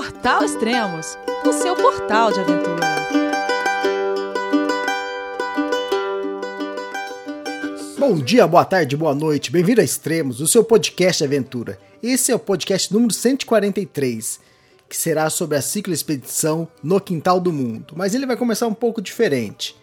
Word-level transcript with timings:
Portal 0.00 0.42
Extremos, 0.42 1.18
o 1.44 1.52
seu 1.52 1.76
portal 1.76 2.32
de 2.32 2.40
aventura. 2.40 2.86
Bom 7.98 8.14
dia, 8.14 8.46
boa 8.46 8.64
tarde, 8.64 8.96
boa 8.96 9.14
noite, 9.14 9.50
bem-vindo 9.50 9.82
a 9.82 9.84
Extremos, 9.84 10.40
o 10.40 10.46
seu 10.46 10.64
podcast 10.64 11.18
de 11.18 11.26
aventura. 11.26 11.78
Esse 12.02 12.32
é 12.32 12.34
o 12.34 12.38
podcast 12.38 12.90
número 12.90 13.12
143, 13.12 14.40
que 14.88 14.96
será 14.96 15.28
sobre 15.28 15.58
a 15.58 15.60
cicloexpedição 15.60 16.66
no 16.82 16.98
Quintal 16.98 17.38
do 17.38 17.52
Mundo, 17.52 17.92
mas 17.94 18.14
ele 18.14 18.24
vai 18.24 18.38
começar 18.38 18.66
um 18.68 18.74
pouco 18.74 19.02
diferente. 19.02 19.76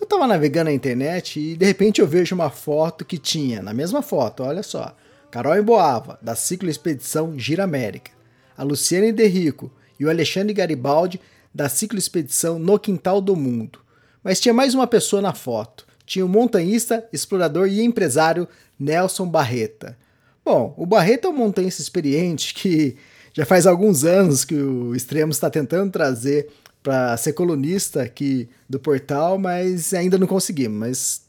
Eu 0.00 0.04
estava 0.04 0.28
navegando 0.28 0.70
na 0.70 0.72
internet 0.72 1.40
e 1.40 1.56
de 1.56 1.66
repente 1.66 2.00
eu 2.00 2.06
vejo 2.06 2.32
uma 2.32 2.48
foto 2.48 3.04
que 3.04 3.18
tinha, 3.18 3.60
na 3.60 3.74
mesma 3.74 4.02
foto, 4.02 4.44
olha 4.44 4.62
só, 4.62 4.94
Carol 5.32 5.58
Emboava, 5.58 6.16
da 6.22 6.36
cicloexpedição 6.36 7.36
Gira 7.36 7.64
América 7.64 8.17
a 8.58 8.64
Luciane 8.64 9.12
Derrico 9.12 9.70
e 9.98 10.04
o 10.04 10.10
Alexandre 10.10 10.52
Garibaldi 10.52 11.20
da 11.54 11.68
cicloexpedição 11.68 12.58
No 12.58 12.76
Quintal 12.76 13.20
do 13.20 13.36
Mundo. 13.36 13.78
Mas 14.22 14.40
tinha 14.40 14.52
mais 14.52 14.74
uma 14.74 14.86
pessoa 14.86 15.22
na 15.22 15.32
foto. 15.32 15.86
Tinha 16.04 16.26
o 16.26 16.28
montanhista, 16.28 17.08
explorador 17.12 17.68
e 17.68 17.82
empresário 17.82 18.48
Nelson 18.78 19.26
Barreta. 19.26 19.96
Bom, 20.44 20.74
o 20.76 20.84
Barreta 20.84 21.28
é 21.28 21.30
um 21.30 21.36
montanhista 21.36 21.80
experiente 21.80 22.52
que 22.52 22.96
já 23.32 23.46
faz 23.46 23.66
alguns 23.66 24.04
anos 24.04 24.44
que 24.44 24.54
o 24.54 24.94
Extremo 24.94 25.30
está 25.30 25.48
tentando 25.48 25.92
trazer 25.92 26.48
para 26.82 27.16
ser 27.16 27.34
colunista 27.34 28.02
aqui 28.02 28.48
do 28.68 28.80
portal, 28.80 29.38
mas 29.38 29.94
ainda 29.94 30.18
não 30.18 30.26
conseguimos. 30.26 30.78
Mas 30.78 31.22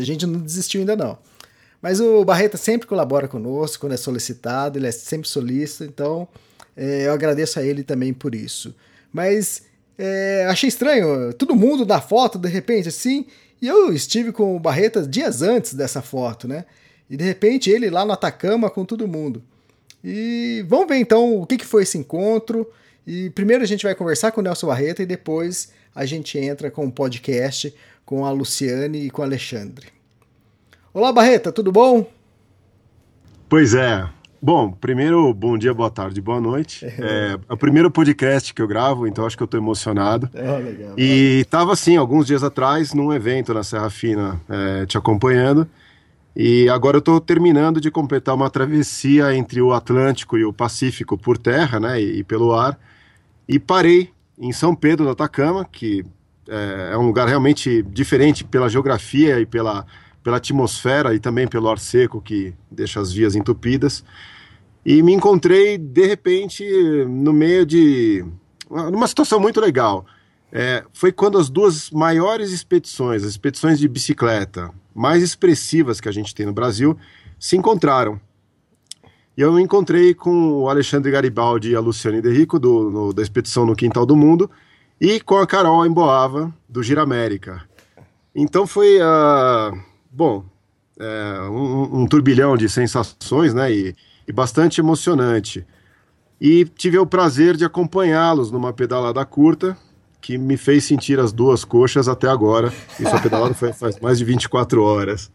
a 0.00 0.04
gente 0.04 0.24
não 0.24 0.40
desistiu 0.40 0.80
ainda 0.80 0.96
não. 0.96 1.18
Mas 1.82 2.00
o 2.00 2.24
Barreta 2.24 2.56
sempre 2.56 2.86
colabora 2.86 3.28
conosco 3.28 3.80
quando 3.80 3.92
é 3.92 3.96
solicitado, 3.98 4.78
ele 4.78 4.86
é 4.86 4.92
sempre 4.92 5.28
solícito, 5.28 5.84
então 5.84 6.28
é, 6.80 7.06
eu 7.06 7.12
agradeço 7.12 7.60
a 7.60 7.62
ele 7.62 7.82
também 7.82 8.10
por 8.10 8.34
isso. 8.34 8.74
Mas 9.12 9.64
é, 9.98 10.46
achei 10.48 10.66
estranho, 10.66 11.30
todo 11.34 11.54
mundo 11.54 11.84
na 11.84 12.00
foto, 12.00 12.38
de 12.38 12.48
repente, 12.48 12.88
assim, 12.88 13.26
e 13.60 13.68
eu 13.68 13.92
estive 13.92 14.32
com 14.32 14.56
o 14.56 14.58
Barreta 14.58 15.06
dias 15.06 15.42
antes 15.42 15.74
dessa 15.74 16.00
foto, 16.00 16.48
né? 16.48 16.64
E 17.10 17.18
de 17.18 17.24
repente 17.24 17.68
ele 17.68 17.90
lá 17.90 18.02
no 18.02 18.12
Atacama 18.12 18.70
com 18.70 18.86
todo 18.86 19.06
mundo. 19.06 19.42
E 20.02 20.64
vamos 20.66 20.88
ver 20.88 20.96
então 20.96 21.42
o 21.42 21.46
que, 21.46 21.58
que 21.58 21.66
foi 21.66 21.82
esse 21.82 21.98
encontro. 21.98 22.66
E 23.06 23.28
primeiro 23.28 23.62
a 23.62 23.66
gente 23.66 23.82
vai 23.82 23.94
conversar 23.94 24.32
com 24.32 24.40
o 24.40 24.44
Nelson 24.44 24.68
Barreta 24.68 25.02
e 25.02 25.06
depois 25.06 25.72
a 25.94 26.06
gente 26.06 26.38
entra 26.38 26.70
com 26.70 26.84
o 26.84 26.86
um 26.86 26.90
podcast 26.90 27.74
com 28.06 28.24
a 28.24 28.30
Luciane 28.30 29.04
e 29.04 29.10
com 29.10 29.20
o 29.20 29.24
Alexandre. 29.24 29.88
Olá, 30.94 31.12
Barreta, 31.12 31.52
tudo 31.52 31.70
bom? 31.70 32.10
Pois 33.50 33.74
é, 33.74 34.08
Bom, 34.42 34.72
primeiro, 34.72 35.34
bom 35.34 35.58
dia, 35.58 35.74
boa 35.74 35.90
tarde, 35.90 36.18
boa 36.18 36.40
noite. 36.40 36.86
É, 36.86 37.38
é 37.46 37.52
o 37.52 37.56
primeiro 37.58 37.90
podcast 37.90 38.54
que 38.54 38.62
eu 38.62 38.66
gravo, 38.66 39.06
então 39.06 39.26
acho 39.26 39.36
que 39.36 39.42
eu 39.42 39.44
estou 39.44 39.60
emocionado. 39.60 40.30
É, 40.32 40.56
legal. 40.56 40.94
E 40.96 41.40
estava 41.40 41.74
assim, 41.74 41.98
alguns 41.98 42.26
dias 42.26 42.42
atrás, 42.42 42.94
num 42.94 43.12
evento 43.12 43.52
na 43.52 43.62
Serra 43.62 43.90
Fina, 43.90 44.40
é, 44.48 44.86
te 44.86 44.96
acompanhando. 44.96 45.68
E 46.34 46.70
agora 46.70 46.96
eu 46.96 47.00
estou 47.00 47.20
terminando 47.20 47.82
de 47.82 47.90
completar 47.90 48.34
uma 48.34 48.48
travessia 48.48 49.34
entre 49.34 49.60
o 49.60 49.74
Atlântico 49.74 50.38
e 50.38 50.44
o 50.44 50.54
Pacífico 50.54 51.18
por 51.18 51.36
terra, 51.36 51.78
né, 51.78 52.00
e, 52.00 52.20
e 52.20 52.24
pelo 52.24 52.54
ar. 52.54 52.78
E 53.46 53.58
parei 53.58 54.10
em 54.38 54.52
São 54.52 54.74
Pedro 54.74 55.04
do 55.04 55.10
Atacama, 55.10 55.66
que 55.70 56.02
é, 56.48 56.90
é 56.94 56.96
um 56.96 57.04
lugar 57.06 57.28
realmente 57.28 57.82
diferente 57.82 58.42
pela 58.42 58.70
geografia 58.70 59.38
e 59.38 59.44
pela 59.44 59.84
pela 60.22 60.36
atmosfera 60.36 61.14
e 61.14 61.20
também 61.20 61.46
pelo 61.46 61.68
ar 61.68 61.78
seco 61.78 62.20
que 62.20 62.54
deixa 62.70 63.00
as 63.00 63.12
vias 63.12 63.34
entupidas. 63.34 64.04
E 64.84 65.02
me 65.02 65.12
encontrei, 65.12 65.76
de 65.76 66.06
repente, 66.06 66.64
no 67.06 67.32
meio 67.32 67.66
de. 67.66 68.24
numa 68.70 69.06
situação 69.06 69.38
muito 69.38 69.60
legal. 69.60 70.06
É, 70.52 70.84
foi 70.92 71.12
quando 71.12 71.38
as 71.38 71.48
duas 71.48 71.90
maiores 71.90 72.50
expedições, 72.50 73.22
as 73.22 73.30
expedições 73.30 73.78
de 73.78 73.86
bicicleta 73.86 74.72
mais 74.92 75.22
expressivas 75.22 76.00
que 76.00 76.08
a 76.08 76.12
gente 76.12 76.34
tem 76.34 76.44
no 76.44 76.52
Brasil, 76.52 76.96
se 77.38 77.56
encontraram. 77.56 78.20
E 79.36 79.42
eu 79.42 79.52
me 79.52 79.62
encontrei 79.62 80.12
com 80.12 80.62
o 80.62 80.68
Alexandre 80.68 81.10
Garibaldi 81.10 81.70
e 81.70 81.76
a 81.76 81.80
Luciane 81.80 82.20
De 82.20 82.30
Rico, 82.30 82.58
do, 82.58 82.90
no, 82.90 83.12
da 83.12 83.22
expedição 83.22 83.64
no 83.64 83.76
Quintal 83.76 84.04
do 84.04 84.16
Mundo, 84.16 84.50
e 85.00 85.20
com 85.20 85.36
a 85.38 85.46
Carol 85.46 85.86
Emboava, 85.86 86.52
do 86.68 86.82
Gira 86.82 87.02
América. 87.02 87.62
Então 88.34 88.66
foi. 88.66 88.98
Uh, 88.98 89.89
bom, 90.10 90.44
é, 90.98 91.40
um, 91.48 92.02
um, 92.02 92.06
turbilhão 92.06 92.56
de 92.56 92.68
sensações, 92.68 93.54
né? 93.54 93.72
E, 93.72 93.96
e 94.26 94.32
bastante 94.32 94.80
emocionante. 94.80 95.64
E 96.40 96.64
tive 96.64 96.98
o 96.98 97.06
prazer 97.06 97.56
de 97.56 97.64
acompanhá-los 97.64 98.50
numa 98.50 98.72
pedalada 98.72 99.24
curta 99.24 99.76
que 100.20 100.36
me 100.36 100.56
fez 100.56 100.84
sentir 100.84 101.18
as 101.18 101.32
duas 101.32 101.64
coxas 101.64 102.08
até 102.08 102.28
agora. 102.28 102.72
Isso 102.98 103.14
a 103.14 103.20
pedalada 103.20 103.54
foi, 103.54 103.72
faz 103.72 103.98
mais 103.98 104.18
de 104.18 104.24
24 104.24 104.82
horas. 104.82 105.30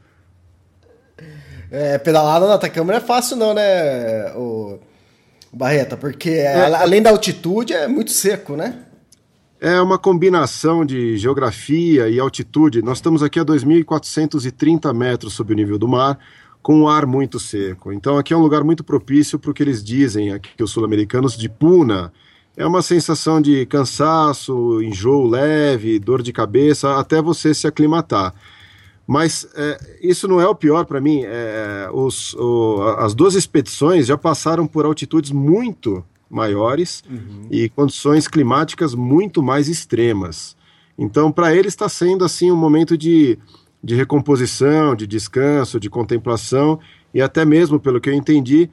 É, 1.72 1.97
pedalada 1.97 2.47
na 2.47 2.56
Atacama 2.56 2.94
é 2.94 3.00
fácil 3.00 3.36
não, 3.36 3.53
né, 3.53 4.31
o, 4.36 4.80
o 5.52 5.57
Barreta? 5.57 5.97
Porque 5.97 6.30
é. 6.30 6.74
além 6.75 7.02
da 7.02 7.09
altitude 7.09 7.74
é 7.74 7.88
muito 7.88 8.12
seco, 8.12 8.56
né? 8.56 8.84
É 9.65 9.81
uma 9.81 9.97
combinação 9.97 10.85
de 10.85 11.17
geografia 11.17 12.07
e 12.07 12.19
altitude. 12.19 12.83
Nós 12.83 12.99
estamos 12.99 13.23
aqui 13.23 13.39
a 13.39 13.43
2.430 13.43 14.93
metros 14.93 15.33
sobre 15.33 15.55
o 15.55 15.57
nível 15.57 15.79
do 15.79 15.87
mar, 15.87 16.19
com 16.61 16.81
um 16.81 16.87
ar 16.87 17.07
muito 17.07 17.39
seco. 17.39 17.91
Então 17.91 18.15
aqui 18.15 18.31
é 18.31 18.37
um 18.37 18.43
lugar 18.43 18.63
muito 18.63 18.83
propício 18.83 19.39
para 19.39 19.49
o 19.49 19.53
que 19.55 19.63
eles 19.63 19.83
dizem 19.83 20.31
aqui, 20.31 20.61
os 20.61 20.69
sul-americanos, 20.69 21.35
de 21.35 21.49
puna. 21.49 22.13
É 22.55 22.63
uma 22.63 22.83
sensação 22.83 23.41
de 23.41 23.65
cansaço, 23.65 24.83
enjoo 24.83 25.25
leve, 25.25 25.97
dor 25.97 26.21
de 26.21 26.31
cabeça, 26.31 26.99
até 26.99 27.19
você 27.19 27.51
se 27.51 27.65
aclimatar. 27.65 28.35
Mas 29.07 29.47
é, 29.55 29.79
isso 29.99 30.27
não 30.27 30.39
é 30.39 30.47
o 30.47 30.53
pior 30.53 30.85
para 30.85 31.01
mim. 31.01 31.23
É, 31.25 31.89
os, 31.91 32.35
o, 32.35 32.83
as 32.99 33.15
duas 33.15 33.33
expedições 33.33 34.05
já 34.05 34.15
passaram 34.15 34.67
por 34.67 34.85
altitudes 34.85 35.31
muito 35.31 36.05
maiores 36.30 37.03
uhum. 37.09 37.47
e 37.50 37.69
condições 37.69 38.28
climáticas 38.28 38.94
muito 38.96 39.41
mais 39.41 39.68
extremas. 39.68 40.56
Então, 40.97 41.31
para 41.31 41.53
eles 41.53 41.74
está 41.74 41.90
sendo 41.90 42.24
assim 42.24 42.52
um 42.52 42.56
momento 42.56 42.97
de 42.97 43.38
de 43.86 43.94
recomposição, 43.94 44.96
de 44.96 45.06
descanso, 45.06 45.80
de 45.80 45.91
contemplação 45.91 46.80
e 47.13 47.22
até 47.22 47.46
mesmo, 47.46 47.80
pelo 47.80 48.02
que 48.02 48.09
eu 48.09 48.13
entendi, 48.16 48.68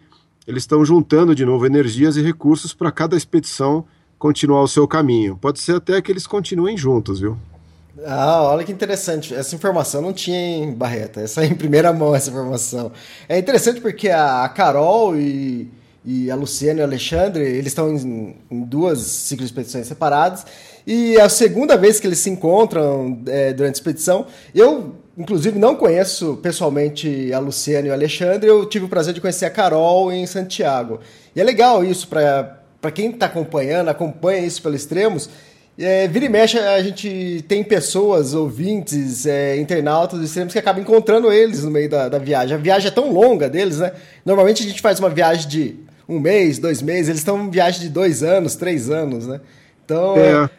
eles 0.48 0.62
estão 0.62 0.82
juntando 0.86 1.34
de 1.34 1.44
novo 1.44 1.66
energias 1.66 2.16
e 2.16 2.22
recursos 2.22 2.72
para 2.72 2.90
cada 2.90 3.14
expedição 3.14 3.84
continuar 4.18 4.62
o 4.62 4.68
seu 4.68 4.88
caminho. 4.88 5.36
Pode 5.36 5.60
ser 5.60 5.76
até 5.76 6.00
que 6.00 6.10
eles 6.10 6.26
continuem 6.26 6.78
juntos, 6.78 7.20
viu? 7.20 7.36
Ah, 8.06 8.42
olha 8.44 8.64
que 8.64 8.72
interessante. 8.72 9.34
Essa 9.34 9.54
informação 9.54 10.00
não 10.00 10.14
tinha 10.14 10.38
em 10.38 10.72
Barreta. 10.72 11.20
Essa 11.20 11.44
é 11.44 11.46
em 11.46 11.54
primeira 11.54 11.92
mão, 11.92 12.14
essa 12.14 12.30
informação. 12.30 12.90
É 13.28 13.38
interessante 13.38 13.82
porque 13.82 14.08
a 14.08 14.48
Carol 14.48 15.14
e, 15.14 15.70
e 16.04 16.30
a 16.30 16.34
Luciana 16.34 16.80
e 16.80 16.82
o 16.82 16.86
Alexandre, 16.86 17.44
eles 17.44 17.68
estão 17.68 17.94
em, 17.94 18.36
em 18.50 18.60
duas 18.62 19.00
ciclos 19.00 19.48
de 19.48 19.52
expedições 19.52 19.86
separadas. 19.86 20.44
E 20.86 21.16
é 21.16 21.20
a 21.20 21.28
segunda 21.28 21.76
vez 21.76 22.00
que 22.00 22.06
eles 22.06 22.18
se 22.18 22.28
encontram 22.28 23.20
é, 23.26 23.52
durante 23.52 23.74
a 23.74 23.78
expedição. 23.78 24.26
Eu 24.54 24.96
inclusive 25.16 25.58
não 25.58 25.76
conheço 25.76 26.38
pessoalmente 26.42 27.32
a 27.32 27.38
Luciana 27.38 27.88
e 27.88 27.90
o 27.90 27.92
Alexandre, 27.92 28.48
eu 28.48 28.64
tive 28.66 28.86
o 28.86 28.88
prazer 28.88 29.12
de 29.12 29.20
conhecer 29.20 29.44
a 29.44 29.50
Carol 29.50 30.12
em 30.12 30.26
Santiago. 30.26 31.00
E 31.36 31.40
é 31.40 31.44
legal 31.44 31.84
isso 31.84 32.08
para 32.08 32.90
quem 32.94 33.10
está 33.10 33.26
acompanhando, 33.26 33.88
acompanha 33.88 34.46
isso 34.46 34.62
pelos 34.62 34.80
extremos. 34.80 35.28
É, 35.78 36.06
vira 36.06 36.26
e 36.26 36.28
mexe, 36.28 36.58
a 36.58 36.82
gente 36.82 37.44
tem 37.48 37.64
pessoas, 37.64 38.34
ouvintes, 38.34 39.24
é, 39.24 39.56
internautas 39.56 40.18
dos 40.18 40.28
extremos 40.28 40.52
que 40.52 40.58
acabam 40.58 40.82
encontrando 40.82 41.32
eles 41.32 41.64
no 41.64 41.70
meio 41.70 41.88
da, 41.88 42.08
da 42.08 42.18
viagem. 42.18 42.54
A 42.54 42.60
viagem 42.60 42.88
é 42.88 42.90
tão 42.90 43.10
longa 43.10 43.48
deles, 43.48 43.78
né? 43.78 43.92
Normalmente 44.24 44.62
a 44.62 44.66
gente 44.66 44.82
faz 44.82 44.98
uma 44.98 45.08
viagem 45.08 45.48
de 45.48 45.76
um 46.08 46.18
mês, 46.18 46.58
dois 46.58 46.82
meses, 46.82 47.08
eles 47.08 47.20
estão 47.20 47.46
em 47.46 47.50
viagem 47.50 47.80
de 47.80 47.88
dois 47.88 48.22
anos, 48.22 48.54
três 48.54 48.90
anos, 48.90 49.26
né? 49.26 49.40
Então, 49.84 50.14
é. 50.16 50.50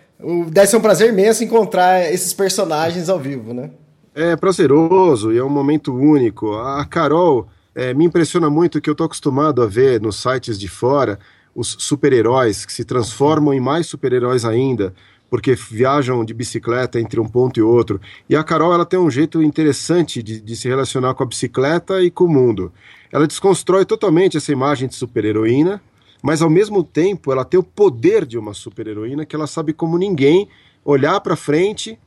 deve 0.49 0.67
ser 0.67 0.77
um 0.77 0.81
prazer 0.81 1.09
imenso 1.09 1.43
encontrar 1.43 2.11
esses 2.11 2.33
personagens 2.33 3.09
ao 3.09 3.19
vivo, 3.19 3.53
né? 3.53 3.69
é 4.15 4.35
prazeroso 4.35 5.31
e 5.33 5.37
é 5.37 5.43
um 5.43 5.49
momento 5.49 5.93
único. 5.93 6.53
A 6.53 6.85
Carol 6.85 7.47
é, 7.73 7.93
me 7.93 8.05
impressiona 8.05 8.49
muito 8.49 8.79
que 8.79 8.89
eu 8.89 8.93
estou 8.93 9.05
acostumado 9.05 9.61
a 9.61 9.65
ver 9.65 9.99
nos 9.99 10.21
sites 10.21 10.59
de 10.59 10.67
fora 10.67 11.19
os 11.55 11.75
super-heróis 11.79 12.65
que 12.65 12.73
se 12.73 12.83
transformam 12.83 13.53
em 13.53 13.59
mais 13.59 13.85
super-heróis 13.85 14.43
ainda, 14.43 14.93
porque 15.29 15.55
viajam 15.55 16.23
de 16.25 16.33
bicicleta 16.33 16.99
entre 16.99 17.19
um 17.19 17.27
ponto 17.27 17.59
e 17.59 17.63
outro. 17.63 17.99
E 18.29 18.35
a 18.35 18.43
Carol 18.43 18.73
ela 18.73 18.85
tem 18.85 18.99
um 18.99 19.09
jeito 19.09 19.41
interessante 19.41 20.21
de, 20.21 20.39
de 20.39 20.55
se 20.55 20.67
relacionar 20.67 21.13
com 21.13 21.23
a 21.23 21.27
bicicleta 21.27 22.01
e 22.01 22.09
com 22.09 22.25
o 22.25 22.29
mundo. 22.29 22.71
Ela 23.13 23.27
desconstrói 23.27 23.85
totalmente 23.85 24.37
essa 24.37 24.51
imagem 24.51 24.87
de 24.87 24.95
super-heroína, 24.95 25.79
mas 26.23 26.41
ao 26.41 26.49
mesmo 26.49 26.83
tempo 26.83 27.31
ela 27.31 27.45
tem 27.45 27.59
o 27.59 27.63
poder 27.63 28.25
de 28.25 28.39
uma 28.39 28.55
super-heroína 28.55 29.23
que 29.23 29.35
ela 29.35 29.45
sabe 29.45 29.71
como 29.71 29.99
ninguém 29.99 30.49
olhar 30.83 31.21
para 31.21 31.35
frente 31.35 31.99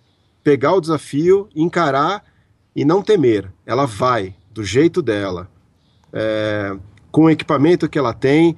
pegar 0.43 0.75
o 0.75 0.81
desafio, 0.81 1.49
encarar 1.55 2.25
e 2.75 2.85
não 2.85 3.03
temer. 3.03 3.53
Ela 3.65 3.85
vai, 3.85 4.35
do 4.51 4.65
jeito 4.65 5.01
dela, 5.01 5.49
é, 6.13 6.77
com 7.11 7.25
o 7.25 7.31
equipamento 7.31 7.89
que 7.89 7.99
ela 7.99 8.13
tem, 8.13 8.57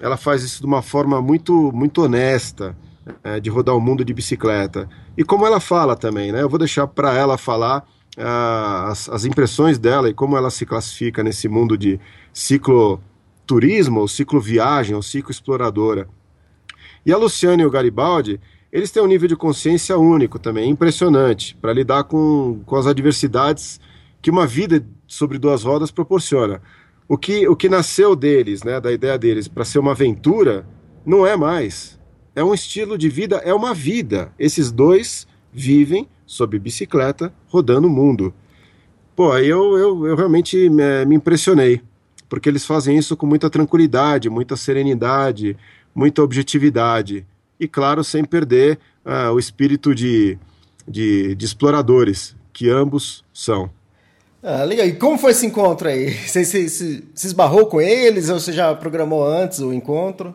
ela 0.00 0.16
faz 0.16 0.42
isso 0.42 0.60
de 0.60 0.66
uma 0.66 0.82
forma 0.82 1.20
muito, 1.20 1.70
muito 1.72 2.02
honesta, 2.02 2.76
é, 3.24 3.40
de 3.40 3.48
rodar 3.48 3.76
o 3.76 3.80
mundo 3.80 4.04
de 4.04 4.12
bicicleta. 4.12 4.88
E 5.16 5.24
como 5.24 5.46
ela 5.46 5.60
fala 5.60 5.96
também, 5.96 6.32
né? 6.32 6.42
Eu 6.42 6.48
vou 6.48 6.58
deixar 6.58 6.86
para 6.86 7.14
ela 7.14 7.36
falar 7.38 7.86
as, 8.22 9.08
as, 9.08 9.24
impressões 9.24 9.78
dela 9.78 10.08
e 10.08 10.14
como 10.14 10.36
ela 10.36 10.50
se 10.50 10.66
classifica 10.66 11.22
nesse 11.22 11.48
mundo 11.48 11.76
de 11.76 11.98
cicloturismo, 12.32 14.00
ou 14.00 14.08
cicloviagem, 14.08 14.94
ou 14.94 15.02
cicloexploradora. 15.02 16.08
E 17.04 17.12
a 17.12 17.16
Luciana 17.16 17.62
e 17.62 17.66
o 17.66 17.70
Garibaldi, 17.70 18.40
eles 18.72 18.90
têm 18.90 19.02
um 19.02 19.06
nível 19.06 19.28
de 19.28 19.36
consciência 19.36 19.96
único 19.96 20.38
também, 20.38 20.70
impressionante, 20.70 21.56
para 21.60 21.72
lidar 21.72 22.04
com, 22.04 22.60
com 22.66 22.76
as 22.76 22.86
adversidades 22.86 23.80
que 24.22 24.30
uma 24.30 24.46
vida 24.46 24.84
sobre 25.06 25.38
duas 25.38 25.64
rodas 25.64 25.90
proporciona. 25.90 26.60
O 27.08 27.18
que, 27.18 27.48
o 27.48 27.56
que 27.56 27.68
nasceu 27.68 28.14
deles, 28.14 28.62
né, 28.62 28.80
da 28.80 28.92
ideia 28.92 29.18
deles, 29.18 29.48
para 29.48 29.64
ser 29.64 29.78
uma 29.78 29.92
aventura, 29.92 30.66
não 31.04 31.26
é 31.26 31.36
mais. 31.36 31.98
É 32.36 32.44
um 32.44 32.54
estilo 32.54 32.96
de 32.96 33.08
vida, 33.08 33.36
é 33.38 33.52
uma 33.52 33.74
vida. 33.74 34.32
Esses 34.38 34.70
dois 34.70 35.26
vivem 35.52 36.08
sob 36.30 36.56
bicicleta, 36.60 37.32
rodando 37.48 37.88
o 37.88 37.90
mundo. 37.90 38.32
Pô, 39.16 39.32
aí 39.32 39.48
eu, 39.48 39.76
eu, 39.76 40.06
eu 40.06 40.14
realmente 40.14 40.68
me, 40.68 41.04
me 41.04 41.16
impressionei, 41.16 41.82
porque 42.28 42.48
eles 42.48 42.64
fazem 42.64 42.96
isso 42.96 43.16
com 43.16 43.26
muita 43.26 43.50
tranquilidade, 43.50 44.30
muita 44.30 44.56
serenidade, 44.56 45.56
muita 45.92 46.22
objetividade. 46.22 47.26
E, 47.58 47.66
claro, 47.66 48.04
sem 48.04 48.24
perder 48.24 48.78
uh, 49.04 49.32
o 49.32 49.40
espírito 49.40 49.92
de, 49.92 50.38
de, 50.86 51.34
de 51.34 51.44
exploradores, 51.44 52.36
que 52.52 52.70
ambos 52.70 53.24
são. 53.34 53.68
Ah, 54.40 54.62
legal. 54.62 54.86
E 54.86 54.92
como 54.92 55.18
foi 55.18 55.32
esse 55.32 55.44
encontro 55.44 55.88
aí? 55.88 56.14
Você, 56.28 56.44
você, 56.44 56.68
você, 56.68 57.02
se 57.12 57.26
esbarrou 57.26 57.66
com 57.66 57.80
eles 57.80 58.30
ou 58.30 58.38
você 58.38 58.52
já 58.52 58.72
programou 58.72 59.26
antes 59.26 59.58
o 59.58 59.72
encontro? 59.72 60.32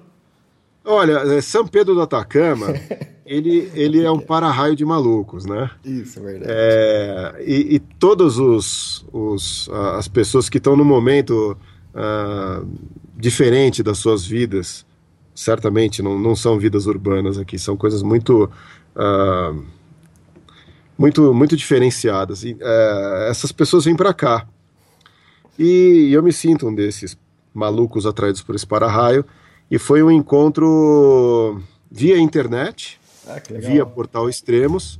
Olha, 0.84 1.38
é, 1.38 1.42
São 1.42 1.66
Pedro 1.66 1.96
do 1.96 2.02
Atacama, 2.02 2.68
ele, 3.26 3.72
ele 3.74 4.04
é 4.04 4.12
um 4.12 4.20
para-raio 4.20 4.76
de 4.76 4.86
malucos, 4.86 5.46
né? 5.46 5.70
Isso, 5.84 6.20
é 6.20 6.22
verdade. 6.22 6.46
É, 6.48 7.44
e, 7.46 7.76
e 7.76 7.80
todas 7.80 8.38
os, 8.38 9.06
os, 9.12 9.70
as 9.98 10.08
pessoas 10.08 10.48
que 10.48 10.58
estão 10.58 10.78
no 10.78 10.86
momento 10.86 11.58
uh, 11.94 12.68
diferente 13.18 13.82
das 13.82 13.98
suas 13.98 14.26
vidas, 14.26 14.86
certamente 15.34 16.02
não, 16.02 16.20
não 16.20 16.36
são 16.36 16.60
vidas 16.60 16.86
urbanas 16.86 17.38
aqui, 17.38 17.58
são 17.58 17.76
coisas 17.76 18.04
muito... 18.04 18.50
Uh, 18.96 19.76
muito, 20.98 21.34
muito 21.34 21.58
diferenciadas. 21.58 22.44
E, 22.44 22.56
é, 22.60 23.28
essas 23.30 23.52
pessoas 23.52 23.86
vêm 23.86 23.96
para 23.96 24.14
cá. 24.14 24.48
E 25.58 26.10
eu 26.12 26.24
me 26.24 26.32
sinto 26.32 26.68
um 26.68 26.74
desses 26.74 27.18
malucos 27.54 28.06
atraídos 28.06 28.42
por 28.42 28.56
esse 28.56 28.66
para-raio. 28.66 29.26
E 29.70 29.78
foi 29.78 30.04
um 30.04 30.12
encontro 30.12 31.62
via 31.90 32.18
internet, 32.18 33.00
ah, 33.28 33.42
via 33.60 33.86
portal 33.86 34.30
Extremos 34.30 35.00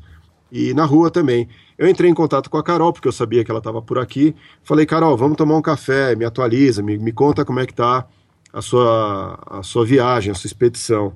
e 0.52 0.74
na 0.74 0.86
rua 0.86 1.12
também. 1.12 1.48
Eu 1.78 1.90
entrei 1.90 2.10
em 2.10 2.14
contato 2.14 2.50
com 2.50 2.58
a 2.58 2.64
Carol, 2.64 2.94
porque 2.94 3.08
eu 3.08 3.12
sabia 3.12 3.44
que 3.44 3.52
ela 3.52 3.60
estava 3.60 3.82
por 3.82 4.00
aqui. 4.00 4.36
Falei, 4.64 4.86
Carol, 4.86 5.18
vamos 5.18 5.38
tomar 5.38 5.58
um 5.58 5.62
café, 5.62 6.16
me 6.16 6.24
atualiza, 6.24 6.82
me, 6.82 6.98
me 6.98 7.12
conta 7.12 7.44
como 7.44 7.60
é 7.60 7.66
que 7.66 7.74
tá 7.74 8.08
a 8.54 8.62
sua, 8.62 9.38
a 9.46 9.64
sua 9.64 9.86
viagem, 9.86 10.32
a 10.32 10.36
sua 10.36 10.48
expedição. 10.48 11.14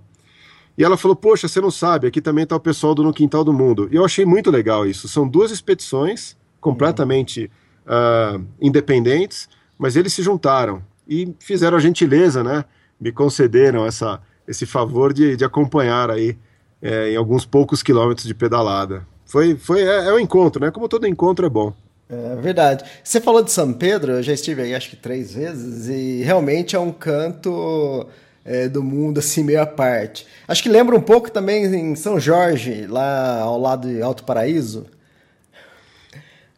E 0.78 0.84
ela 0.84 0.98
falou: 0.98 1.16
Poxa, 1.16 1.48
você 1.48 1.62
não 1.62 1.72
sabe, 1.72 2.08
aqui 2.08 2.22
também 2.22 2.44
está 2.44 2.56
o 2.56 2.60
pessoal 2.60 2.94
do 2.94 3.04
No 3.04 3.14
Quintal 3.14 3.44
do 3.44 3.54
Mundo. 3.54 3.88
E 3.92 3.96
eu 3.96 4.04
achei 4.04 4.26
muito 4.26 4.52
legal 4.52 4.86
isso. 4.86 5.08
São 5.08 5.28
duas 5.28 5.52
expedições 5.52 6.38
completamente 6.60 7.50
uh, 7.86 8.46
independentes, 8.62 9.48
mas 9.78 9.96
eles 9.96 10.14
se 10.14 10.22
juntaram 10.22 10.84
e 11.08 11.34
fizeram 11.40 11.78
a 11.78 11.80
gentileza, 11.80 12.44
né? 12.44 12.66
Me 13.00 13.12
concederam 13.12 13.86
essa, 13.86 14.22
esse 14.48 14.66
favor 14.66 15.14
de, 15.14 15.38
de 15.38 15.46
acompanhar 15.46 16.12
aí 16.12 16.38
é, 16.82 17.12
em 17.12 17.16
alguns 17.16 17.46
poucos 17.46 17.84
quilômetros 17.84 18.26
de 18.26 18.34
pedalada. 18.34 19.06
Foi, 19.26 19.56
foi 19.56 19.84
é, 19.84 20.08
é 20.08 20.14
um 20.14 20.20
encontro, 20.20 20.64
né? 20.64 20.72
Como 20.72 20.90
todo 20.90 21.08
encontro 21.08 21.46
é 21.46 21.50
bom. 21.50 21.74
É 22.10 22.36
verdade. 22.36 22.84
Você 23.04 23.22
falou 23.22 23.44
de 23.44 23.52
São 23.52 23.72
Pedro, 23.72 24.14
eu 24.14 24.24
já 24.24 24.34
estive 24.34 24.64
aí 24.64 24.74
acho 24.74 24.90
que 24.90 24.96
três 24.96 25.34
vezes, 25.34 25.88
e 25.88 26.24
realmente 26.24 26.76
é 26.76 26.80
um 26.80 26.92
canto 26.92 28.08
é, 28.44 28.68
do 28.68 28.82
mundo, 28.82 29.20
assim, 29.20 29.44
meio 29.44 29.62
à 29.62 29.66
parte. 29.66 30.26
Acho 30.48 30.64
que 30.64 30.70
lembra 30.70 30.96
um 30.96 31.02
pouco 31.02 31.30
também 31.30 31.66
em 31.66 31.96
São 31.96 32.20
Jorge, 32.20 32.88
lá 32.88 33.42
ao 33.42 33.60
lado 33.60 33.88
de 33.88 34.02
Alto 34.02 34.24
Paraíso. 34.24 34.88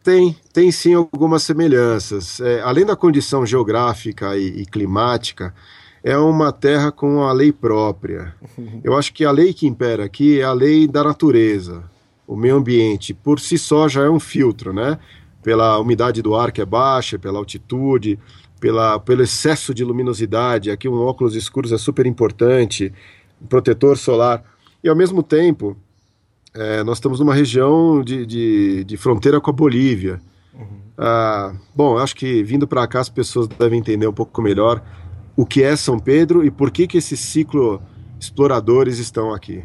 Tem, 0.02 0.34
tem 0.52 0.72
sim 0.72 0.94
algumas 0.94 1.42
semelhanças. 1.42 2.40
É, 2.40 2.60
além 2.62 2.84
da 2.84 2.96
condição 2.96 3.44
geográfica 3.46 4.36
e, 4.36 4.62
e, 4.62 4.66
climática, 4.66 5.54
é 6.02 6.16
uma 6.16 6.52
terra 6.52 6.90
com 6.90 7.22
a 7.22 7.32
lei 7.32 7.52
própria. 7.52 8.34
Eu 8.82 8.96
acho 8.96 9.12
que 9.12 9.24
a 9.24 9.30
lei 9.30 9.54
que 9.54 9.66
impera 9.66 10.04
aqui 10.04 10.40
é 10.40 10.44
a 10.44 10.52
lei 10.52 10.88
da 10.88 11.04
natureza. 11.04 11.84
O 12.26 12.36
meio 12.36 12.56
ambiente, 12.56 13.14
por 13.14 13.38
si 13.38 13.58
só, 13.58 13.88
já 13.88 14.02
é 14.02 14.10
um 14.10 14.20
filtro, 14.20 14.72
né? 14.72 14.98
Pela 15.42 15.78
umidade 15.78 16.22
do 16.22 16.34
ar 16.34 16.50
que 16.50 16.60
é 16.60 16.64
baixa, 16.64 17.18
pela 17.18 17.38
altitude, 17.38 18.18
pela, 18.60 18.98
pelo 18.98 19.22
excesso 19.22 19.74
de 19.74 19.84
luminosidade. 19.84 20.70
Aqui 20.70 20.88
um 20.88 20.94
óculos 20.94 21.34
escuros 21.34 21.72
é 21.72 21.78
super 21.78 22.06
importante, 22.06 22.92
um 23.40 23.46
protetor 23.46 23.96
solar. 23.96 24.42
E 24.82 24.88
ao 24.88 24.96
mesmo 24.96 25.22
tempo, 25.22 25.76
é, 26.54 26.82
nós 26.84 26.98
estamos 26.98 27.18
numa 27.20 27.34
região 27.34 28.02
de, 28.02 28.26
de, 28.26 28.84
de, 28.84 28.96
fronteira 28.96 29.40
com 29.40 29.50
a 29.50 29.52
Bolívia. 29.52 30.20
Uhum. 30.54 30.80
Ah, 30.98 31.54
bom, 31.74 31.98
acho 31.98 32.14
que 32.14 32.42
vindo 32.42 32.66
para 32.66 32.86
cá 32.86 33.00
as 33.00 33.08
pessoas 33.08 33.48
devem 33.48 33.80
entender 33.80 34.06
um 34.06 34.12
pouco 34.12 34.40
melhor 34.42 34.82
o 35.36 35.46
que 35.46 35.62
é 35.62 35.76
São 35.76 35.98
Pedro 35.98 36.44
e 36.44 36.50
por 36.50 36.70
que, 36.70 36.86
que 36.86 36.98
esses 36.98 37.20
ciclo 37.20 37.82
exploradores 38.20 38.98
estão 38.98 39.34
aqui. 39.34 39.62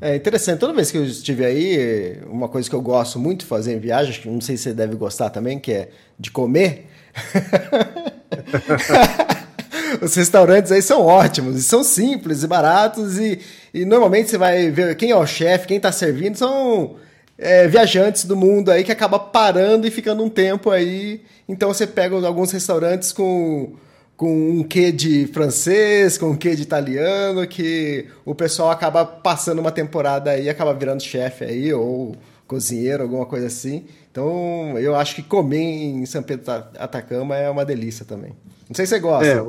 É 0.00 0.16
interessante. 0.16 0.58
Toda 0.58 0.74
vez 0.74 0.90
que 0.90 0.98
eu 0.98 1.04
estive 1.04 1.44
aí, 1.44 2.18
uma 2.28 2.48
coisa 2.48 2.68
que 2.68 2.74
eu 2.74 2.82
gosto 2.82 3.18
muito 3.18 3.40
de 3.40 3.46
fazer 3.46 3.74
em 3.74 3.78
viagem, 3.78 4.20
que 4.20 4.28
não 4.28 4.40
sei 4.40 4.56
se 4.56 4.64
você 4.64 4.74
deve 4.74 4.96
gostar 4.96 5.30
também, 5.30 5.58
que 5.58 5.72
é 5.72 5.88
de 6.18 6.30
comer. 6.30 6.86
Os 10.02 10.14
restaurantes 10.14 10.72
aí 10.72 10.82
são 10.82 11.00
ótimos, 11.00 11.56
e 11.56 11.62
são 11.62 11.84
simples 11.84 12.42
e 12.42 12.46
baratos, 12.46 13.18
e, 13.18 13.40
e 13.72 13.84
normalmente 13.84 14.28
você 14.28 14.36
vai 14.36 14.70
ver 14.70 14.96
quem 14.96 15.10
é 15.10 15.16
o 15.16 15.26
chefe, 15.26 15.68
quem 15.68 15.78
está 15.78 15.92
servindo, 15.92 16.36
são 16.36 16.96
é, 17.38 17.66
viajantes 17.68 18.24
do 18.24 18.36
mundo 18.36 18.70
aí 18.70 18.84
que 18.84 18.92
acaba 18.92 19.18
parando 19.18 19.86
e 19.86 19.90
ficando 19.90 20.22
um 20.22 20.28
tempo 20.28 20.70
aí. 20.70 21.22
Então 21.48 21.72
você 21.72 21.86
pega 21.86 22.14
alguns 22.26 22.50
restaurantes 22.50 23.12
com, 23.12 23.74
com 24.16 24.50
um 24.50 24.62
quê 24.62 24.92
de 24.92 25.26
francês, 25.26 26.16
com 26.16 26.30
um 26.30 26.36
quê 26.36 26.54
de 26.54 26.62
italiano, 26.62 27.46
que 27.46 28.06
o 28.24 28.34
pessoal 28.34 28.70
acaba 28.70 29.04
passando 29.04 29.58
uma 29.58 29.72
temporada 29.72 30.30
aí, 30.30 30.48
acaba 30.48 30.72
virando 30.72 31.02
chefe 31.02 31.44
aí, 31.44 31.72
ou 31.72 32.16
cozinheiro, 32.46 33.02
alguma 33.02 33.26
coisa 33.26 33.46
assim. 33.46 33.84
Então, 34.10 34.78
eu 34.78 34.94
acho 34.94 35.16
que 35.16 35.22
comer 35.22 35.58
em 35.58 36.06
São 36.06 36.22
Pedro 36.22 36.52
Atacama 36.78 37.36
é 37.36 37.50
uma 37.50 37.64
delícia 37.64 38.04
também. 38.04 38.32
Não 38.68 38.74
sei 38.74 38.86
se 38.86 38.90
você 38.90 39.00
gosta. 39.00 39.26
É, 39.26 39.44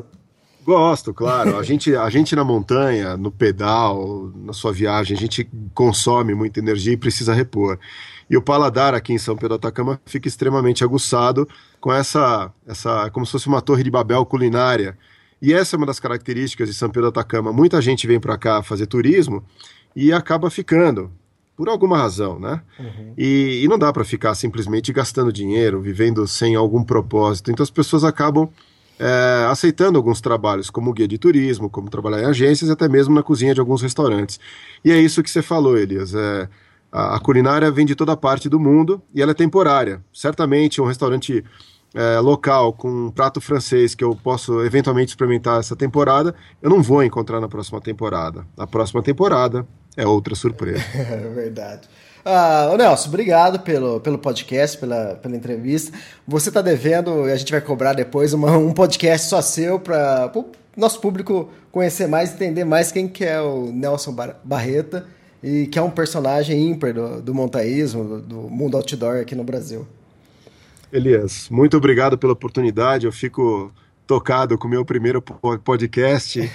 gosto, 0.66 1.14
claro. 1.14 1.58
A 1.58 1.64
gente, 1.64 1.96
a 1.96 2.10
gente 2.10 2.36
na 2.36 2.44
montanha, 2.44 3.16
no 3.16 3.32
pedal, 3.32 4.32
na 4.36 4.54
sua 4.54 4.74
viagem, 4.74 5.16
a 5.16 5.20
gente 5.20 5.48
consome 5.74 6.34
muita 6.34 6.60
energia 6.60 6.94
e 6.94 6.98
precisa 6.98 7.34
repor. 7.34 7.78
E 8.30 8.36
o 8.36 8.42
paladar 8.42 8.94
aqui 8.94 9.14
em 9.14 9.18
São 9.18 9.36
Pedro 9.36 9.56
Atacama 9.56 10.00
fica 10.06 10.28
extremamente 10.28 10.84
aguçado 10.84 11.48
com 11.80 11.94
essa, 11.94 12.52
essa 12.66 13.10
como 13.12 13.26
se 13.26 13.32
fosse 13.32 13.48
uma 13.48 13.62
torre 13.62 13.84
de 13.84 13.92
Babel 13.92 14.26
culinária. 14.26 14.98
E 15.42 15.54
essa 15.54 15.76
é 15.76 15.78
uma 15.78 15.86
das 15.86 16.00
características 16.00 16.68
de 16.68 16.74
São 16.74 16.90
Pedro 16.90 17.10
Atacama. 17.10 17.54
Muita 17.54 17.82
gente 17.82 18.08
vem 18.08 18.20
para 18.20 18.38
cá 18.38 18.64
fazer 18.64 18.88
turismo 18.88 19.44
e 19.96 20.12
acaba 20.12 20.50
ficando 20.50 21.12
por 21.56 21.70
alguma 21.70 21.98
razão, 21.98 22.40
né? 22.40 22.62
Uhum. 22.80 23.14
E, 23.18 23.62
e, 23.64 23.68
não 23.68 23.78
dá 23.78 23.94
para 23.94 24.04
ficar 24.04 24.36
simplesmente 24.36 24.92
gastando 24.92 25.32
dinheiro, 25.32 25.82
vivendo 25.82 26.28
sem 26.28 26.56
algum 26.56 26.84
propósito. 26.84 27.50
Então 27.50 27.64
as 27.64 27.70
pessoas 27.70 28.04
acabam 28.04 28.50
é, 29.00 29.48
aceitando 29.50 29.98
alguns 29.98 30.20
trabalhos, 30.20 30.70
como 30.70 30.92
guia 30.94 31.08
de 31.08 31.18
turismo, 31.18 31.70
como 31.70 31.90
trabalhar 31.90 32.24
em 32.24 32.26
agências, 32.26 32.70
até 32.70 32.90
mesmo 32.90 33.16
na 33.16 33.24
cozinha 33.24 33.54
de 33.54 33.60
alguns 33.60 33.82
restaurantes. 33.82 34.40
E 34.84 34.92
é 34.92 35.00
isso 35.00 35.24
que 35.24 35.30
você 35.30 35.42
falou, 35.42 35.78
Elias. 35.78 36.14
É, 36.14 36.50
a, 36.96 37.18
a 37.18 37.20
culinária 37.20 37.70
vem 37.70 37.86
de 37.86 37.94
toda 37.94 38.16
parte 38.16 38.48
do 38.48 38.58
mundo 38.58 39.02
e 39.14 39.22
ela 39.22 39.32
é 39.32 39.34
temporária. 39.34 40.02
Certamente 40.14 40.82
um 40.82 40.86
restaurante 40.86 41.44
é, 41.94 42.20
local 42.22 42.72
com 42.72 42.88
um 42.90 43.12
prato 43.12 43.42
francês 43.42 43.94
que 43.94 44.04
eu 44.04 44.16
posso 44.16 44.64
eventualmente 44.64 45.10
experimentar 45.10 45.60
essa 45.60 45.76
temporada, 45.76 46.34
eu 46.62 46.70
não 46.70 46.82
vou 46.82 47.04
encontrar 47.04 47.42
na 47.42 47.50
próxima 47.50 47.82
temporada. 47.82 48.48
A 48.58 48.66
próxima 48.66 49.04
temporada 49.04 49.68
é 49.98 50.08
outra 50.08 50.36
surpresa. 50.36 50.84
É 50.96 51.18
verdade. 51.30 51.90
Ah, 52.24 52.74
Nelson, 52.78 53.10
obrigado 53.10 53.60
pelo, 53.60 54.00
pelo 54.00 54.18
podcast, 54.18 54.78
pela, 54.78 55.16
pela 55.16 55.36
entrevista. 55.36 55.96
Você 56.26 56.50
está 56.50 56.62
devendo, 56.62 57.28
e 57.28 57.32
a 57.32 57.36
gente 57.36 57.52
vai 57.52 57.62
cobrar 57.62 57.94
depois, 57.94 58.34
uma, 58.34 58.58
um 58.58 58.72
podcast 58.74 59.28
só 59.28 59.42
seu 59.42 59.80
para 59.80 60.32
o 60.34 60.46
nosso 60.76 61.00
público 61.00 61.50
conhecer 61.72 62.08
mais, 62.08 62.34
entender 62.34 62.64
mais 62.64 62.92
quem 62.92 63.08
que 63.08 63.24
é 63.24 63.40
o 63.40 63.70
Nelson 63.72 64.16
Barreta 64.44 65.06
e 65.46 65.68
que 65.68 65.78
é 65.78 65.82
um 65.82 65.92
personagem 65.92 66.60
ímpar 66.60 66.92
do, 66.92 67.22
do 67.22 67.32
montaísmo, 67.32 68.04
do, 68.04 68.22
do 68.22 68.36
mundo 68.50 68.76
outdoor 68.76 69.18
aqui 69.18 69.36
no 69.36 69.44
Brasil. 69.44 69.86
Elias, 70.92 71.48
muito 71.52 71.78
obrigado 71.78 72.18
pela 72.18 72.34
oportunidade. 72.34 73.06
Eu 73.06 73.12
fico 73.12 73.72
tocado 74.08 74.58
com 74.58 74.68
o 74.68 74.72
meu 74.72 74.84
primeiro 74.84 75.22
podcast. 75.64 76.40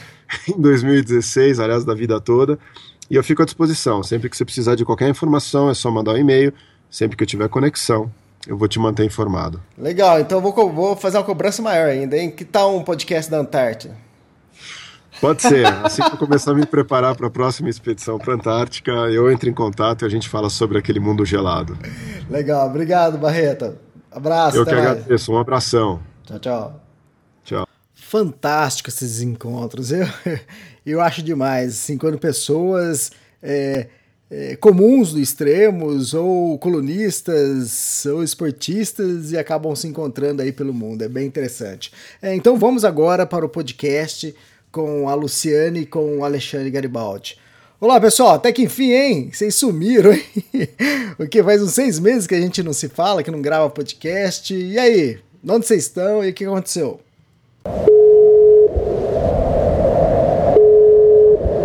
em 0.48 0.60
2016, 0.60 1.60
aliás, 1.60 1.84
da 1.84 1.94
vida 1.94 2.20
toda. 2.20 2.58
E 3.08 3.14
eu 3.14 3.22
fico 3.22 3.42
à 3.42 3.44
disposição. 3.44 4.02
Sempre 4.02 4.28
que 4.28 4.36
você 4.36 4.44
precisar 4.44 4.74
de 4.74 4.84
qualquer 4.84 5.08
informação, 5.08 5.70
é 5.70 5.74
só 5.74 5.88
mandar 5.88 6.14
um 6.14 6.18
e-mail. 6.18 6.52
Sempre 6.90 7.16
que 7.16 7.22
eu 7.22 7.28
tiver 7.28 7.48
conexão, 7.48 8.10
eu 8.44 8.56
vou 8.56 8.66
te 8.66 8.80
manter 8.80 9.04
informado. 9.04 9.62
Legal, 9.78 10.18
então 10.18 10.38
eu 10.38 10.42
vou, 10.42 10.72
vou 10.72 10.96
fazer 10.96 11.18
uma 11.18 11.24
cobrança 11.24 11.62
maior 11.62 11.88
ainda, 11.88 12.16
hein? 12.16 12.28
Que 12.28 12.44
tal 12.44 12.76
um 12.76 12.82
podcast 12.82 13.30
da 13.30 13.38
Antártida? 13.38 13.96
Pode 15.20 15.42
ser. 15.42 15.66
Assim 15.66 16.02
que 16.02 16.14
eu 16.14 16.18
começar 16.18 16.52
a 16.52 16.54
me 16.54 16.64
preparar 16.64 17.14
para 17.14 17.26
a 17.26 17.30
próxima 17.30 17.68
expedição 17.68 18.18
para 18.18 18.32
a 18.32 18.36
Antártica, 18.36 18.90
eu 18.90 19.30
entro 19.30 19.50
em 19.50 19.52
contato 19.52 20.02
e 20.02 20.06
a 20.06 20.08
gente 20.08 20.28
fala 20.28 20.48
sobre 20.48 20.78
aquele 20.78 20.98
mundo 20.98 21.24
gelado. 21.26 21.78
Legal, 22.28 22.66
obrigado, 22.66 23.18
Barreta. 23.18 23.76
Abraço. 24.10 24.56
Eu 24.56 24.64
que 24.64 24.72
mais. 24.72 24.86
agradeço. 24.86 25.32
Um 25.32 25.38
abração. 25.38 26.00
Tchau, 26.24 26.38
tchau. 26.38 26.80
Tchau. 27.44 27.68
Fantástico 27.94 28.88
esses 28.88 29.20
encontros. 29.20 29.92
Eu, 29.92 30.06
eu 30.86 31.00
acho 31.00 31.22
demais. 31.22 31.74
Assim, 31.74 31.98
quando 31.98 32.18
pessoas 32.18 33.12
é, 33.42 33.88
é, 34.30 34.56
comuns 34.56 35.12
do 35.12 35.20
extremos, 35.20 36.14
ou 36.14 36.58
colunistas, 36.58 38.06
ou 38.06 38.22
esportistas, 38.22 39.32
e 39.32 39.38
acabam 39.38 39.74
se 39.76 39.86
encontrando 39.86 40.40
aí 40.40 40.50
pelo 40.50 40.72
mundo. 40.72 41.02
É 41.02 41.08
bem 41.08 41.26
interessante. 41.26 41.92
É, 42.22 42.34
então 42.34 42.56
vamos 42.56 42.84
agora 42.84 43.26
para 43.26 43.44
o 43.44 43.48
podcast 43.48 44.34
com 44.70 45.08
a 45.08 45.14
Luciane 45.14 45.80
e 45.80 45.86
com 45.86 46.18
o 46.18 46.24
Alexandre 46.24 46.70
Garibaldi. 46.70 47.38
Olá, 47.80 48.00
pessoal, 48.00 48.34
até 48.34 48.52
que 48.52 48.62
enfim, 48.62 48.92
hein? 48.92 49.30
Vocês 49.32 49.54
sumiram, 49.54 50.12
hein? 50.12 50.22
Porque 51.16 51.42
faz 51.42 51.62
uns 51.62 51.72
seis 51.72 51.98
meses 51.98 52.26
que 52.26 52.34
a 52.34 52.40
gente 52.40 52.62
não 52.62 52.72
se 52.72 52.88
fala, 52.88 53.22
que 53.22 53.30
não 53.30 53.40
grava 53.40 53.70
podcast. 53.70 54.54
E 54.54 54.78
aí? 54.78 55.18
Onde 55.48 55.66
vocês 55.66 55.84
estão 55.84 56.22
e 56.22 56.30
o 56.30 56.34
que 56.34 56.44
aconteceu? 56.44 57.00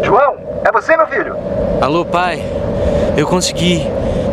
João, 0.04 0.38
é 0.64 0.72
você, 0.72 0.96
meu 0.96 1.08
filho? 1.08 1.36
Alô, 1.82 2.06
pai. 2.06 2.42
Eu 3.18 3.28
consegui. 3.28 3.82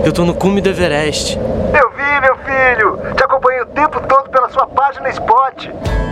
Eu 0.04 0.12
tô 0.12 0.24
no 0.24 0.34
cume 0.34 0.60
do 0.60 0.68
Everest. 0.70 1.36
Eu 1.36 1.90
vi, 1.90 2.20
meu 2.20 2.36
filho. 2.36 3.14
Te 3.16 3.24
acompanhei 3.24 3.62
o 3.62 3.66
tempo 3.66 4.00
todo 4.06 4.30
pela 4.30 4.48
sua 4.50 4.66
página 4.66 5.08
Spot. 5.10 6.11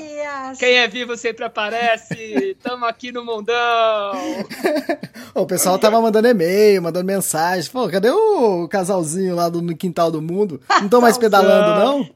Quem 0.57 0.77
é 0.77 0.87
vivo 0.87 1.15
sempre 1.17 1.45
aparece. 1.45 2.55
Tamo 2.63 2.85
aqui 2.85 3.11
no 3.11 3.23
mundão. 3.23 4.13
o 5.35 5.45
pessoal 5.45 5.77
tava 5.79 6.01
mandando 6.01 6.27
e-mail, 6.27 6.81
mandando 6.81 7.05
mensagem. 7.05 7.71
Pô, 7.71 7.89
cadê 7.89 8.09
o 8.09 8.67
casalzinho 8.67 9.35
lá 9.35 9.49
do, 9.49 9.61
no 9.61 9.75
quintal 9.75 10.11
do 10.11 10.21
mundo? 10.21 10.61
Não 10.69 10.85
estão 10.85 11.01
mais 11.01 11.17
pedalando, 11.17 11.79
não? 11.79 12.09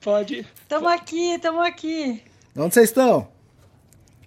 Pode. 0.00 0.46
Tamo 0.68 0.88
aqui, 0.88 1.38
tamo 1.38 1.60
aqui. 1.60 2.22
Onde 2.56 2.74
vocês 2.74 2.88
estão? 2.88 3.28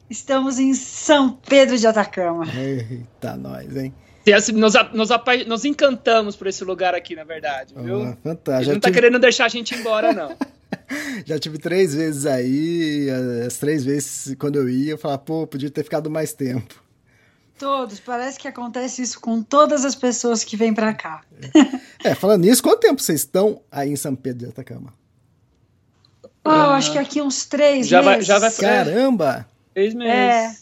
Estamos 0.10 0.60
em 0.60 0.74
São 0.74 1.32
Pedro 1.32 1.78
de 1.78 1.88
Atacama. 1.88 2.46
Eita, 2.56 3.36
nós, 3.36 3.76
hein? 3.76 3.94
Assim, 4.34 4.54
nos, 4.54 4.74
nos, 4.94 5.10
nos, 5.48 5.66
encantamos 5.66 6.36
por 6.36 6.48
esse 6.48 6.64
lugar 6.64 6.96
aqui, 6.96 7.14
na 7.16 7.26
verdade, 7.26 7.74
viu? 7.76 8.04
Ah, 8.04 8.18
fantástico. 8.24 8.70
Ele 8.70 8.74
não 8.76 8.80
tá 8.80 8.88
tive... 8.88 9.02
querendo 9.02 9.20
deixar 9.20 9.46
a 9.46 9.50
gente 9.50 9.76
embora, 9.76 10.14
não. 10.14 10.34
Já 11.26 11.40
tive 11.40 11.58
três 11.58 11.94
vezes 11.94 12.26
aí, 12.26 13.08
as 13.46 13.58
três 13.58 13.84
vezes 13.84 14.36
quando 14.38 14.58
eu 14.58 14.70
ia, 14.70 14.92
eu 14.92 14.98
falava, 14.98 15.20
pô, 15.20 15.48
podia 15.48 15.70
ter 15.70 15.84
ficado 15.84 16.10
mais 16.10 16.34
tempo. 16.34 16.82
Todos, 17.58 18.00
parece 18.00 18.40
que 18.40 18.48
acontece 18.48 19.02
isso 19.02 19.20
com 19.20 19.42
todas 19.42 19.86
as 19.86 19.96
pessoas 19.96 20.44
que 20.44 20.58
vêm 20.58 20.74
para 20.74 20.94
cá. 20.94 21.22
É, 22.04 22.14
falando 22.14 22.42
nisso, 22.42 22.62
quanto 22.62 22.82
tempo 22.82 23.02
vocês 23.02 23.22
estão 23.22 23.62
aí 23.72 23.90
em 23.90 23.96
São 23.96 24.16
Pedro 24.16 24.40
de 24.40 24.50
Atacama? 24.52 24.94
Oh, 26.46 26.50
ah, 26.50 26.76
acho 26.76 26.92
que 26.92 26.98
aqui 26.98 27.22
uns 27.22 27.46
três 27.46 27.88
já 27.88 28.02
meses. 28.02 28.28
Vai, 28.28 28.40
já 28.40 28.40
vai, 28.40 28.52
Caramba! 28.52 29.48
Três 29.74 29.94
meses. 29.94 30.14
É. 30.14 30.56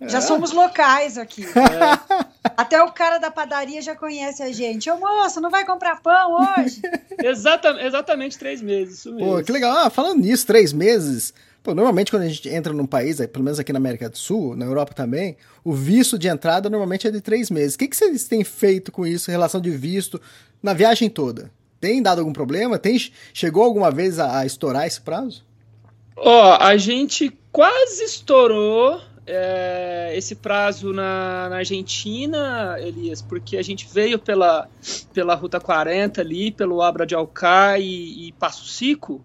Já 0.00 0.18
é. 0.18 0.20
somos 0.20 0.52
locais 0.52 1.18
aqui. 1.18 1.46
É. 2.42 2.50
Até 2.56 2.82
o 2.82 2.90
cara 2.90 3.18
da 3.18 3.30
padaria 3.30 3.82
já 3.82 3.94
conhece 3.94 4.42
a 4.42 4.50
gente. 4.50 4.90
Ô 4.90 4.96
moço, 4.98 5.40
não 5.40 5.50
vai 5.50 5.64
comprar 5.64 6.00
pão 6.00 6.38
hoje? 6.40 6.80
Exatamente, 7.22 7.86
exatamente 7.86 8.38
três 8.38 8.62
meses, 8.62 8.98
isso 8.98 9.14
mesmo. 9.14 9.36
Pô, 9.36 9.42
que 9.42 9.52
legal. 9.52 9.76
Ah, 9.76 9.90
falando 9.90 10.20
nisso, 10.20 10.46
três 10.46 10.72
meses. 10.72 11.34
Pô, 11.62 11.74
normalmente 11.74 12.10
quando 12.10 12.22
a 12.22 12.28
gente 12.28 12.48
entra 12.48 12.72
num 12.72 12.86
país, 12.86 13.18
pelo 13.26 13.44
menos 13.44 13.58
aqui 13.58 13.72
na 13.72 13.78
América 13.78 14.08
do 14.08 14.16
Sul, 14.16 14.56
na 14.56 14.64
Europa 14.64 14.94
também, 14.94 15.36
o 15.62 15.72
visto 15.72 16.18
de 16.18 16.28
entrada 16.28 16.70
normalmente 16.70 17.06
é 17.06 17.10
de 17.10 17.20
três 17.20 17.50
meses. 17.50 17.74
O 17.74 17.78
que, 17.78 17.88
que 17.88 17.96
vocês 17.96 18.24
têm 18.24 18.42
feito 18.42 18.90
com 18.90 19.06
isso 19.06 19.30
em 19.30 19.32
relação 19.32 19.60
de 19.60 19.70
visto 19.70 20.20
na 20.62 20.72
viagem 20.72 21.10
toda? 21.10 21.50
Tem 21.78 22.02
dado 22.02 22.20
algum 22.20 22.32
problema? 22.32 22.78
Tem, 22.78 22.96
chegou 23.34 23.62
alguma 23.62 23.90
vez 23.90 24.18
a, 24.18 24.38
a 24.38 24.46
estourar 24.46 24.86
esse 24.86 25.00
prazo? 25.00 25.44
Ó, 26.16 26.50
oh, 26.50 26.62
a 26.62 26.76
gente 26.76 27.30
quase 27.52 28.04
estourou 28.04 29.00
é, 29.26 30.12
esse 30.16 30.34
prazo 30.34 30.92
na, 30.92 31.48
na, 31.48 31.56
Argentina, 31.56 32.76
Elias, 32.78 33.22
porque 33.22 33.56
a 33.56 33.62
gente 33.62 33.88
veio 33.92 34.18
pela, 34.18 34.68
pela 35.12 35.34
Ruta 35.34 35.60
40 35.60 36.20
ali, 36.20 36.50
pelo 36.50 36.82
Abra 36.82 37.06
de 37.06 37.14
Alcá 37.14 37.78
e, 37.78 38.28
e 38.28 38.32
Passo 38.32 38.66
Cico, 38.66 39.24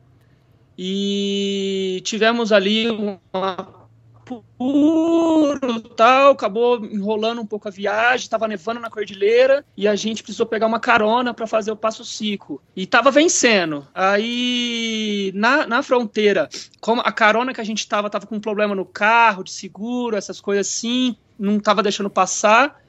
e 0.77 2.01
tivemos 2.03 2.51
ali 2.51 2.87
uma 3.33 3.84
puro 4.25 5.79
tal, 5.95 6.31
acabou 6.31 6.83
enrolando 6.85 7.41
um 7.41 7.45
pouco 7.45 7.67
a 7.67 7.71
viagem, 7.71 8.25
estava 8.25 8.47
nevando 8.47 8.79
na 8.79 8.89
cordilheira 8.89 9.63
e 9.77 9.87
a 9.87 9.95
gente 9.95 10.23
precisou 10.23 10.45
pegar 10.45 10.65
uma 10.65 10.79
carona 10.79 11.33
para 11.33 11.45
fazer 11.45 11.71
o 11.71 11.75
passo 11.75 12.03
cico 12.03 12.61
e 12.75 12.83
estava 12.83 13.11
vencendo. 13.11 13.87
Aí 13.93 15.31
na, 15.35 15.67
na 15.67 15.83
fronteira, 15.83 16.49
como 16.81 17.01
a 17.01 17.11
carona 17.11 17.53
que 17.53 17.61
a 17.61 17.65
gente 17.65 17.79
estava 17.79 18.09
tava 18.09 18.25
com 18.25 18.35
um 18.35 18.41
problema 18.41 18.73
no 18.73 18.85
carro, 18.85 19.43
de 19.43 19.51
seguro, 19.51 20.15
essas 20.15 20.41
coisas 20.41 20.67
assim, 20.67 21.15
não 21.37 21.57
estava 21.57 21.83
deixando 21.83 22.09
passar. 22.09 22.83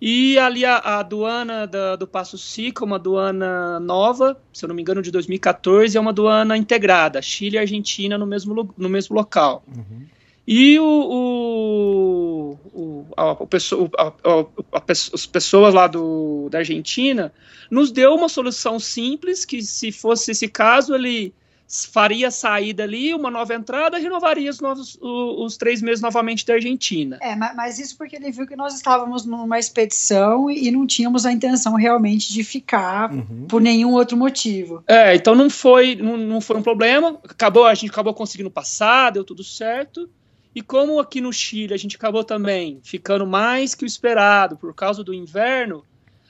E 0.00 0.38
ali 0.38 0.64
a, 0.66 0.76
a 0.76 0.98
aduana 0.98 1.66
da, 1.66 1.96
do 1.96 2.06
Passo 2.06 2.36
Cico, 2.36 2.84
uma 2.84 2.96
aduana 2.96 3.80
nova, 3.80 4.38
se 4.52 4.64
eu 4.64 4.68
não 4.68 4.76
me 4.76 4.82
engano, 4.82 5.00
de 5.00 5.10
2014, 5.10 5.96
é 5.96 6.00
uma 6.00 6.10
aduana 6.10 6.56
integrada, 6.56 7.22
Chile 7.22 7.56
e 7.56 7.58
Argentina 7.58 8.18
no 8.18 8.26
mesmo, 8.26 8.74
no 8.76 8.88
mesmo 8.88 9.16
local. 9.16 9.64
Uhum. 9.66 10.06
E 10.46 10.78
o, 10.78 10.84
o, 10.84 12.58
o, 12.74 13.06
a, 13.16 13.32
a, 13.32 14.38
a, 14.72 14.84
as 14.88 15.26
pessoas 15.26 15.72
lá 15.72 15.86
do, 15.86 16.48
da 16.50 16.58
Argentina 16.58 17.32
nos 17.70 17.90
deu 17.90 18.14
uma 18.14 18.28
solução 18.28 18.78
simples, 18.78 19.44
que 19.44 19.62
se 19.62 19.90
fosse 19.90 20.32
esse 20.32 20.46
caso, 20.46 20.94
ele 20.94 21.32
faria 21.66 22.28
a 22.28 22.30
saída 22.30 22.82
ali, 22.82 23.14
uma 23.14 23.30
nova 23.30 23.54
entrada, 23.54 23.98
renovaria 23.98 24.50
os, 24.50 24.60
novos, 24.60 24.98
os, 25.00 25.44
os, 25.44 25.56
três 25.56 25.80
meses 25.80 26.02
novamente 26.02 26.44
da 26.44 26.54
Argentina. 26.54 27.18
É, 27.22 27.34
mas 27.34 27.78
isso 27.78 27.96
porque 27.96 28.16
ele 28.16 28.30
viu 28.30 28.46
que 28.46 28.54
nós 28.54 28.74
estávamos 28.74 29.24
numa 29.24 29.58
expedição 29.58 30.50
e 30.50 30.70
não 30.70 30.86
tínhamos 30.86 31.24
a 31.24 31.32
intenção 31.32 31.74
realmente 31.74 32.32
de 32.32 32.44
ficar 32.44 33.12
uhum. 33.12 33.46
por 33.48 33.60
nenhum 33.62 33.92
outro 33.92 34.16
motivo. 34.16 34.84
É, 34.86 35.14
então 35.14 35.34
não 35.34 35.48
foi, 35.48 35.94
não, 35.96 36.16
não 36.16 36.40
foi 36.40 36.58
um 36.58 36.62
problema, 36.62 37.18
acabou, 37.24 37.64
a 37.64 37.74
gente 37.74 37.90
acabou 37.90 38.12
conseguindo 38.12 38.50
passar, 38.50 39.10
deu 39.10 39.24
tudo 39.24 39.42
certo, 39.42 40.08
e 40.54 40.62
como 40.62 41.00
aqui 41.00 41.20
no 41.20 41.32
Chile 41.32 41.74
a 41.74 41.76
gente 41.76 41.96
acabou 41.96 42.24
também 42.24 42.80
ficando 42.82 43.26
mais 43.26 43.74
que 43.74 43.84
o 43.84 43.86
esperado 43.86 44.56
por 44.56 44.74
causa 44.74 45.02
do 45.02 45.12
inverno, 45.12 45.84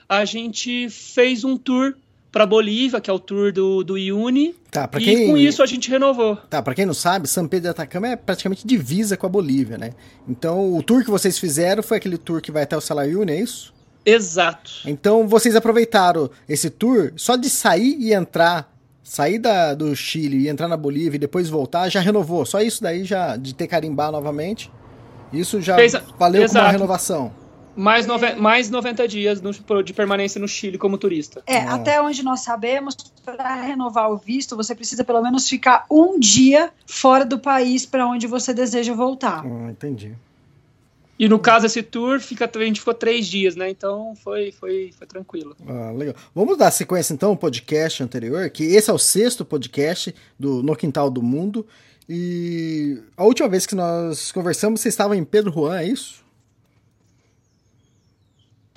a 0.07 0.25
gente 0.25 0.89
fez 0.89 1.43
um 1.43 1.57
tour 1.57 1.95
para 2.31 2.45
Bolívia, 2.45 2.99
que 2.99 3.09
é 3.09 3.13
o 3.13 3.17
tour 3.19 3.53
do, 3.53 3.81
do 3.81 3.97
Iuni. 3.97 4.53
Tá, 4.69 4.85
pra 4.87 4.99
quem... 4.99 5.23
E 5.23 5.25
com 5.27 5.37
isso 5.37 5.63
a 5.63 5.65
gente 5.65 5.89
renovou. 5.89 6.35
Tá, 6.35 6.61
para 6.61 6.75
quem 6.75 6.85
não 6.85 6.93
sabe, 6.93 7.29
São 7.29 7.47
Pedro 7.47 7.63
de 7.63 7.69
Atacama 7.69 8.09
é 8.09 8.15
praticamente 8.17 8.67
divisa 8.67 9.15
com 9.15 9.25
a 9.25 9.29
Bolívia, 9.29 9.77
né? 9.77 9.91
Então 10.27 10.75
o 10.75 10.83
tour 10.83 11.03
que 11.03 11.09
vocês 11.09 11.39
fizeram 11.39 11.81
foi 11.81 11.95
aquele 11.95 12.17
tour 12.17 12.41
que 12.41 12.51
vai 12.51 12.63
até 12.63 12.75
o 12.75 12.81
Salayuni, 12.81 13.31
é 13.31 13.39
isso? 13.39 13.73
Exato. 14.05 14.81
Então 14.85 15.27
vocês 15.27 15.55
aproveitaram 15.55 16.29
esse 16.47 16.69
tour 16.69 17.13
só 17.15 17.37
de 17.37 17.49
sair 17.49 17.95
e 17.99 18.13
entrar 18.13 18.74
sair 19.05 19.37
da, 19.37 19.75
do 19.75 19.95
Chile 19.95 20.39
e 20.39 20.49
entrar 20.49 20.67
na 20.67 20.75
Bolívia 20.75 21.15
e 21.15 21.19
depois 21.19 21.47
voltar, 21.47 21.87
já 21.89 21.99
renovou. 21.99 22.43
Só 22.43 22.59
isso 22.59 22.81
daí 22.81 23.05
já 23.05 23.37
de 23.37 23.53
ter 23.53 23.67
carimbar 23.67 24.11
novamente. 24.11 24.71
Isso 25.31 25.61
já 25.61 25.79
Exa 25.81 26.03
valeu 26.17 26.43
exato. 26.43 26.55
como 26.55 26.65
uma 26.65 26.71
renovação. 26.71 27.31
Mais, 27.75 28.07
nove 28.07 28.35
mais 28.35 28.69
90 28.69 29.07
dias 29.07 29.41
no, 29.41 29.51
de 29.83 29.93
permanência 29.93 30.39
no 30.39 30.47
Chile 30.47 30.77
como 30.77 30.97
turista. 30.97 31.43
É, 31.45 31.57
ah. 31.57 31.75
até 31.75 32.01
onde 32.01 32.23
nós 32.23 32.39
sabemos, 32.39 32.95
para 33.23 33.53
renovar 33.61 34.09
o 34.09 34.17
visto, 34.17 34.55
você 34.55 34.73
precisa 34.73 35.03
pelo 35.03 35.21
menos 35.21 35.47
ficar 35.47 35.85
um 35.91 36.17
dia 36.17 36.71
fora 36.87 37.25
do 37.25 37.37
país 37.37 37.85
para 37.85 38.07
onde 38.07 38.27
você 38.27 38.53
deseja 38.53 38.93
voltar. 38.93 39.43
Ah, 39.45 39.71
entendi. 39.71 40.15
E 41.17 41.29
no 41.29 41.39
caso 41.39 41.65
esse 41.65 41.81
tour 41.81 42.19
fica, 42.19 42.49
a 42.53 42.63
gente 42.63 42.79
ficou 42.79 42.93
três 42.93 43.27
dias, 43.27 43.55
né? 43.55 43.69
Então 43.69 44.13
foi, 44.17 44.51
foi, 44.51 44.91
foi 44.97 45.07
tranquilo. 45.07 45.55
Ah, 45.65 45.91
legal. 45.91 46.15
Vamos 46.33 46.57
dar 46.57 46.71
sequência 46.71 47.13
então 47.13 47.29
ao 47.29 47.37
podcast 47.37 48.03
anterior, 48.03 48.49
que 48.49 48.63
esse 48.63 48.89
é 48.89 48.93
o 48.93 48.97
sexto 48.97 49.45
podcast 49.45 50.13
do 50.37 50.61
No 50.61 50.75
Quintal 50.75 51.09
do 51.09 51.21
Mundo. 51.21 51.65
E 52.07 53.01
a 53.15 53.23
última 53.23 53.47
vez 53.47 53.65
que 53.65 53.75
nós 53.75 54.31
conversamos, 54.31 54.81
você 54.81 54.89
estava 54.89 55.15
em 55.15 55.23
Pedro 55.23 55.51
Juan, 55.51 55.79
é 55.79 55.85
isso? 55.85 56.23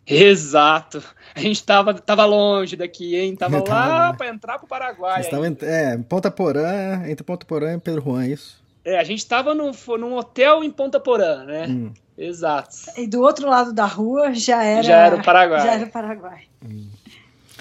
Exato. 0.07 1.03
A 1.35 1.41
gente 1.41 1.63
tava, 1.63 1.93
tava 1.93 2.25
longe 2.25 2.77
daqui, 2.77 3.15
hein? 3.15 3.37
Tava, 3.37 3.61
tava 3.63 3.89
lá 3.89 4.15
para 4.15 4.29
entrar 4.29 4.59
pro 4.59 4.67
Paraguai. 4.67 5.21
Estava 5.21 5.47
em, 5.47 5.57
é, 5.61 5.99
Ponta 5.99 6.31
Porã, 6.31 7.03
entre 7.07 7.25
Ponta 7.25 7.45
Porã 7.45 7.75
e 7.75 7.79
Pedro 7.79 8.03
Juan, 8.03 8.25
é 8.25 8.29
isso? 8.29 8.68
É, 8.85 8.99
a 8.99 9.05
gente 9.05 9.27
tava 9.27 9.55
no, 9.55 9.73
num 9.99 10.15
hotel 10.15 10.65
em 10.65 10.71
Ponta 10.71 10.99
Porã, 10.99 11.45
né? 11.45 11.67
Hum. 11.69 11.93
Exato. 12.17 12.77
E 12.97 13.07
do 13.07 13.21
outro 13.23 13.49
lado 13.49 13.73
da 13.73 13.87
rua 13.87 14.35
já 14.35 14.63
era, 14.65 14.83
já 14.83 14.97
era 14.97 15.17
o 15.17 15.23
Paraguai. 15.23 15.61
Já 15.61 15.75
era 15.75 15.85
o 15.85 15.91
Paraguai. 15.91 16.43
Hum. 16.65 16.89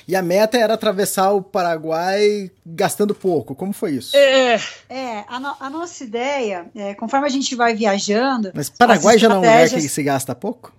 E 0.08 0.16
a 0.16 0.22
meta 0.22 0.58
era 0.58 0.74
atravessar 0.74 1.32
o 1.34 1.42
Paraguai 1.42 2.50
gastando 2.66 3.14
pouco. 3.14 3.54
Como 3.54 3.74
foi 3.74 3.92
isso? 3.92 4.16
É, 4.16 4.56
é 4.90 5.26
a, 5.28 5.40
no, 5.40 5.54
a 5.60 5.70
nossa 5.70 6.04
ideia, 6.04 6.66
é, 6.74 6.96
conforme 6.96 7.28
a 7.28 7.30
gente 7.30 7.54
vai 7.56 7.76
viajando. 7.76 8.52
Mas 8.56 8.70
Paraguai 8.70 9.18
já 9.18 9.28
não 9.28 9.36
é 9.36 9.40
um 9.40 9.42
lugar 9.42 9.70
que 9.70 9.82
se 9.82 10.04
gasta 10.04 10.34
pouco? 10.34 10.74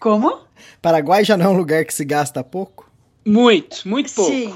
Como? 0.00 0.40
Paraguai 0.82 1.24
já 1.24 1.36
não 1.36 1.46
é 1.46 1.48
um 1.50 1.56
lugar 1.56 1.84
que 1.84 1.94
se 1.94 2.04
gasta 2.04 2.42
pouco? 2.42 2.90
Muito, 3.24 3.88
muito 3.88 4.12
pouco. 4.12 4.32
Sim, 4.32 4.54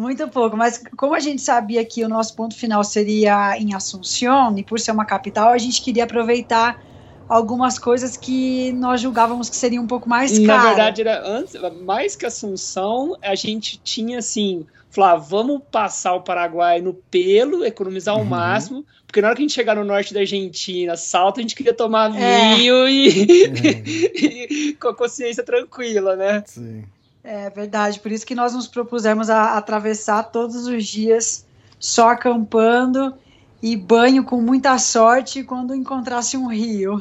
muito 0.00 0.26
pouco. 0.28 0.56
Mas 0.56 0.82
como 0.96 1.14
a 1.14 1.20
gente 1.20 1.42
sabia 1.42 1.84
que 1.84 2.04
o 2.04 2.08
nosso 2.08 2.34
ponto 2.34 2.56
final 2.56 2.82
seria 2.82 3.56
em 3.58 3.74
Assunção, 3.74 4.56
e 4.58 4.64
por 4.64 4.80
ser 4.80 4.92
uma 4.92 5.04
capital, 5.04 5.50
a 5.52 5.58
gente 5.58 5.82
queria 5.82 6.04
aproveitar 6.04 6.82
algumas 7.28 7.78
coisas 7.78 8.16
que 8.16 8.72
nós 8.72 9.00
julgávamos 9.00 9.48
que 9.48 9.56
seriam 9.56 9.84
um 9.84 9.86
pouco 9.86 10.08
mais 10.08 10.36
caras. 10.38 10.46
Na 10.46 10.68
verdade, 10.68 11.00
era 11.02 11.22
antes, 11.24 11.54
mais 11.84 12.16
que 12.16 12.26
Assunção, 12.26 13.16
a 13.22 13.36
gente 13.36 13.78
tinha 13.84 14.18
assim, 14.18 14.66
falar, 14.90 15.14
vamos 15.16 15.62
passar 15.70 16.14
o 16.14 16.22
Paraguai 16.22 16.80
no 16.80 16.92
pelo, 16.92 17.64
economizar 17.64 18.16
ao 18.16 18.22
uhum. 18.22 18.26
máximo, 18.26 18.84
porque 19.06 19.20
na 19.20 19.28
hora 19.28 19.36
que 19.36 19.42
a 19.42 19.44
gente 19.44 19.54
chegar 19.54 19.76
no 19.76 19.84
norte 19.84 20.12
da 20.12 20.20
Argentina, 20.20 20.96
salto, 20.96 21.38
a 21.38 21.42
gente 21.42 21.54
queria 21.54 21.72
tomar 21.72 22.14
é. 22.16 22.54
vinho 22.56 22.88
e, 22.88 23.08
e, 24.70 24.72
com 24.74 24.88
a 24.88 24.94
consciência 24.94 25.44
tranquila, 25.44 26.16
né? 26.16 26.42
Sim. 26.46 26.84
É 27.32 27.48
verdade, 27.48 28.00
por 28.00 28.10
isso 28.10 28.26
que 28.26 28.34
nós 28.34 28.52
nos 28.54 28.66
propusemos 28.66 29.30
a, 29.30 29.56
atravessar 29.56 30.24
todos 30.24 30.66
os 30.66 30.84
dias 30.84 31.46
só 31.78 32.08
acampando 32.08 33.14
e 33.62 33.76
banho 33.76 34.24
com 34.24 34.40
muita 34.40 34.76
sorte 34.78 35.44
quando 35.44 35.72
encontrasse 35.72 36.36
um 36.36 36.48
rio. 36.48 37.00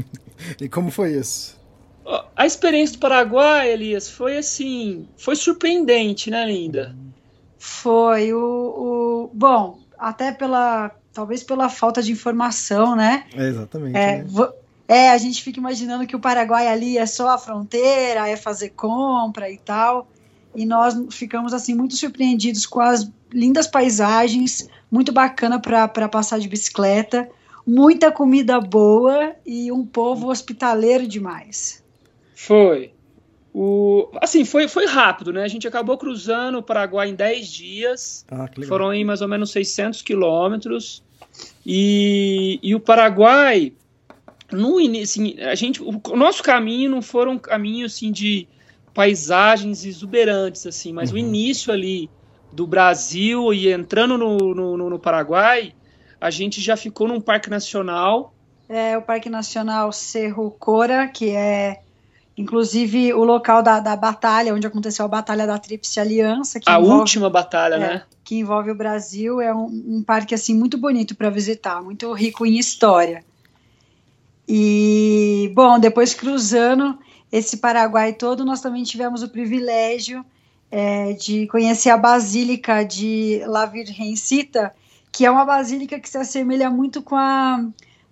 e 0.58 0.70
como 0.70 0.90
foi 0.90 1.18
isso? 1.18 1.60
A 2.34 2.46
experiência 2.46 2.96
do 2.96 3.00
Paraguai, 3.00 3.70
Elias, 3.70 4.08
foi 4.08 4.38
assim, 4.38 5.06
foi 5.18 5.36
surpreendente, 5.36 6.30
né, 6.30 6.46
Linda? 6.46 6.96
Foi 7.58 8.32
o, 8.32 8.40
o 8.40 9.30
bom, 9.34 9.80
até 9.98 10.32
pela 10.32 10.92
talvez 11.12 11.42
pela 11.42 11.68
falta 11.68 12.02
de 12.02 12.10
informação, 12.10 12.96
né? 12.96 13.26
É, 13.34 13.48
exatamente. 13.48 13.98
É, 13.98 14.22
né? 14.22 14.26
É, 14.88 15.10
a 15.10 15.18
gente 15.18 15.42
fica 15.42 15.60
imaginando 15.60 16.06
que 16.06 16.16
o 16.16 16.20
Paraguai 16.20 16.66
ali 16.66 16.96
é 16.96 17.04
só 17.04 17.28
a 17.28 17.38
fronteira, 17.38 18.26
é 18.26 18.36
fazer 18.36 18.70
compra 18.70 19.50
e 19.50 19.58
tal. 19.58 20.08
E 20.56 20.64
nós 20.64 20.96
ficamos 21.10 21.52
assim 21.52 21.74
muito 21.74 21.94
surpreendidos 21.94 22.64
com 22.64 22.80
as 22.80 23.08
lindas 23.30 23.66
paisagens, 23.66 24.66
muito 24.90 25.12
bacana 25.12 25.60
para 25.60 26.08
passar 26.08 26.40
de 26.40 26.48
bicicleta, 26.48 27.28
muita 27.66 28.10
comida 28.10 28.58
boa 28.58 29.36
e 29.44 29.70
um 29.70 29.84
povo 29.84 30.30
hospitaleiro 30.30 31.06
demais. 31.06 31.84
Foi. 32.34 32.92
O, 33.52 34.08
assim, 34.22 34.44
foi, 34.44 34.68
foi 34.68 34.86
rápido, 34.86 35.32
né? 35.32 35.42
A 35.42 35.48
gente 35.48 35.68
acabou 35.68 35.98
cruzando 35.98 36.58
o 36.58 36.62
Paraguai 36.62 37.10
em 37.10 37.14
10 37.14 37.48
dias. 37.48 38.24
Ah, 38.30 38.48
Foram 38.66 38.88
aí 38.88 39.04
mais 39.04 39.20
ou 39.20 39.28
menos 39.28 39.50
600 39.50 40.00
quilômetros. 40.00 41.02
E, 41.66 42.58
e 42.62 42.74
o 42.74 42.80
Paraguai, 42.80 43.72
no 44.50 44.80
início, 44.80 45.22
assim, 45.22 45.40
a 45.40 45.54
gente, 45.54 45.82
o, 45.82 46.00
o, 46.10 46.16
nosso 46.16 46.42
caminho 46.42 46.90
não 46.90 47.02
foram 47.02 47.32
um 47.32 47.38
caminho 47.38 47.86
assim 47.86 48.10
de 48.10 48.48
paisagens 48.94 49.84
exuberantes, 49.84 50.66
assim, 50.66 50.92
mas 50.92 51.10
uhum. 51.10 51.16
o 51.16 51.18
início 51.18 51.72
ali 51.72 52.10
do 52.52 52.66
Brasil 52.66 53.52
e 53.52 53.70
entrando 53.70 54.16
no, 54.16 54.54
no, 54.54 54.90
no, 54.90 54.98
Paraguai, 54.98 55.74
a 56.20 56.30
gente 56.30 56.60
já 56.60 56.76
ficou 56.76 57.06
num 57.06 57.20
parque 57.20 57.50
nacional. 57.50 58.34
É 58.68 58.96
o 58.96 59.02
Parque 59.02 59.30
Nacional 59.30 59.92
Cerro 59.92 60.50
Cora, 60.50 61.06
que 61.08 61.30
é 61.30 61.80
inclusive 62.36 63.12
o 63.14 63.24
local 63.24 63.62
da, 63.62 63.80
da 63.80 63.96
batalha, 63.96 64.54
onde 64.54 64.66
aconteceu 64.66 65.04
a 65.04 65.08
Batalha 65.08 65.46
da 65.46 65.58
Tríplice 65.58 65.98
Aliança. 65.98 66.60
a 66.66 66.78
envolve, 66.78 67.00
última 67.00 67.28
batalha, 67.28 67.74
é, 67.74 67.78
né? 67.78 68.02
Que 68.22 68.36
envolve 68.36 68.70
o 68.70 68.74
Brasil. 68.74 69.40
É 69.40 69.54
um, 69.54 69.66
um 69.66 70.02
parque 70.02 70.34
assim 70.34 70.54
muito 70.54 70.78
bonito 70.78 71.16
para 71.16 71.30
visitar, 71.30 71.82
muito 71.82 72.12
rico 72.12 72.46
em 72.46 72.58
história. 72.58 73.24
E, 74.48 75.50
bom, 75.54 75.78
depois 75.78 76.14
cruzando 76.14 76.98
esse 77.30 77.58
Paraguai 77.58 78.14
todo, 78.14 78.44
nós 78.44 78.62
também 78.62 78.82
tivemos 78.82 79.22
o 79.22 79.28
privilégio 79.28 80.24
é, 80.70 81.12
de 81.12 81.46
conhecer 81.48 81.90
a 81.90 81.98
Basílica 81.98 82.82
de 82.82 83.42
La 83.46 83.66
Virgencita, 83.66 84.72
que 85.12 85.26
é 85.26 85.30
uma 85.30 85.44
basílica 85.44 85.98
que 86.00 86.08
se 86.08 86.16
assemelha 86.16 86.70
muito 86.70 87.02
com 87.02 87.16
a 87.16 87.64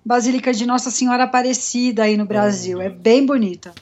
Basílica 0.05 0.53
de 0.53 0.67
Nossa 0.67 0.91
Senhora 0.91 1.25
Aparecida 1.25 2.03
aí 2.05 2.17
no 2.17 2.27
Brasil. 2.27 2.81
É 2.81 2.91
bem 2.91 3.25
bonita. 3.25 3.75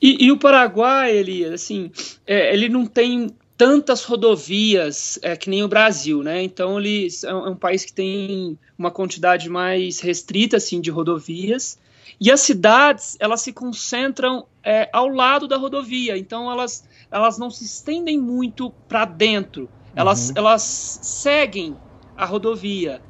E, 0.00 0.26
e 0.26 0.32
o 0.32 0.38
Paraguai, 0.38 1.14
ele, 1.14 1.44
assim, 1.44 1.90
é, 2.26 2.54
ele 2.54 2.68
não 2.68 2.86
tem 2.86 3.34
tantas 3.60 4.04
rodovias 4.04 5.18
é, 5.20 5.36
que 5.36 5.50
nem 5.50 5.62
o 5.62 5.68
Brasil, 5.68 6.22
né? 6.22 6.42
Então 6.42 6.80
ele 6.80 7.08
é 7.22 7.34
um, 7.34 7.46
é 7.46 7.50
um 7.50 7.54
país 7.54 7.84
que 7.84 7.92
tem 7.92 8.58
uma 8.78 8.90
quantidade 8.90 9.50
mais 9.50 10.00
restrita 10.00 10.56
assim 10.56 10.80
de 10.80 10.90
rodovias 10.90 11.78
e 12.18 12.30
as 12.30 12.40
cidades 12.40 13.18
elas 13.20 13.42
se 13.42 13.52
concentram 13.52 14.46
é, 14.64 14.88
ao 14.94 15.08
lado 15.08 15.46
da 15.46 15.58
rodovia, 15.58 16.16
então 16.16 16.50
elas 16.50 16.88
elas 17.10 17.36
não 17.36 17.50
se 17.50 17.64
estendem 17.64 18.18
muito 18.18 18.70
para 18.88 19.04
dentro, 19.04 19.68
elas, 19.94 20.30
uhum. 20.30 20.36
elas 20.36 20.62
seguem 20.62 21.76
a 22.16 22.24
rodovia. 22.24 23.02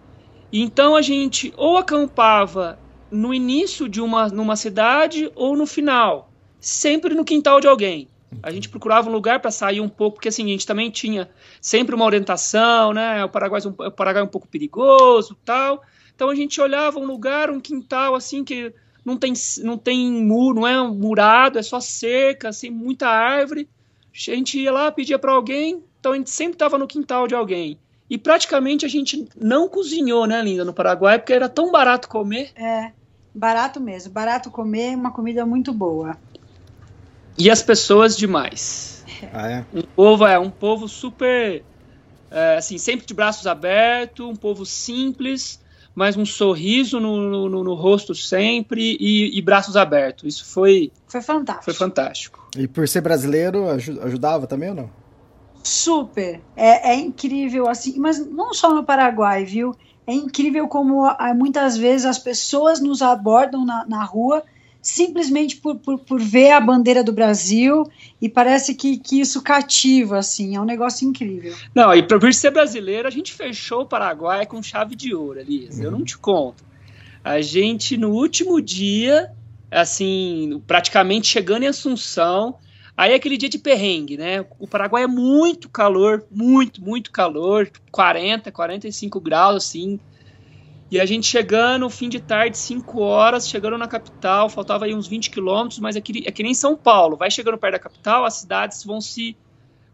Então 0.52 0.96
a 0.96 1.02
gente 1.02 1.54
ou 1.56 1.78
acampava 1.78 2.76
no 3.08 3.32
início 3.32 3.88
de 3.88 4.00
uma 4.00 4.26
numa 4.26 4.56
cidade 4.56 5.30
ou 5.36 5.56
no 5.56 5.64
final, 5.64 6.28
sempre 6.58 7.14
no 7.14 7.24
quintal 7.24 7.60
de 7.60 7.68
alguém. 7.68 8.08
A 8.42 8.50
gente 8.50 8.68
procurava 8.68 9.08
um 9.08 9.12
lugar 9.12 9.40
para 9.40 9.50
sair 9.50 9.80
um 9.80 9.88
pouco, 9.88 10.16
porque 10.16 10.28
assim, 10.28 10.44
a 10.44 10.48
gente 10.48 10.66
também 10.66 10.90
tinha 10.90 11.28
sempre 11.60 11.94
uma 11.94 12.04
orientação, 12.04 12.92
né? 12.92 13.24
O 13.24 13.28
Paraguai, 13.28 13.60
é 13.64 13.86
o 13.88 13.90
Paraguai 13.90 14.22
é 14.22 14.24
um 14.24 14.28
pouco 14.30 14.48
perigoso 14.48 15.36
tal. 15.44 15.82
Então 16.14 16.28
a 16.30 16.34
gente 16.34 16.60
olhava 16.60 16.98
um 16.98 17.06
lugar, 17.06 17.50
um 17.50 17.60
quintal 17.60 18.14
assim 18.14 18.44
que 18.44 18.72
não 19.04 19.16
tem, 19.16 19.32
não 19.62 19.78
tem 19.78 20.10
muro, 20.22 20.60
não 20.60 20.66
é 20.66 20.88
murado, 20.88 21.58
é 21.58 21.62
só 21.62 21.80
cerca, 21.80 22.50
assim, 22.50 22.70
muita 22.70 23.08
árvore. 23.08 23.68
A 24.12 24.18
gente 24.18 24.58
ia 24.58 24.72
lá, 24.72 24.90
pedia 24.90 25.18
para 25.18 25.32
alguém, 25.32 25.82
então 25.98 26.12
a 26.12 26.16
gente 26.16 26.30
sempre 26.30 26.54
estava 26.54 26.78
no 26.78 26.86
quintal 26.86 27.26
de 27.26 27.34
alguém. 27.34 27.78
E 28.08 28.18
praticamente 28.18 28.84
a 28.84 28.88
gente 28.88 29.28
não 29.36 29.68
cozinhou, 29.68 30.26
né, 30.26 30.42
Linda, 30.42 30.64
no 30.64 30.74
Paraguai, 30.74 31.18
porque 31.18 31.32
era 31.32 31.48
tão 31.48 31.70
barato 31.70 32.08
comer. 32.08 32.50
É, 32.56 32.90
barato 33.34 33.80
mesmo. 33.80 34.12
Barato 34.12 34.50
comer, 34.50 34.96
uma 34.96 35.12
comida 35.12 35.46
muito 35.46 35.72
boa. 35.72 36.18
E 37.38 37.50
as 37.50 37.62
pessoas 37.62 38.16
demais. 38.16 39.04
Ah, 39.32 39.50
é? 39.50 39.64
Um 39.72 39.82
povo 39.82 40.26
é 40.26 40.38
um 40.38 40.50
povo 40.50 40.88
super, 40.88 41.62
é, 42.30 42.56
assim, 42.56 42.78
sempre 42.78 43.06
de 43.06 43.14
braços 43.14 43.46
abertos, 43.46 44.24
um 44.24 44.36
povo 44.36 44.64
simples, 44.64 45.60
mas 45.94 46.16
um 46.16 46.24
sorriso 46.24 47.00
no, 47.00 47.48
no, 47.48 47.64
no 47.64 47.74
rosto 47.74 48.14
sempre 48.14 48.96
e, 49.00 49.36
e, 49.36 49.42
braços 49.42 49.76
abertos. 49.76 50.34
Isso 50.34 50.44
foi. 50.46 50.92
Foi 51.06 51.20
fantástico. 51.20 51.64
Foi 51.64 51.74
fantástico. 51.74 52.48
E 52.56 52.66
por 52.66 52.86
ser 52.88 53.00
brasileiro, 53.00 53.68
ajudava 53.68 54.46
também 54.46 54.70
ou 54.70 54.74
não? 54.74 54.90
Super. 55.62 56.40
É, 56.56 56.92
é 56.92 56.94
incrível, 56.94 57.68
assim, 57.68 57.98
mas 57.98 58.18
não 58.18 58.54
só 58.54 58.74
no 58.74 58.84
Paraguai, 58.84 59.44
viu? 59.44 59.74
É 60.06 60.12
incrível 60.12 60.66
como 60.66 61.04
ah, 61.04 61.34
muitas 61.34 61.76
vezes 61.76 62.06
as 62.06 62.18
pessoas 62.18 62.80
nos 62.80 63.02
abordam 63.02 63.64
na, 63.64 63.84
na 63.86 64.02
rua 64.04 64.42
simplesmente 64.82 65.56
por, 65.56 65.76
por, 65.76 65.98
por, 65.98 66.20
ver 66.20 66.52
a 66.52 66.60
bandeira 66.60 67.04
do 67.04 67.12
Brasil 67.12 67.84
e 68.20 68.28
parece 68.28 68.74
que, 68.74 68.96
que 68.96 69.20
isso 69.20 69.42
cativa, 69.42 70.18
assim, 70.18 70.56
é 70.56 70.60
um 70.60 70.64
negócio 70.64 71.06
incrível. 71.06 71.54
Não, 71.74 71.94
e 71.94 72.02
por 72.02 72.32
ser 72.32 72.50
brasileiro, 72.50 73.06
a 73.06 73.10
gente 73.10 73.32
fechou 73.32 73.82
o 73.82 73.86
Paraguai 73.86 74.46
com 74.46 74.62
chave 74.62 74.96
de 74.96 75.14
ouro, 75.14 75.40
Elias, 75.40 75.78
uhum. 75.78 75.84
eu 75.84 75.90
não 75.90 76.04
te 76.04 76.16
conto. 76.16 76.64
A 77.22 77.40
gente, 77.42 77.98
no 77.98 78.10
último 78.10 78.60
dia, 78.60 79.30
assim, 79.70 80.62
praticamente 80.66 81.28
chegando 81.28 81.64
em 81.64 81.68
Assunção, 81.68 82.56
aí 82.96 83.12
é 83.12 83.14
aquele 83.14 83.36
dia 83.36 83.48
de 83.48 83.58
perrengue, 83.58 84.16
né? 84.16 84.44
O 84.58 84.66
Paraguai 84.66 85.02
é 85.02 85.06
muito 85.06 85.68
calor, 85.68 86.24
muito, 86.30 86.82
muito 86.82 87.10
calor, 87.10 87.70
40, 87.92 88.50
45 88.50 89.20
graus, 89.20 89.56
assim, 89.56 90.00
E 90.90 91.00
a 91.00 91.06
gente 91.06 91.26
chegando, 91.26 91.88
fim 91.88 92.08
de 92.08 92.18
tarde, 92.18 92.58
5 92.58 93.00
horas, 93.00 93.48
chegando 93.48 93.78
na 93.78 93.86
capital, 93.86 94.48
faltava 94.48 94.86
aí 94.86 94.94
uns 94.94 95.06
20 95.06 95.30
quilômetros, 95.30 95.78
mas 95.78 95.94
é 95.94 96.00
que, 96.00 96.24
é 96.26 96.32
que 96.32 96.42
nem 96.42 96.52
São 96.52 96.76
Paulo. 96.76 97.16
Vai 97.16 97.30
chegando 97.30 97.56
perto 97.56 97.74
da 97.74 97.78
capital, 97.78 98.24
as 98.24 98.34
cidades 98.34 98.82
vão 98.82 99.00
se 99.00 99.36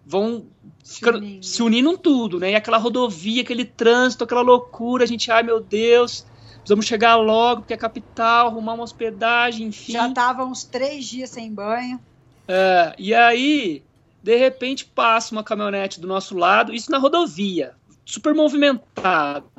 vão 0.06 0.46
ficando, 0.84 1.18
se, 1.18 1.24
unindo. 1.24 1.46
se 1.46 1.62
unindo 1.62 1.98
tudo, 1.98 2.38
né? 2.38 2.52
E 2.52 2.54
aquela 2.54 2.78
rodovia, 2.78 3.42
aquele 3.42 3.64
trânsito, 3.64 4.24
aquela 4.24 4.40
loucura, 4.40 5.02
a 5.02 5.06
gente, 5.06 5.30
ai 5.30 5.42
meu 5.42 5.60
Deus, 5.60 6.24
precisamos 6.58 6.86
chegar 6.86 7.16
logo, 7.16 7.62
porque 7.62 7.74
é 7.74 7.76
a 7.76 7.78
capital, 7.78 8.46
arrumar 8.46 8.74
uma 8.74 8.84
hospedagem, 8.84 9.66
enfim. 9.66 9.92
Já 9.92 10.10
tava 10.12 10.44
uns 10.44 10.64
três 10.64 11.04
dias 11.04 11.30
sem 11.30 11.52
banho. 11.52 12.00
É, 12.48 12.94
e 12.96 13.12
aí, 13.12 13.82
de 14.22 14.36
repente, 14.36 14.84
passa 14.84 15.34
uma 15.34 15.42
caminhonete 15.42 16.00
do 16.00 16.06
nosso 16.06 16.36
lado, 16.36 16.72
isso 16.72 16.90
na 16.90 16.98
rodovia, 16.98 17.74
super 18.04 18.32
movimentado. 18.32 19.50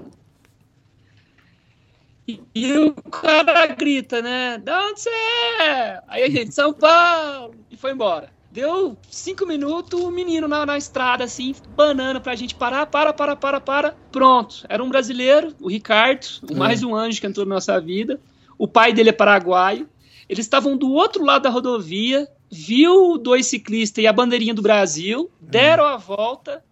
E, 2.28 2.42
e 2.54 2.78
o 2.78 2.94
cara 2.94 3.68
grita, 3.68 4.22
né? 4.22 4.58
De 4.58 4.72
onde 4.72 5.00
você 5.00 5.10
é? 5.10 6.02
Aí 6.08 6.24
a 6.24 6.30
gente, 6.30 6.54
São 6.54 6.74
Paulo! 6.74 7.56
E 7.72 7.78
foi 7.78 7.94
embora. 7.94 8.30
Deu 8.52 8.98
cinco 9.10 9.46
minutos, 9.46 10.02
o 10.02 10.12
menino 10.12 10.48
na, 10.48 10.66
na 10.66 10.78
estrada, 10.78 11.24
assim, 11.24 11.56
banando 11.76 12.20
pra 12.20 12.36
gente 12.36 12.56
parar, 12.56 12.86
para, 12.88 13.13
para, 13.13 13.36
para, 13.36 13.62
para. 13.62 13.96
Pronto. 14.12 14.66
Era 14.68 14.84
um 14.84 14.90
brasileiro, 14.90 15.54
o 15.62 15.70
Ricardo, 15.70 16.28
é. 16.50 16.54
mais 16.54 16.84
um 16.84 16.96
anjo 16.96 17.22
que 17.22 17.28
entrou 17.28 17.46
na 17.46 17.56
nossa 17.56 17.80
vida. 17.80 18.20
O 18.58 18.68
pai 18.68 18.92
dele 18.92 19.10
é 19.10 19.13
paraguaio. 19.13 19.88
Eles 20.28 20.46
estavam 20.46 20.76
do 20.76 20.92
outro 20.92 21.24
lado 21.24 21.44
da 21.44 21.50
rodovia, 21.50 22.28
viu 22.52 23.18
dois 23.18 23.46
ciclistas 23.46 24.04
e 24.04 24.08
a 24.08 24.12
bandeirinha 24.12 24.54
do 24.54 24.62
Brasil, 24.62 25.30
deram 25.40 25.86
a 25.86 25.96
volta 25.96 26.63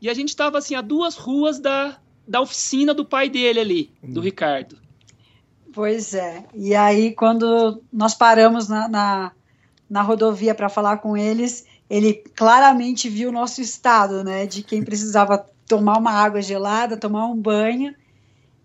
e 0.00 0.08
a 0.08 0.14
gente 0.14 0.28
estava 0.28 0.58
assim 0.58 0.74
a 0.74 0.80
duas 0.80 1.16
ruas 1.16 1.58
da, 1.58 1.98
da 2.26 2.40
oficina 2.40 2.94
do 2.94 3.04
pai 3.04 3.28
dele 3.28 3.60
ali, 3.60 3.90
do 4.02 4.20
hum. 4.20 4.22
Ricardo. 4.22 4.83
Pois 5.74 6.14
é. 6.14 6.44
E 6.54 6.74
aí 6.74 7.12
quando 7.12 7.82
nós 7.92 8.14
paramos 8.14 8.68
na, 8.68 8.88
na 8.88 9.32
na 9.88 10.02
rodovia 10.02 10.54
para 10.54 10.68
falar 10.68 10.98
com 10.98 11.16
eles, 11.16 11.66
ele 11.88 12.14
claramente 12.34 13.08
viu 13.08 13.28
o 13.28 13.32
nosso 13.32 13.60
estado, 13.60 14.24
né, 14.24 14.46
de 14.46 14.62
quem 14.62 14.82
precisava 14.82 15.46
tomar 15.66 15.98
uma 15.98 16.12
água 16.12 16.42
gelada, 16.42 16.96
tomar 16.96 17.26
um 17.26 17.36
banho, 17.36 17.94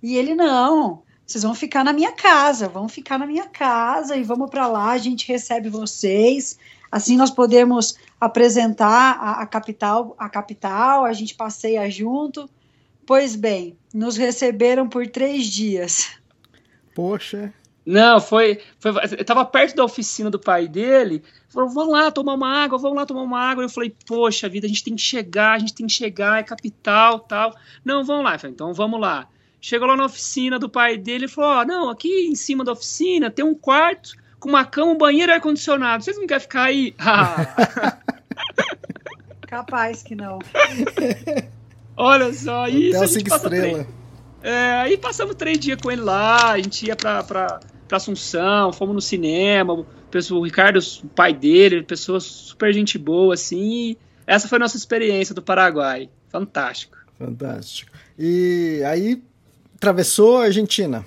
e 0.01 0.15
ele 0.15 0.33
não, 0.33 1.03
vocês 1.25 1.43
vão 1.43 1.53
ficar 1.53 1.83
na 1.83 1.93
minha 1.93 2.11
casa, 2.13 2.67
vão 2.67 2.87
ficar 2.87 3.19
na 3.19 3.27
minha 3.27 3.45
casa 3.45 4.15
e 4.15 4.23
vamos 4.23 4.49
para 4.49 4.67
lá, 4.67 4.91
a 4.91 4.97
gente 4.97 5.27
recebe 5.27 5.69
vocês, 5.69 6.57
assim 6.91 7.17
nós 7.17 7.29
podemos 7.29 7.95
apresentar 8.19 9.17
a, 9.19 9.41
a, 9.41 9.45
capital, 9.45 10.15
a 10.17 10.29
capital, 10.29 11.05
a 11.05 11.13
gente 11.13 11.35
passeia 11.35 11.89
junto. 11.89 12.49
Pois 13.05 13.35
bem, 13.35 13.77
nos 13.93 14.17
receberam 14.17 14.87
por 14.87 15.07
três 15.07 15.45
dias. 15.45 16.18
Poxa. 16.99 17.53
Não, 17.85 18.19
foi, 18.19 18.59
foi. 18.77 18.91
Eu 19.17 19.23
tava 19.23 19.45
perto 19.45 19.73
da 19.73 19.85
oficina 19.85 20.29
do 20.29 20.37
pai 20.37 20.67
dele. 20.67 21.23
Falou, 21.47 21.69
vamos 21.69 21.93
lá 21.93 22.11
tomar 22.11 22.33
uma 22.33 22.61
água, 22.61 22.77
vamos 22.77 22.97
lá 22.97 23.05
tomar 23.05 23.21
uma 23.21 23.39
água. 23.39 23.63
Eu 23.63 23.69
falei, 23.69 23.95
poxa 24.05 24.49
vida, 24.49 24.65
a 24.65 24.67
gente 24.67 24.83
tem 24.83 24.95
que 24.95 25.01
chegar, 25.01 25.53
a 25.53 25.59
gente 25.59 25.73
tem 25.73 25.87
que 25.87 25.93
chegar, 25.93 26.39
é 26.39 26.43
capital 26.43 27.19
tal. 27.21 27.55
Não, 27.85 28.03
vamos 28.03 28.25
lá. 28.25 28.37
Falei, 28.37 28.53
então 28.53 28.73
vamos 28.73 28.99
lá. 28.99 29.29
Chegou 29.61 29.87
lá 29.87 29.95
na 29.95 30.05
oficina 30.05 30.59
do 30.59 30.69
pai 30.69 30.97
dele 30.97 31.23
e 31.23 31.29
falou: 31.29 31.51
Ó, 31.51 31.61
oh, 31.61 31.65
não, 31.65 31.89
aqui 31.89 32.27
em 32.27 32.35
cima 32.35 32.65
da 32.65 32.73
oficina 32.73 33.31
tem 33.31 33.45
um 33.45 33.55
quarto 33.55 34.11
com 34.41 34.49
uma 34.49 34.65
cama, 34.65 34.91
um 34.91 34.97
banheiro 34.97 35.31
e 35.31 35.35
ar-condicionado. 35.35 36.03
Vocês 36.03 36.17
não 36.17 36.27
querem 36.27 36.41
ficar 36.41 36.63
aí? 36.63 36.93
Ah. 36.99 37.97
Capaz 39.47 40.03
que 40.03 40.15
não. 40.15 40.39
Olha 41.97 42.31
só, 42.33 42.67
isso. 42.67 42.97
Até 42.97 43.05
a 43.05 43.07
cinco 43.07 43.35
estrelas. 43.35 43.98
É, 44.41 44.71
aí 44.81 44.97
passamos 44.97 45.35
três 45.35 45.59
dias 45.59 45.79
com 45.81 45.91
ele 45.91 46.01
lá, 46.01 46.51
a 46.51 46.57
gente 46.57 46.85
ia 46.85 46.95
pra, 46.95 47.23
pra, 47.23 47.59
pra 47.87 47.97
Assunção, 47.97 48.71
fomos 48.71 48.95
no 48.95 49.01
cinema, 49.01 49.73
o 49.73 50.43
Ricardo, 50.43 50.79
o 50.79 51.07
pai 51.09 51.33
dele, 51.33 51.83
pessoa 51.83 52.19
super 52.19 52.73
gente 52.73 52.97
boa, 52.97 53.33
assim. 53.33 53.95
essa 54.25 54.47
foi 54.47 54.57
a 54.57 54.59
nossa 54.59 54.77
experiência 54.77 55.35
do 55.35 55.41
Paraguai. 55.41 56.09
Fantástico. 56.29 56.97
Fantástico. 57.17 57.91
E 58.17 58.81
aí, 58.85 59.21
atravessou 59.75 60.37
a 60.37 60.45
Argentina? 60.45 61.05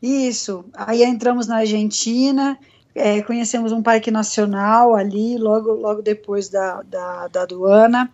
Isso. 0.00 0.64
Aí 0.72 1.02
entramos 1.02 1.46
na 1.46 1.58
Argentina, 1.58 2.58
é, 2.94 3.22
conhecemos 3.22 3.72
um 3.72 3.82
parque 3.82 4.10
nacional 4.10 4.94
ali, 4.94 5.36
logo, 5.36 5.72
logo 5.72 6.00
depois 6.00 6.48
da, 6.48 6.82
da, 6.82 7.28
da 7.28 7.42
aduana, 7.42 8.10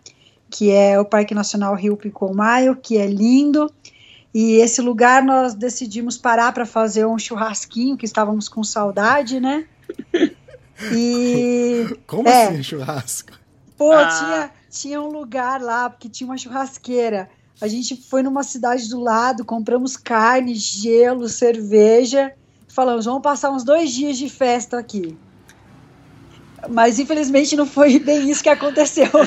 que 0.49 0.71
é 0.71 0.99
o 0.99 1.05
Parque 1.05 1.33
Nacional 1.33 1.75
Rio 1.75 1.97
Picomayo, 1.97 2.75
que 2.75 2.97
é 2.97 3.05
lindo. 3.05 3.71
E 4.39 4.57
esse 4.57 4.83
lugar 4.83 5.23
nós 5.23 5.55
decidimos 5.55 6.15
parar 6.15 6.51
para 6.51 6.63
fazer 6.63 7.07
um 7.07 7.17
churrasquinho, 7.17 7.97
que 7.97 8.05
estávamos 8.05 8.47
com 8.47 8.63
saudade, 8.63 9.39
né? 9.39 9.65
E. 10.93 11.97
Como 12.05 12.29
é, 12.29 12.49
assim, 12.49 12.61
churrasco? 12.61 13.31
Pô, 13.75 13.91
ah. 13.93 14.07
tinha, 14.07 14.51
tinha 14.69 15.01
um 15.01 15.07
lugar 15.07 15.59
lá, 15.59 15.89
porque 15.89 16.07
tinha 16.07 16.29
uma 16.29 16.37
churrasqueira. 16.37 17.27
A 17.59 17.67
gente 17.67 17.95
foi 17.95 18.21
numa 18.21 18.43
cidade 18.43 18.87
do 18.87 18.99
lado, 18.99 19.43
compramos 19.43 19.97
carne, 19.97 20.53
gelo, 20.53 21.27
cerveja. 21.27 22.31
Falamos, 22.67 23.05
vamos 23.05 23.23
passar 23.23 23.49
uns 23.49 23.63
dois 23.63 23.89
dias 23.89 24.19
de 24.19 24.29
festa 24.29 24.77
aqui. 24.77 25.17
Mas 26.69 26.99
infelizmente 26.99 27.55
não 27.55 27.65
foi 27.65 27.97
bem 27.97 28.29
isso 28.29 28.43
que 28.43 28.49
aconteceu. 28.49 29.09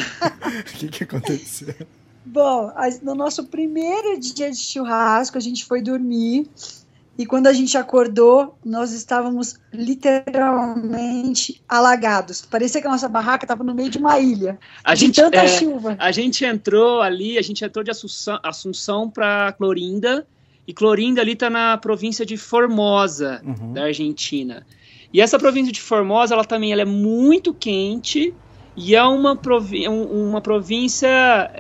O 0.50 0.78
que, 0.78 0.88
que 0.88 1.04
aconteceu? 1.04 1.74
Bom, 2.24 2.72
no 3.02 3.14
nosso 3.14 3.44
primeiro 3.44 4.18
dia 4.18 4.50
de 4.50 4.58
churrasco, 4.58 5.38
a 5.38 5.40
gente 5.40 5.64
foi 5.64 5.80
dormir. 5.80 6.48
E 7.18 7.26
quando 7.26 7.48
a 7.48 7.52
gente 7.52 7.76
acordou, 7.76 8.56
nós 8.64 8.92
estávamos 8.92 9.56
literalmente 9.72 11.60
alagados. 11.68 12.40
Parecia 12.40 12.80
que 12.80 12.86
a 12.86 12.90
nossa 12.90 13.08
barraca 13.08 13.44
estava 13.44 13.62
no 13.62 13.74
meio 13.74 13.90
de 13.90 13.98
uma 13.98 14.18
ilha. 14.18 14.58
A 14.82 14.94
de 14.94 15.00
gente, 15.00 15.16
tanta 15.16 15.36
é, 15.36 15.48
chuva. 15.48 15.96
A 15.98 16.10
gente 16.12 16.44
entrou 16.46 17.02
ali, 17.02 17.36
a 17.36 17.42
gente 17.42 17.62
entrou 17.62 17.84
de 17.84 17.90
Assunção, 17.90 18.38
Assunção 18.42 19.10
para 19.10 19.52
Clorinda. 19.52 20.26
E 20.66 20.72
Clorinda 20.72 21.20
ali 21.20 21.32
está 21.32 21.50
na 21.50 21.76
província 21.76 22.24
de 22.24 22.36
Formosa, 22.36 23.42
uhum. 23.44 23.74
da 23.74 23.84
Argentina. 23.84 24.64
E 25.12 25.20
essa 25.20 25.38
província 25.38 25.72
de 25.72 25.80
Formosa, 25.80 26.34
ela 26.34 26.44
também 26.44 26.72
ela 26.72 26.82
é 26.82 26.86
muito 26.86 27.52
quente 27.52 28.32
e 28.76 28.94
é 28.94 29.02
uma, 29.02 29.36
proví 29.36 29.86
uma 29.88 30.40
província 30.40 31.50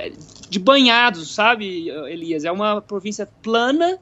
de 0.50 0.58
banhados, 0.58 1.32
sabe, 1.32 1.88
Elias? 1.88 2.44
É 2.44 2.50
uma 2.50 2.82
província 2.82 3.26
plana 3.40 3.98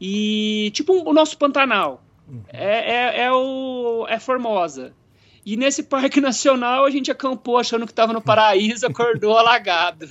e 0.00 0.70
tipo 0.72 0.94
um, 0.94 1.08
o 1.08 1.12
nosso 1.12 1.36
Pantanal. 1.36 2.02
Uhum. 2.26 2.42
É, 2.48 2.94
é, 2.94 3.24
é, 3.24 3.32
o, 3.32 4.06
é 4.08 4.18
Formosa. 4.18 4.94
E 5.44 5.56
nesse 5.56 5.82
parque 5.82 6.18
nacional 6.20 6.86
a 6.86 6.90
gente 6.90 7.10
acampou 7.10 7.58
achando 7.58 7.84
que 7.84 7.92
estava 7.92 8.12
no 8.12 8.22
paraíso, 8.22 8.86
acordou 8.86 9.36
alagado. 9.36 10.08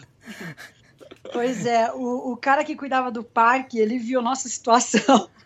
Pois 1.34 1.66
é, 1.66 1.92
o, 1.92 2.34
o 2.34 2.38
cara 2.38 2.64
que 2.64 2.76
cuidava 2.76 3.12
do 3.12 3.24
parque, 3.24 3.80
ele 3.80 3.98
viu 3.98 4.22
nossa 4.22 4.48
situação. 4.48 5.28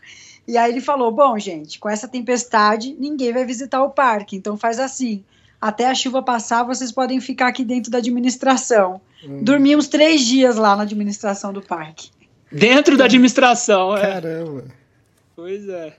E 0.48 0.60
aí 0.60 0.72
ele 0.72 0.80
falou: 0.80 1.12
Bom, 1.12 1.40
gente, 1.40 1.80
com 1.80 1.90
essa 1.90 2.08
tempestade, 2.08 2.96
ninguém 3.00 3.34
vai 3.34 3.44
visitar 3.44 3.82
o 3.82 3.90
parque. 3.90 4.36
Então 4.36 4.56
faz 4.56 4.80
assim: 4.80 5.26
até 5.60 5.88
a 5.88 5.96
chuva 5.96 6.22
passar, 6.22 6.64
vocês 6.64 6.92
podem 6.92 7.20
ficar 7.20 7.48
aqui 7.48 7.64
dentro 7.64 7.92
da 7.92 7.98
administração. 7.98 9.02
Hum. 9.24 9.44
Dormimos 9.44 9.88
três 9.88 10.22
dias 10.22 10.56
lá 10.56 10.76
na 10.76 10.84
administração 10.84 11.52
do 11.52 11.62
parque. 11.62 12.10
Dentro 12.52 12.98
da 12.98 13.06
administração, 13.06 13.98
é. 13.98 14.02
Caramba. 14.02 14.66
Pois 15.36 15.68
é. 15.68 15.98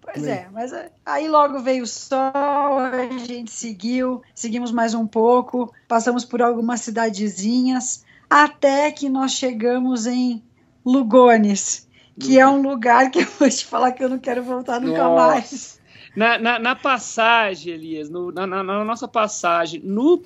Pois 0.00 0.24
é, 0.24 0.46
mas 0.52 0.72
é, 0.72 0.88
aí 1.04 1.28
logo 1.28 1.58
veio 1.58 1.82
o 1.82 1.86
sol, 1.86 2.22
a 2.22 3.08
gente 3.18 3.50
seguiu, 3.50 4.22
seguimos 4.32 4.70
mais 4.70 4.94
um 4.94 5.04
pouco, 5.04 5.74
passamos 5.88 6.24
por 6.24 6.40
algumas 6.40 6.80
cidadezinhas, 6.80 8.04
até 8.30 8.92
que 8.92 9.08
nós 9.08 9.32
chegamos 9.32 10.06
em 10.06 10.40
Lugones, 10.84 11.88
que 12.20 12.38
é 12.38 12.46
um 12.46 12.62
lugar 12.62 13.10
que 13.10 13.18
eu 13.18 13.26
vou 13.38 13.48
te 13.50 13.64
falar 13.64 13.90
que 13.90 14.02
eu 14.02 14.08
não 14.08 14.18
quero 14.18 14.44
voltar 14.44 14.80
nunca 14.80 15.02
Nossa. 15.02 15.26
mais. 15.26 15.75
Na, 16.16 16.38
na, 16.38 16.58
na 16.58 16.74
passagem, 16.74 17.74
Elias, 17.74 18.08
no, 18.08 18.32
na, 18.32 18.46
na, 18.46 18.62
nossa 18.84 19.06
passagem, 19.06 19.82
no, 19.84 20.22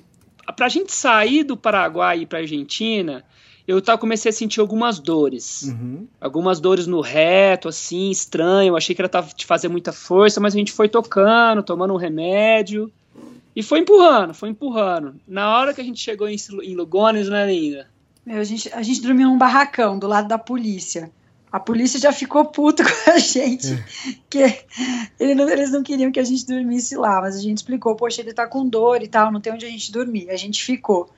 pra 0.55 0.69
gente 0.69 0.93
sair 0.93 1.43
do 1.43 1.57
Paraguai 1.57 2.21
e 2.21 2.25
pra 2.25 2.39
Argentina, 2.39 3.25
eu 3.67 3.81
tava, 3.81 3.97
comecei 3.97 4.29
a 4.29 4.33
sentir 4.33 4.61
algumas 4.61 4.99
dores. 4.99 5.63
Uhum. 5.63 6.07
Algumas 6.19 6.61
dores 6.61 6.87
no 6.87 7.01
reto, 7.01 7.67
assim, 7.67 8.09
estranho. 8.09 8.69
Eu 8.69 8.77
achei 8.77 8.95
que 8.95 9.01
ela 9.01 9.09
tava 9.09 9.27
te 9.33 9.45
fazer 9.45 9.67
muita 9.67 9.91
força, 9.91 10.39
mas 10.39 10.55
a 10.55 10.57
gente 10.57 10.71
foi 10.71 10.87
tocando, 10.87 11.61
tomando 11.61 11.93
um 11.93 11.97
remédio. 11.97 12.89
E 13.53 13.61
foi 13.61 13.79
empurrando, 13.79 14.33
foi 14.33 14.47
empurrando. 14.47 15.15
Na 15.27 15.57
hora 15.57 15.73
que 15.73 15.81
a 15.81 15.83
gente 15.83 15.99
chegou 15.99 16.29
em, 16.29 16.37
em 16.63 16.73
Lugones, 16.73 17.27
né, 17.27 17.45
linda? 17.45 17.87
Meu, 18.25 18.39
a 18.39 18.43
gente, 18.45 18.71
a 18.73 18.81
gente 18.81 19.01
dormiu 19.01 19.27
num 19.27 19.37
barracão 19.37 19.99
do 19.99 20.07
lado 20.07 20.29
da 20.29 20.37
polícia 20.37 21.11
a 21.51 21.59
polícia 21.59 21.99
já 21.99 22.13
ficou 22.13 22.45
puta 22.45 22.83
com 22.85 23.11
a 23.11 23.17
gente, 23.17 23.73
é. 23.73 23.83
que 24.29 24.63
ele 25.19 25.35
não, 25.35 25.49
eles 25.49 25.71
não 25.71 25.83
queriam 25.83 26.11
que 26.11 26.19
a 26.19 26.23
gente 26.23 26.45
dormisse 26.45 26.95
lá, 26.95 27.19
mas 27.19 27.35
a 27.35 27.41
gente 27.41 27.57
explicou, 27.57 27.95
poxa, 27.95 28.21
ele 28.21 28.33
tá 28.33 28.47
com 28.47 28.67
dor 28.67 29.03
e 29.03 29.07
tal, 29.07 29.31
não 29.31 29.41
tem 29.41 29.51
onde 29.51 29.65
a 29.65 29.69
gente 29.69 29.91
dormir, 29.91 30.29
a 30.29 30.37
gente 30.37 30.63
ficou. 30.63 31.09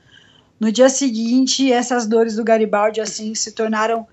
No 0.58 0.72
dia 0.72 0.88
seguinte, 0.88 1.70
essas 1.72 2.06
dores 2.06 2.36
do 2.36 2.44
Garibaldi, 2.44 3.00
assim, 3.00 3.34
se 3.34 3.52
tornaram 3.52 4.06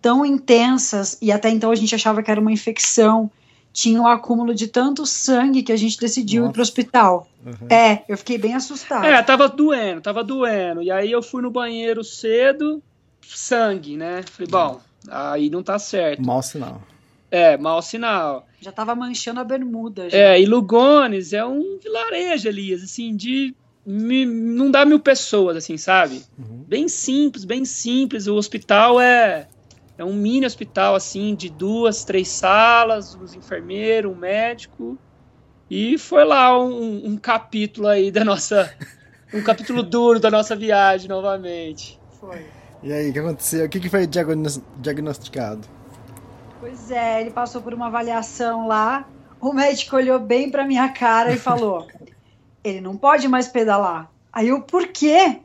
tão 0.00 0.24
intensas, 0.24 1.18
e 1.20 1.32
até 1.32 1.50
então 1.50 1.70
a 1.70 1.74
gente 1.74 1.94
achava 1.94 2.22
que 2.22 2.30
era 2.30 2.40
uma 2.40 2.52
infecção, 2.52 3.30
tinha 3.72 4.00
um 4.00 4.06
acúmulo 4.06 4.54
de 4.54 4.68
tanto 4.68 5.04
sangue 5.04 5.62
que 5.62 5.72
a 5.72 5.76
gente 5.76 5.98
decidiu 5.98 6.42
Nossa. 6.42 6.50
ir 6.50 6.54
pro 6.54 6.62
hospital. 6.62 7.28
Uhum. 7.44 7.68
É, 7.68 8.04
eu 8.08 8.16
fiquei 8.16 8.38
bem 8.38 8.54
assustada. 8.54 9.06
É, 9.06 9.22
tava 9.22 9.48
doendo, 9.48 10.00
tava 10.00 10.24
doendo. 10.24 10.82
E 10.82 10.90
aí 10.90 11.12
eu 11.12 11.22
fui 11.22 11.42
no 11.42 11.50
banheiro 11.50 12.02
cedo, 12.02 12.82
sangue, 13.20 13.96
né? 13.96 14.22
Falei, 14.22 14.50
bom, 14.50 14.80
aí 15.10 15.50
não 15.50 15.62
tá 15.62 15.78
certo. 15.78 16.24
Mau 16.24 16.42
sinal. 16.42 16.82
É, 17.30 17.56
mau 17.56 17.82
sinal. 17.82 18.46
Já 18.60 18.72
tava 18.72 18.94
manchando 18.94 19.40
a 19.40 19.44
bermuda. 19.44 20.08
Já. 20.08 20.16
É, 20.16 20.40
e 20.40 20.46
Lugones 20.46 21.32
é 21.32 21.44
um 21.44 21.78
vilarejo, 21.82 22.48
Elias, 22.48 22.82
assim, 22.82 23.14
de. 23.16 23.54
não 23.84 24.70
dá 24.70 24.84
mil 24.84 25.00
pessoas, 25.00 25.56
assim, 25.56 25.76
sabe? 25.76 26.22
Uhum. 26.38 26.64
Bem 26.66 26.88
simples, 26.88 27.44
bem 27.44 27.64
simples. 27.64 28.26
O 28.26 28.34
hospital 28.34 29.00
é 29.00 29.48
é 29.98 30.04
um 30.04 30.12
mini 30.12 30.44
hospital, 30.44 30.94
assim, 30.94 31.34
de 31.34 31.48
duas, 31.48 32.04
três 32.04 32.28
salas, 32.28 33.14
os 33.14 33.34
enfermeiros, 33.34 34.12
um 34.12 34.14
médico. 34.14 34.98
E 35.70 35.96
foi 35.96 36.24
lá 36.24 36.56
um, 36.58 37.06
um 37.06 37.16
capítulo 37.16 37.88
aí 37.88 38.10
da 38.10 38.24
nossa. 38.24 38.74
Um 39.32 39.42
capítulo 39.42 39.82
duro 39.82 40.20
da 40.20 40.30
nossa 40.30 40.54
viagem 40.54 41.08
novamente. 41.08 41.98
Foi. 42.20 42.46
E 42.86 42.92
aí, 42.92 43.10
o 43.10 43.12
que 43.12 43.18
aconteceu? 43.18 43.66
O 43.66 43.68
que, 43.68 43.80
que 43.80 43.88
foi 43.88 44.06
diagnosticado? 44.78 45.66
Pois 46.60 46.88
é, 46.88 47.20
ele 47.20 47.32
passou 47.32 47.60
por 47.60 47.74
uma 47.74 47.88
avaliação 47.88 48.68
lá. 48.68 49.08
O 49.40 49.52
médico 49.52 49.96
olhou 49.96 50.20
bem 50.20 50.52
pra 50.52 50.64
minha 50.64 50.88
cara 50.90 51.32
e 51.32 51.36
falou: 51.36 51.88
ele 52.62 52.80
não 52.80 52.96
pode 52.96 53.26
mais 53.26 53.48
pedalar. 53.48 54.08
Aí 54.32 54.46
eu, 54.46 54.62
por 54.62 54.86
quê? 54.86 55.40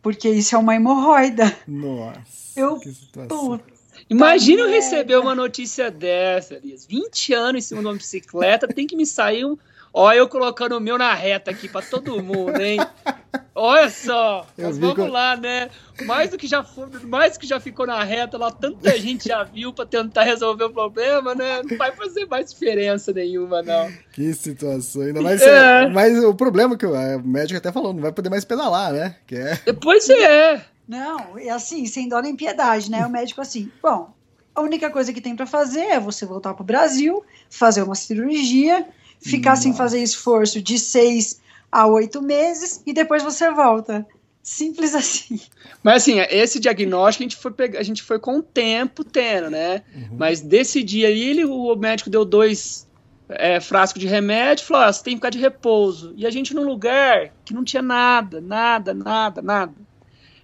Porque 0.00 0.26
isso 0.30 0.54
é 0.54 0.58
uma 0.58 0.74
hemorroida. 0.74 1.54
Nossa. 1.68 2.58
Eu, 2.58 2.80
que 2.80 2.90
situação. 2.90 3.60
Imagina 4.08 4.62
eu 4.62 4.70
receber 4.70 5.18
uma 5.18 5.34
notícia 5.34 5.90
dessa, 5.90 6.54
Elias. 6.54 6.86
20 6.86 7.34
anos 7.34 7.58
em 7.62 7.68
cima 7.68 7.82
de 7.82 7.88
uma 7.88 7.94
bicicleta, 7.94 8.66
tem 8.68 8.86
que 8.86 8.96
me 8.96 9.04
sair 9.04 9.44
um. 9.44 9.58
Olha, 9.92 10.16
eu 10.16 10.28
colocando 10.30 10.78
o 10.78 10.80
meu 10.80 10.96
na 10.96 11.12
reta 11.12 11.50
aqui 11.50 11.68
para 11.68 11.84
todo 11.84 12.22
mundo, 12.22 12.58
hein? 12.58 12.78
Olha 13.54 13.88
só, 13.88 14.46
mas 14.56 14.78
vamos 14.78 15.10
lá, 15.10 15.36
né? 15.36 15.70
Mais 16.04 16.30
do 16.30 16.36
que 16.36 16.46
já 16.46 16.62
foi, 16.62 16.86
mais 17.04 17.34
do 17.34 17.40
que 17.40 17.46
já 17.46 17.58
ficou 17.58 17.86
na 17.86 18.02
reta 18.04 18.36
lá, 18.36 18.50
tanta 18.50 18.98
gente 18.98 19.28
já 19.28 19.44
viu 19.44 19.72
para 19.72 19.86
tentar 19.86 20.24
resolver 20.24 20.64
o 20.64 20.70
problema, 20.70 21.34
né? 21.34 21.62
Não 21.62 21.76
vai 21.76 21.92
fazer 21.92 22.26
mais 22.26 22.52
diferença 22.52 23.12
nenhuma, 23.12 23.62
não. 23.62 23.90
Que 24.12 24.32
situação, 24.34 25.02
ainda 25.02 25.22
mais. 25.22 25.40
É. 25.42 25.88
Mas 25.88 26.22
o 26.22 26.34
problema 26.34 26.74
é 26.74 26.78
que 26.78 26.86
o 26.86 27.18
médico 27.20 27.58
até 27.58 27.72
falou, 27.72 27.92
não 27.92 28.02
vai 28.02 28.12
poder 28.12 28.28
mais 28.28 28.44
pedalar, 28.44 28.92
né? 28.92 29.16
Que 29.26 29.36
é... 29.36 29.56
Pois 29.80 30.08
é. 30.10 30.64
Não, 30.88 31.38
e 31.38 31.48
assim, 31.48 31.86
sem 31.86 32.08
dó 32.08 32.20
nem 32.20 32.36
piedade, 32.36 32.90
né? 32.90 33.04
O 33.04 33.10
médico 33.10 33.40
assim, 33.40 33.70
bom, 33.82 34.14
a 34.54 34.60
única 34.60 34.88
coisa 34.88 35.12
que 35.12 35.20
tem 35.20 35.34
para 35.34 35.46
fazer 35.46 35.80
é 35.80 36.00
você 36.00 36.24
voltar 36.24 36.54
pro 36.54 36.64
Brasil, 36.64 37.24
fazer 37.50 37.82
uma 37.82 37.94
cirurgia, 37.94 38.86
ficar 39.20 39.50
Nossa. 39.50 39.62
sem 39.62 39.74
fazer 39.74 40.02
esforço 40.02 40.62
de 40.62 40.78
seis 40.78 41.40
a 41.70 41.86
oito 41.86 42.22
meses 42.22 42.82
e 42.86 42.92
depois 42.92 43.22
você 43.22 43.50
volta. 43.50 44.06
Simples 44.42 44.94
assim. 44.96 45.40
Mas 45.82 46.02
assim, 46.02 46.20
esse 46.30 46.60
diagnóstico 46.60 47.22
a 47.22 47.26
gente 47.26 47.36
foi, 47.36 47.50
pegar, 47.50 47.80
a 47.80 47.82
gente 47.82 48.02
foi 48.02 48.18
com 48.18 48.38
o 48.38 48.42
tempo 48.42 49.02
tendo, 49.02 49.50
né? 49.50 49.82
Uhum. 49.94 50.16
Mas 50.18 50.40
desse 50.40 50.82
dia 50.82 51.08
aí, 51.08 51.20
ele, 51.20 51.44
o 51.44 51.74
médico 51.74 52.08
deu 52.08 52.24
dois 52.24 52.86
é, 53.28 53.60
frascos 53.60 54.00
de 54.00 54.06
remédio 54.06 54.62
e 54.62 54.66
falou: 54.66 54.84
ah, 54.84 54.92
você 54.92 55.02
tem 55.02 55.14
que 55.14 55.18
ficar 55.18 55.30
de 55.30 55.38
repouso. 55.38 56.14
E 56.16 56.26
a 56.26 56.30
gente 56.30 56.54
num 56.54 56.64
lugar 56.64 57.32
que 57.44 57.52
não 57.52 57.64
tinha 57.64 57.82
nada, 57.82 58.40
nada, 58.40 58.94
nada, 58.94 59.42
nada. 59.42 59.74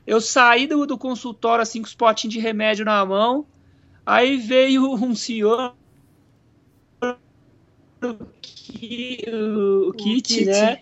Eu 0.07 0.21
saí 0.21 0.67
do, 0.67 0.85
do 0.85 0.99
consultório 0.99 1.63
assim 1.63 1.81
com 1.81 1.87
os 1.87 1.95
potinhos 1.95 2.35
de 2.35 2.41
remédio 2.41 2.85
na 2.85 3.05
mão. 3.05 3.47
Aí 4.05 4.37
veio 4.37 4.93
um 4.95 5.15
senhor 5.15 5.75
o, 8.03 8.15
kit, 8.41 9.31
o, 9.31 9.89
o 9.91 9.93
kit, 9.93 10.45
né? 10.45 10.81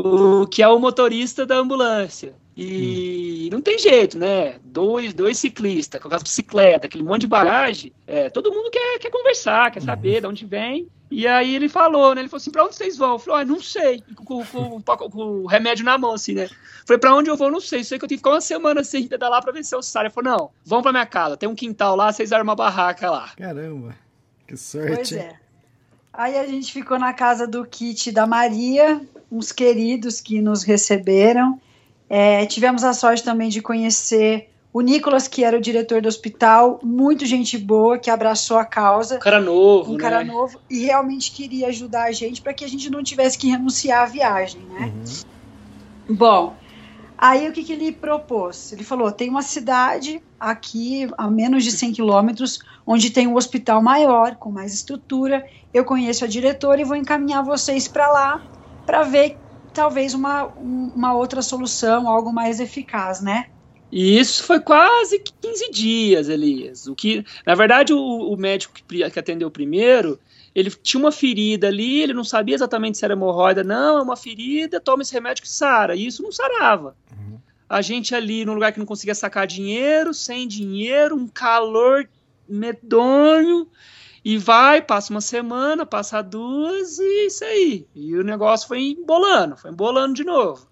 O 0.00 0.46
que 0.46 0.62
é 0.62 0.68
o 0.68 0.78
motorista 0.78 1.44
da 1.44 1.56
ambulância. 1.56 2.32
E 2.56 3.46
hum. 3.46 3.56
não 3.56 3.60
tem 3.60 3.78
jeito, 3.78 4.16
né? 4.16 4.56
Dois, 4.64 5.12
dois 5.12 5.38
ciclistas 5.38 6.00
com 6.00 6.12
as 6.14 6.22
bicicletas, 6.22 6.84
aquele 6.84 7.02
monte 7.02 7.22
de 7.22 7.26
bagagem. 7.26 7.92
É, 8.06 8.30
todo 8.30 8.52
mundo 8.52 8.70
quer, 8.70 8.98
quer 9.00 9.10
conversar, 9.10 9.70
quer 9.72 9.82
saber 9.82 10.16
uhum. 10.16 10.20
de 10.20 10.26
onde 10.26 10.46
vem. 10.46 10.88
E 11.10 11.26
aí 11.26 11.54
ele 11.54 11.68
falou, 11.68 12.14
né? 12.14 12.20
Ele 12.20 12.28
falou 12.28 12.40
assim, 12.40 12.50
pra 12.50 12.64
onde 12.64 12.76
vocês 12.76 12.96
vão? 12.96 13.12
Eu 13.12 13.18
falei, 13.18 13.42
ah, 13.42 13.44
não 13.44 13.60
sei. 13.60 14.04
Com, 14.24 14.44
com, 14.44 14.80
com, 14.82 15.10
com, 15.10 15.22
o 15.42 15.46
remédio 15.46 15.84
na 15.84 15.98
mão, 15.98 16.12
assim, 16.12 16.34
né? 16.34 16.48
Falei, 16.86 17.00
pra 17.00 17.14
onde 17.14 17.30
eu 17.30 17.36
vou? 17.36 17.50
Não 17.50 17.60
sei. 17.60 17.82
Sei 17.82 17.98
que 17.98 18.04
eu 18.04 18.08
tive 18.08 18.18
que 18.18 18.20
ficar 18.20 18.34
uma 18.34 18.40
semana 18.40 18.84
sem 18.84 19.08
pedalar 19.08 19.42
pra 19.42 19.52
ver 19.52 19.64
se 19.64 19.74
eu 19.74 19.82
saio. 19.82 20.06
Ele 20.06 20.14
falou, 20.14 20.30
não, 20.30 20.50
vão 20.64 20.82
pra 20.82 20.92
minha 20.92 21.06
casa. 21.06 21.36
Tem 21.36 21.48
um 21.48 21.54
quintal 21.54 21.96
lá, 21.96 22.12
vocês 22.12 22.30
armam 22.30 22.52
uma 22.52 22.56
barraca 22.56 23.10
lá. 23.10 23.32
Caramba, 23.36 23.96
que 24.46 24.56
sorte. 24.56 24.94
Pois 24.94 25.12
é. 25.12 25.47
Aí 26.18 26.36
a 26.36 26.44
gente 26.48 26.72
ficou 26.72 26.98
na 26.98 27.12
casa 27.12 27.46
do 27.46 27.64
Kit 27.64 28.10
da 28.10 28.26
Maria, 28.26 29.00
uns 29.30 29.52
queridos 29.52 30.20
que 30.20 30.42
nos 30.42 30.64
receberam. 30.64 31.60
É, 32.10 32.44
tivemos 32.44 32.82
a 32.82 32.92
sorte 32.92 33.22
também 33.22 33.48
de 33.48 33.62
conhecer 33.62 34.50
o 34.72 34.80
Nicolas, 34.80 35.28
que 35.28 35.44
era 35.44 35.56
o 35.56 35.60
diretor 35.60 36.02
do 36.02 36.08
hospital, 36.08 36.80
muito 36.82 37.24
gente 37.24 37.56
boa, 37.56 38.00
que 38.00 38.10
abraçou 38.10 38.58
a 38.58 38.64
causa. 38.64 39.14
Um 39.14 39.20
cara 39.20 39.38
novo, 39.38 39.92
Um 39.92 39.94
né? 39.94 40.02
cara 40.02 40.24
novo 40.24 40.60
e 40.68 40.86
realmente 40.86 41.30
queria 41.30 41.68
ajudar 41.68 42.06
a 42.08 42.12
gente 42.12 42.42
para 42.42 42.52
que 42.52 42.64
a 42.64 42.68
gente 42.68 42.90
não 42.90 43.00
tivesse 43.00 43.38
que 43.38 43.46
renunciar 43.48 44.02
à 44.02 44.06
viagem, 44.06 44.60
né? 44.62 44.92
Uhum. 46.08 46.16
Bom, 46.16 46.56
aí 47.16 47.48
o 47.48 47.52
que, 47.52 47.62
que 47.62 47.72
ele 47.72 47.92
propôs? 47.92 48.72
Ele 48.72 48.82
falou: 48.82 49.12
tem 49.12 49.30
uma 49.30 49.42
cidade 49.42 50.20
aqui 50.40 51.08
a 51.16 51.30
menos 51.30 51.62
de 51.62 51.70
100 51.70 51.92
quilômetros, 51.92 52.58
onde 52.84 53.10
tem 53.10 53.28
um 53.28 53.36
hospital 53.36 53.80
maior, 53.80 54.34
com 54.34 54.50
mais 54.50 54.74
estrutura. 54.74 55.46
Eu 55.72 55.84
conheço 55.84 56.24
a 56.24 56.28
diretora 56.28 56.80
e 56.80 56.84
vou 56.84 56.96
encaminhar 56.96 57.42
vocês 57.42 57.86
para 57.86 58.10
lá 58.10 58.42
para 58.86 59.02
ver 59.02 59.36
talvez 59.72 60.14
uma, 60.14 60.44
uma 60.46 61.14
outra 61.14 61.42
solução, 61.42 62.08
algo 62.08 62.32
mais 62.32 62.58
eficaz, 62.58 63.20
né? 63.20 63.48
E 63.90 64.18
isso 64.18 64.44
foi 64.44 64.60
quase 64.60 65.18
15 65.40 65.70
dias, 65.70 66.28
Elias. 66.28 66.86
O 66.86 66.94
que, 66.94 67.24
na 67.46 67.54
verdade, 67.54 67.92
o, 67.92 67.98
o 67.98 68.36
médico 68.36 68.74
que, 68.74 69.10
que 69.10 69.18
atendeu 69.18 69.50
primeiro, 69.50 70.18
ele 70.54 70.70
tinha 70.70 71.00
uma 71.00 71.12
ferida 71.12 71.68
ali, 71.68 72.02
ele 72.02 72.12
não 72.12 72.24
sabia 72.24 72.54
exatamente 72.54 72.98
se 72.98 73.04
era 73.04 73.14
hemorroida, 73.14 73.64
não, 73.64 73.98
é 73.98 74.02
uma 74.02 74.16
ferida, 74.16 74.80
toma 74.80 75.02
esse 75.02 75.12
remédio 75.12 75.42
que 75.42 75.48
sara. 75.48 75.94
E 75.94 76.06
isso 76.06 76.22
não 76.22 76.32
sarava. 76.32 76.96
Uhum. 77.10 77.38
A 77.68 77.80
gente 77.80 78.14
ali 78.14 78.44
num 78.44 78.54
lugar 78.54 78.72
que 78.72 78.78
não 78.78 78.86
conseguia 78.86 79.14
sacar 79.14 79.46
dinheiro, 79.46 80.12
sem 80.12 80.46
dinheiro, 80.46 81.14
um 81.14 81.28
calor 81.28 82.08
medonho. 82.48 83.68
E 84.28 84.36
vai, 84.36 84.82
passa 84.82 85.10
uma 85.10 85.22
semana, 85.22 85.86
passa 85.86 86.20
duas 86.20 86.98
e 86.98 87.26
isso 87.28 87.42
aí. 87.42 87.88
E 87.94 88.14
o 88.14 88.22
negócio 88.22 88.68
foi 88.68 88.90
embolando, 88.90 89.56
foi 89.56 89.70
embolando 89.70 90.12
de 90.12 90.22
novo. 90.22 90.68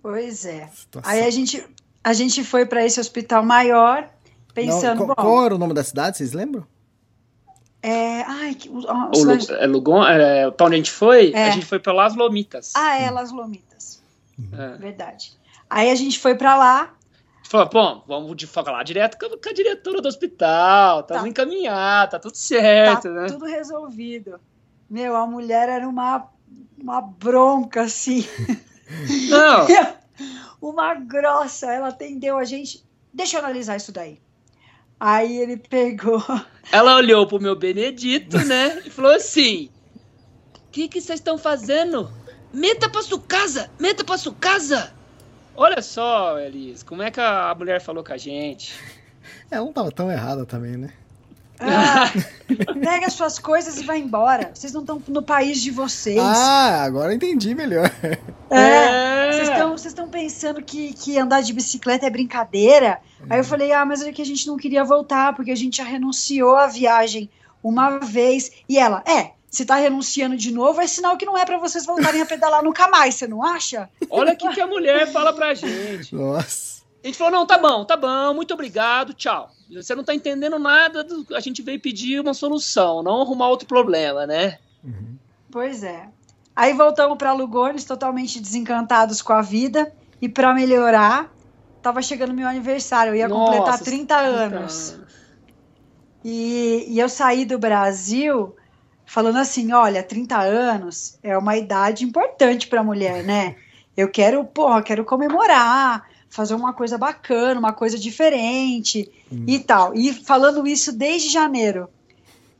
Pois 0.00 0.44
é. 0.44 0.68
Situação. 0.68 1.10
Aí 1.10 1.24
a 1.24 1.30
gente, 1.30 1.66
a 2.04 2.12
gente 2.12 2.44
foi 2.44 2.64
para 2.64 2.86
esse 2.86 3.00
hospital 3.00 3.44
maior, 3.44 4.08
pensando. 4.54 5.00
Não, 5.00 5.06
qual, 5.06 5.16
qual, 5.16 5.46
era 5.46 5.54
o 5.56 5.58
nome 5.58 5.74
da 5.74 5.82
cidade, 5.82 6.18
vocês 6.18 6.32
lembram? 6.32 6.64
É. 7.82 8.22
Ai, 8.22 8.54
que, 8.54 8.68
o, 8.68 8.78
o, 8.78 9.54
é 9.58 9.66
Lugon, 9.66 10.06
é, 10.06 10.52
pra 10.52 10.66
onde 10.66 10.76
a 10.76 10.78
gente 10.78 10.92
foi? 10.92 11.32
É. 11.32 11.48
A 11.48 11.50
gente 11.50 11.66
foi 11.66 11.80
para 11.80 11.92
Las 11.92 12.14
Lomitas. 12.14 12.72
Ah, 12.76 13.00
é, 13.00 13.10
Las 13.10 13.32
Lomitas. 13.32 14.00
É. 14.52 14.76
Verdade. 14.76 15.36
Aí 15.68 15.90
a 15.90 15.94
gente 15.96 16.20
foi 16.20 16.36
para 16.36 16.56
lá, 16.56 16.94
Falou, 17.48 17.66
bom, 17.72 18.04
vamos 18.06 18.36
de 18.36 18.46
falar 18.46 18.82
direto 18.82 19.16
com 19.16 19.48
a, 19.48 19.52
diretora 19.54 20.02
do 20.02 20.08
hospital, 20.08 21.02
tá, 21.02 21.22
tá 21.22 21.26
encaminhado, 21.26 22.10
tá 22.10 22.18
tudo 22.18 22.36
certo, 22.36 23.04
tá 23.04 23.08
né? 23.08 23.26
tudo 23.26 23.46
resolvido. 23.46 24.38
Meu, 24.88 25.16
a 25.16 25.26
mulher 25.26 25.66
era 25.66 25.88
uma, 25.88 26.28
uma 26.78 27.00
bronca, 27.00 27.84
assim. 27.84 28.22
Não. 29.30 29.66
uma 30.60 30.94
grossa, 30.94 31.72
ela 31.72 31.88
atendeu 31.88 32.36
a 32.36 32.44
gente. 32.44 32.84
Deixa 33.14 33.38
eu 33.38 33.40
analisar 33.40 33.76
isso 33.76 33.92
daí. 33.92 34.20
Aí 35.00 35.38
ele 35.38 35.56
pegou. 35.56 36.22
Ela 36.70 36.96
olhou 36.96 37.26
pro 37.26 37.40
meu 37.40 37.56
Benedito, 37.56 38.36
né? 38.44 38.82
E 38.84 38.90
falou 38.90 39.12
assim: 39.12 39.70
O 40.54 40.70
que 40.70 40.86
que 40.86 41.00
vocês 41.00 41.18
estão 41.18 41.38
fazendo? 41.38 42.12
Meta 42.52 42.90
pra 42.90 43.00
sua 43.00 43.20
casa! 43.20 43.70
Meta 43.78 44.04
pra 44.04 44.18
sua 44.18 44.34
casa! 44.34 44.97
Olha 45.60 45.82
só, 45.82 46.38
Elis, 46.38 46.84
como 46.84 47.02
é 47.02 47.10
que 47.10 47.20
a 47.20 47.52
mulher 47.58 47.80
falou 47.80 48.04
com 48.04 48.12
a 48.12 48.16
gente? 48.16 48.72
É, 49.50 49.56
não 49.56 49.72
tava 49.72 49.90
tão 49.90 50.10
errada 50.10 50.46
também, 50.46 50.76
né? 50.76 50.90
Ah, 51.60 52.10
pega 52.82 53.10
suas 53.10 53.38
coisas 53.38 53.78
e 53.78 53.84
vai 53.84 53.98
embora. 53.98 54.50
Vocês 54.54 54.72
não 54.72 54.82
estão 54.82 55.02
no 55.08 55.22
país 55.22 55.60
de 55.60 55.70
vocês. 55.70 56.18
Ah, 56.18 56.82
agora 56.82 57.14
entendi 57.14 57.54
melhor. 57.54 57.90
É, 58.50 59.30
vocês 59.32 59.48
é. 59.48 59.88
estão 59.88 60.08
pensando 60.08 60.62
que, 60.62 60.94
que 60.94 61.18
andar 61.18 61.42
de 61.42 61.52
bicicleta 61.52 62.06
é 62.06 62.10
brincadeira? 62.10 63.00
Aí 63.28 63.38
eu 63.38 63.44
falei, 63.44 63.72
ah, 63.72 63.84
mas 63.84 64.02
é 64.02 64.12
que 64.12 64.22
a 64.22 64.26
gente 64.26 64.46
não 64.46 64.56
queria 64.56 64.84
voltar, 64.84 65.34
porque 65.34 65.50
a 65.50 65.56
gente 65.56 65.78
já 65.78 65.84
renunciou 65.84 66.56
à 66.56 66.66
viagem 66.66 67.28
uma 67.62 67.98
vez. 67.98 68.50
E 68.68 68.78
ela, 68.78 69.02
é, 69.06 69.32
se 69.50 69.64
tá 69.64 69.76
renunciando 69.76 70.36
de 70.36 70.52
novo, 70.52 70.80
é 70.80 70.86
sinal 70.86 71.16
que 71.16 71.24
não 71.24 71.36
é 71.36 71.44
para 71.44 71.58
vocês 71.58 71.86
voltarem 71.86 72.20
a 72.20 72.26
pedalar 72.26 72.62
nunca 72.62 72.88
mais, 72.88 73.14
você 73.14 73.26
não 73.26 73.42
acha? 73.42 73.88
Olha 74.10 74.32
o 74.32 74.36
que, 74.36 74.48
que 74.50 74.60
a 74.60 74.66
mulher 74.66 75.10
fala 75.10 75.32
pra 75.32 75.54
gente. 75.54 76.14
Nossa. 76.14 76.82
A 77.02 77.06
gente 77.06 77.16
falou, 77.16 77.32
não, 77.32 77.46
tá 77.46 77.56
bom, 77.56 77.84
tá 77.84 77.96
bom, 77.96 78.34
muito 78.34 78.52
obrigado, 78.52 79.14
tchau. 79.14 79.50
Você 79.70 79.94
não 79.94 80.04
tá 80.04 80.14
entendendo 80.14 80.58
nada, 80.58 81.04
do... 81.04 81.26
a 81.34 81.40
gente 81.40 81.62
veio 81.62 81.80
pedir 81.80 82.20
uma 82.20 82.34
solução, 82.34 83.02
não 83.02 83.22
arrumar 83.22 83.48
outro 83.48 83.66
problema, 83.66 84.26
né? 84.26 84.58
Uhum. 84.84 85.16
Pois 85.50 85.82
é. 85.82 86.08
Aí 86.54 86.72
voltamos 86.72 87.16
para 87.16 87.32
Lugones, 87.32 87.84
totalmente 87.84 88.40
desencantados 88.40 89.22
com 89.22 89.32
a 89.32 89.40
vida. 89.40 89.92
E 90.20 90.28
para 90.28 90.52
melhorar, 90.52 91.32
tava 91.80 92.02
chegando 92.02 92.34
meu 92.34 92.48
aniversário, 92.48 93.12
eu 93.12 93.16
ia 93.16 93.28
Nossa, 93.28 93.52
completar 93.52 93.78
30 93.78 94.16
anos. 94.16 94.98
E, 96.24 96.84
e 96.88 96.98
eu 96.98 97.08
saí 97.08 97.44
do 97.44 97.58
Brasil 97.60 98.56
falando 99.08 99.38
assim: 99.38 99.72
olha, 99.72 100.02
30 100.02 100.38
anos 100.38 101.18
é 101.22 101.36
uma 101.36 101.56
idade 101.56 102.04
importante 102.04 102.68
para 102.68 102.84
mulher, 102.84 103.24
né? 103.24 103.56
Eu 103.96 104.08
quero, 104.08 104.44
porra, 104.44 104.82
quero 104.82 105.04
comemorar, 105.04 106.06
fazer 106.30 106.54
uma 106.54 106.72
coisa 106.72 106.96
bacana, 106.96 107.58
uma 107.58 107.72
coisa 107.72 107.98
diferente 107.98 109.10
hum. 109.32 109.44
e 109.48 109.58
tal. 109.58 109.94
E 109.94 110.12
falando 110.12 110.66
isso 110.66 110.92
desde 110.92 111.28
janeiro. 111.30 111.88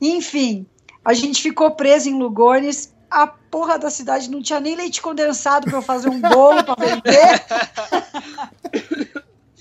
Enfim, 0.00 0.66
a 1.04 1.12
gente 1.12 1.40
ficou 1.40 1.70
preso 1.72 2.08
em 2.08 2.18
Lugones 2.18 2.92
a 3.11 3.26
porra 3.26 3.78
da 3.78 3.88
cidade 3.88 4.30
não 4.30 4.42
tinha 4.42 4.61
nem 4.61 4.76
leite 4.76 5.00
condensado 5.00 5.66
para 5.66 5.78
eu 5.78 5.82
fazer 5.82 6.11
um 6.11 6.20
bolo 6.20 6.62
para 6.62 6.74
vender. 6.74 7.44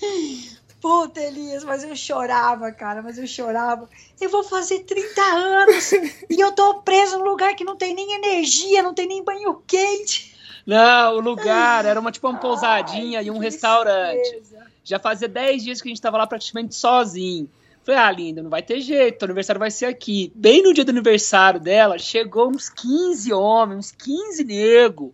Puta, 0.80 1.20
Elias, 1.20 1.64
mas 1.64 1.82
eu 1.82 1.94
chorava, 1.96 2.70
cara, 2.70 3.02
mas 3.02 3.18
eu 3.18 3.26
chorava. 3.26 3.88
Eu 4.20 4.30
vou 4.30 4.44
fazer 4.44 4.80
30 4.80 5.20
anos 5.20 5.92
e 6.30 6.40
eu 6.40 6.52
tô 6.52 6.82
preso 6.82 7.18
num 7.18 7.24
lugar 7.24 7.54
que 7.56 7.64
não 7.64 7.76
tem 7.76 7.94
nem 7.94 8.12
energia, 8.12 8.82
não 8.82 8.94
tem 8.94 9.06
nem 9.06 9.24
banho 9.24 9.60
quente. 9.66 10.36
Não, 10.64 11.16
o 11.16 11.20
lugar 11.20 11.84
era 11.84 11.98
uma 11.98 12.12
tipo 12.12 12.28
uma 12.28 12.38
pousadinha 12.38 13.20
Ai, 13.20 13.26
e 13.26 13.30
um 13.30 13.38
restaurante. 13.38 14.42
Já 14.84 14.98
fazia 14.98 15.26
10 15.26 15.64
dias 15.64 15.80
que 15.80 15.88
a 15.88 15.90
gente 15.90 16.02
tava 16.02 16.18
lá 16.18 16.26
praticamente 16.26 16.74
sozinho. 16.74 17.48
Falei, 17.82 18.00
ah, 18.00 18.12
linda, 18.12 18.42
não 18.42 18.50
vai 18.50 18.62
ter 18.62 18.80
jeito, 18.82 19.22
o 19.22 19.24
aniversário 19.24 19.58
vai 19.58 19.70
ser 19.70 19.86
aqui. 19.86 20.30
Bem 20.34 20.62
no 20.62 20.74
dia 20.74 20.84
do 20.84 20.90
aniversário 20.90 21.58
dela, 21.58 21.98
chegou 21.98 22.50
uns 22.50 22.68
15 22.68 23.32
homens, 23.32 23.78
uns 23.78 23.92
15 23.92 24.44
nego. 24.44 25.12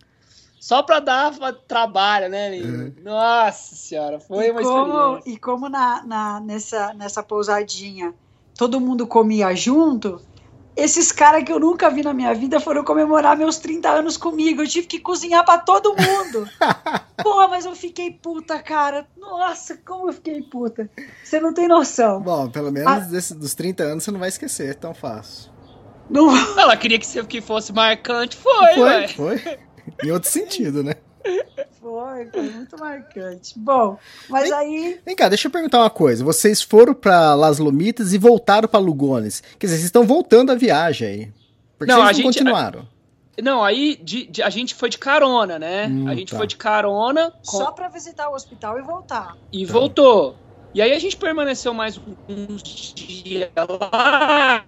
Só 0.65 0.83
pra 0.83 0.99
dar 0.99 1.31
trabalho, 1.69 2.31
né, 2.31 2.57
linda? 2.57 2.85
Uhum. 2.85 2.95
Nossa 3.03 3.77
senhora, 3.77 4.19
foi 4.19 4.47
e 4.47 4.51
uma 4.51 4.63
como, 4.63 4.93
experiência. 4.93 5.31
E 5.31 5.37
como 5.37 5.69
na, 5.69 6.03
na, 6.07 6.41
nessa, 6.41 6.95
nessa 6.95 7.23
pousadinha 7.23 8.15
todo 8.57 8.81
mundo 8.81 9.07
comia 9.07 9.55
junto, 9.55 10.23
esses 10.75 11.13
caras 11.13 11.45
que 11.45 11.53
eu 11.53 11.61
nunca 11.61 11.91
vi 11.91 12.03
na 12.03 12.15
minha 12.15 12.35
vida 12.35 12.59
foram 12.61 12.83
comemorar 12.83 13.37
meus 13.37 13.59
30 13.59 13.91
anos 13.91 14.17
comigo. 14.17 14.63
Eu 14.63 14.67
tive 14.67 14.87
que 14.87 14.99
cozinhar 14.99 15.45
para 15.45 15.59
todo 15.59 15.91
mundo. 15.91 16.49
Porra, 17.23 17.47
mas 17.47 17.67
eu 17.67 17.77
fiquei 17.77 18.11
puta, 18.13 18.59
cara. 18.59 19.07
Nossa, 19.19 19.77
como 19.85 20.09
eu 20.09 20.15
fiquei 20.15 20.41
puta. 20.41 20.89
Você 21.23 21.41
não 21.41 21.53
tem 21.53 21.69
noção. 21.69 22.23
Bom, 22.23 22.49
pelo 22.49 22.73
menos 22.73 22.91
ah. 22.91 23.01
desse, 23.01 23.35
dos 23.35 23.55
30 23.55 23.83
anos 23.83 24.05
você 24.05 24.11
não 24.11 24.19
vai 24.19 24.31
esquecer 24.31 24.77
tão 24.77 24.95
fácil. 24.95 25.53
Não. 26.09 26.35
Ela 26.59 26.75
queria 26.75 26.99
que, 26.99 27.25
que 27.25 27.43
fosse 27.43 27.71
marcante. 27.71 28.35
Foi, 28.35 28.75
Foi, 28.75 28.81
ué. 28.81 29.09
foi. 29.09 29.59
Em 30.03 30.11
outro 30.11 30.31
sentido, 30.31 30.83
né? 30.83 30.95
Foi, 31.81 32.27
foi 32.31 32.51
muito 32.51 32.79
marcante. 32.79 33.59
Bom, 33.59 33.99
mas 34.29 34.45
vem, 34.45 34.53
aí. 34.55 35.01
Vem 35.05 35.15
cá, 35.15 35.29
deixa 35.29 35.49
eu 35.49 35.53
perguntar 35.53 35.81
uma 35.81 35.91
coisa. 35.91 36.25
Vocês 36.25 36.63
foram 36.63 36.95
para 36.95 37.35
Las 37.35 37.59
Lomitas 37.59 38.13
e 38.13 38.19
voltaram 38.19 38.69
para 38.69 38.81
Lugones. 38.81 39.43
Quer 39.59 39.67
dizer, 39.67 39.77
vocês 39.77 39.87
estão 39.87 40.05
voltando 40.05 40.51
a 40.51 40.55
viagem 40.55 41.09
aí. 41.09 41.33
Porque 41.79 41.93
não, 41.93 42.01
vocês 42.01 42.19
não 42.19 42.25
gente, 42.25 42.39
continuaram. 42.39 42.81
A, 42.81 43.43
não, 43.43 43.63
aí 43.63 44.01
de, 44.03 44.27
de, 44.27 44.43
a 44.43 44.51
gente 44.51 44.75
foi 44.75 44.89
de 44.89 44.99
carona, 44.99 45.59
né? 45.59 45.87
Hum, 45.87 46.09
a 46.09 46.15
gente 46.15 46.33
tá. 46.33 46.39
foi 46.39 46.47
de 46.47 46.57
carona. 46.57 47.33
Com... 47.47 47.59
Só 47.59 47.71
para 47.71 47.89
visitar 47.89 48.29
o 48.31 48.35
hospital 48.35 48.79
e 48.79 48.83
voltar. 48.83 49.37
E 49.53 49.67
tá. 49.67 49.73
voltou. 49.73 50.37
E 50.73 50.83
aí 50.83 50.93
a 50.93 50.99
gente 50.99 51.17
permaneceu 51.17 51.73
mais 51.73 52.01
uns 52.29 52.63
dias 52.63 53.51
lá. 53.81 54.65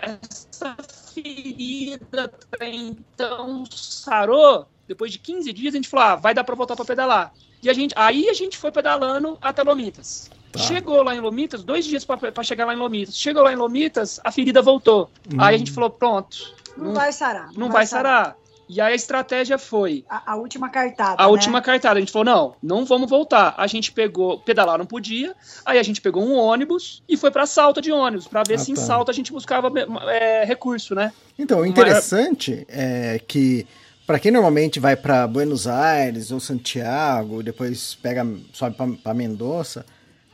Essa 0.00 0.76
ferida 1.14 2.32
então 2.60 3.64
sarou 3.70 4.66
depois 4.86 5.12
de 5.12 5.18
15 5.18 5.52
dias, 5.52 5.74
a 5.74 5.76
gente 5.76 5.88
falou: 5.88 6.06
ah, 6.06 6.16
vai 6.16 6.34
dar 6.34 6.44
para 6.44 6.54
voltar 6.54 6.76
para 6.76 6.84
pedalar. 6.84 7.32
E 7.62 7.70
a 7.70 7.72
gente, 7.72 7.94
aí 7.96 8.28
a 8.28 8.34
gente 8.34 8.58
foi 8.58 8.70
pedalando 8.70 9.38
até 9.40 9.62
Lomitas. 9.62 10.30
Tá. 10.52 10.58
Chegou 10.58 11.02
lá 11.02 11.14
em 11.14 11.20
Lomitas, 11.20 11.64
dois 11.64 11.84
dias 11.84 12.04
para 12.04 12.42
chegar 12.42 12.66
lá 12.66 12.74
em 12.74 12.76
Lomitas. 12.76 13.16
Chegou 13.16 13.42
lá 13.42 13.52
em 13.52 13.56
Lomitas, 13.56 14.20
a 14.22 14.30
ferida 14.30 14.60
voltou. 14.60 15.10
Hum. 15.32 15.36
Aí 15.38 15.54
a 15.54 15.58
gente 15.58 15.72
falou: 15.72 15.90
pronto. 15.90 16.54
Não, 16.76 16.86
não 16.86 16.94
vai 16.94 17.12
sarar. 17.12 17.46
Não, 17.46 17.52
não 17.54 17.66
vai, 17.68 17.78
vai 17.78 17.86
sarar. 17.86 18.24
sarar. 18.24 18.36
E 18.68 18.80
aí 18.80 18.92
a 18.92 18.96
estratégia 18.96 19.58
foi. 19.58 20.04
A, 20.08 20.32
a 20.32 20.36
última 20.36 20.68
cartada. 20.68 21.22
A 21.22 21.26
né? 21.26 21.30
última 21.30 21.60
cartada. 21.60 21.98
A 21.98 22.00
gente 22.00 22.12
falou: 22.12 22.24
não, 22.24 22.56
não 22.62 22.84
vamos 22.84 23.08
voltar. 23.08 23.54
A 23.56 23.66
gente 23.66 23.92
pegou, 23.92 24.38
pedalar 24.40 24.78
não 24.78 24.86
podia. 24.86 25.34
Aí 25.64 25.78
a 25.78 25.82
gente 25.82 26.00
pegou 26.00 26.22
um 26.22 26.34
ônibus 26.34 27.02
e 27.08 27.16
foi 27.16 27.30
pra 27.30 27.46
Salta 27.46 27.80
de 27.80 27.92
ônibus, 27.92 28.26
para 28.26 28.42
ver 28.42 28.54
ah, 28.54 28.58
se 28.58 28.72
em 28.72 28.74
tá. 28.74 28.80
Salta 28.80 29.10
a 29.10 29.14
gente 29.14 29.32
buscava 29.32 29.70
é, 30.08 30.44
recurso, 30.44 30.94
né? 30.94 31.12
Então, 31.38 31.60
o 31.60 31.66
interessante 31.66 32.66
Mas... 32.68 32.78
é 32.78 33.18
que 33.18 33.66
para 34.06 34.18
quem 34.18 34.30
normalmente 34.30 34.78
vai 34.78 34.96
para 34.96 35.26
Buenos 35.26 35.66
Aires 35.66 36.30
ou 36.30 36.38
Santiago, 36.38 37.42
depois 37.42 37.94
pega 37.94 38.26
sobe 38.52 38.76
para 39.02 39.14
Mendoza, 39.14 39.84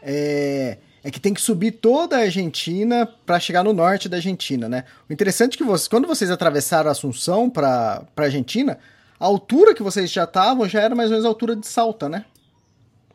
é, 0.02 0.78
é 1.02 1.10
que 1.10 1.20
tem 1.20 1.32
que 1.32 1.40
subir 1.40 1.72
toda 1.72 2.16
a 2.16 2.20
Argentina 2.20 3.08
para 3.24 3.40
chegar 3.40 3.64
no 3.64 3.72
norte 3.72 4.08
da 4.08 4.18
Argentina, 4.18 4.68
né? 4.68 4.84
O 5.08 5.12
interessante 5.12 5.54
é 5.54 5.58
que 5.58 5.64
vocês, 5.64 5.88
quando 5.88 6.06
vocês 6.06 6.30
atravessaram 6.30 6.88
a 6.88 6.92
Assunção 6.92 7.48
para 7.48 8.04
a 8.16 8.22
Argentina, 8.22 8.78
a 9.18 9.24
altura 9.24 9.74
que 9.74 9.82
vocês 9.82 10.10
já 10.10 10.24
estavam 10.24 10.68
já 10.68 10.80
era 10.80 10.94
mais 10.94 11.08
ou 11.08 11.12
menos 11.12 11.24
a 11.24 11.28
altura 11.28 11.56
de 11.56 11.66
Salta, 11.66 12.08
né? 12.08 12.24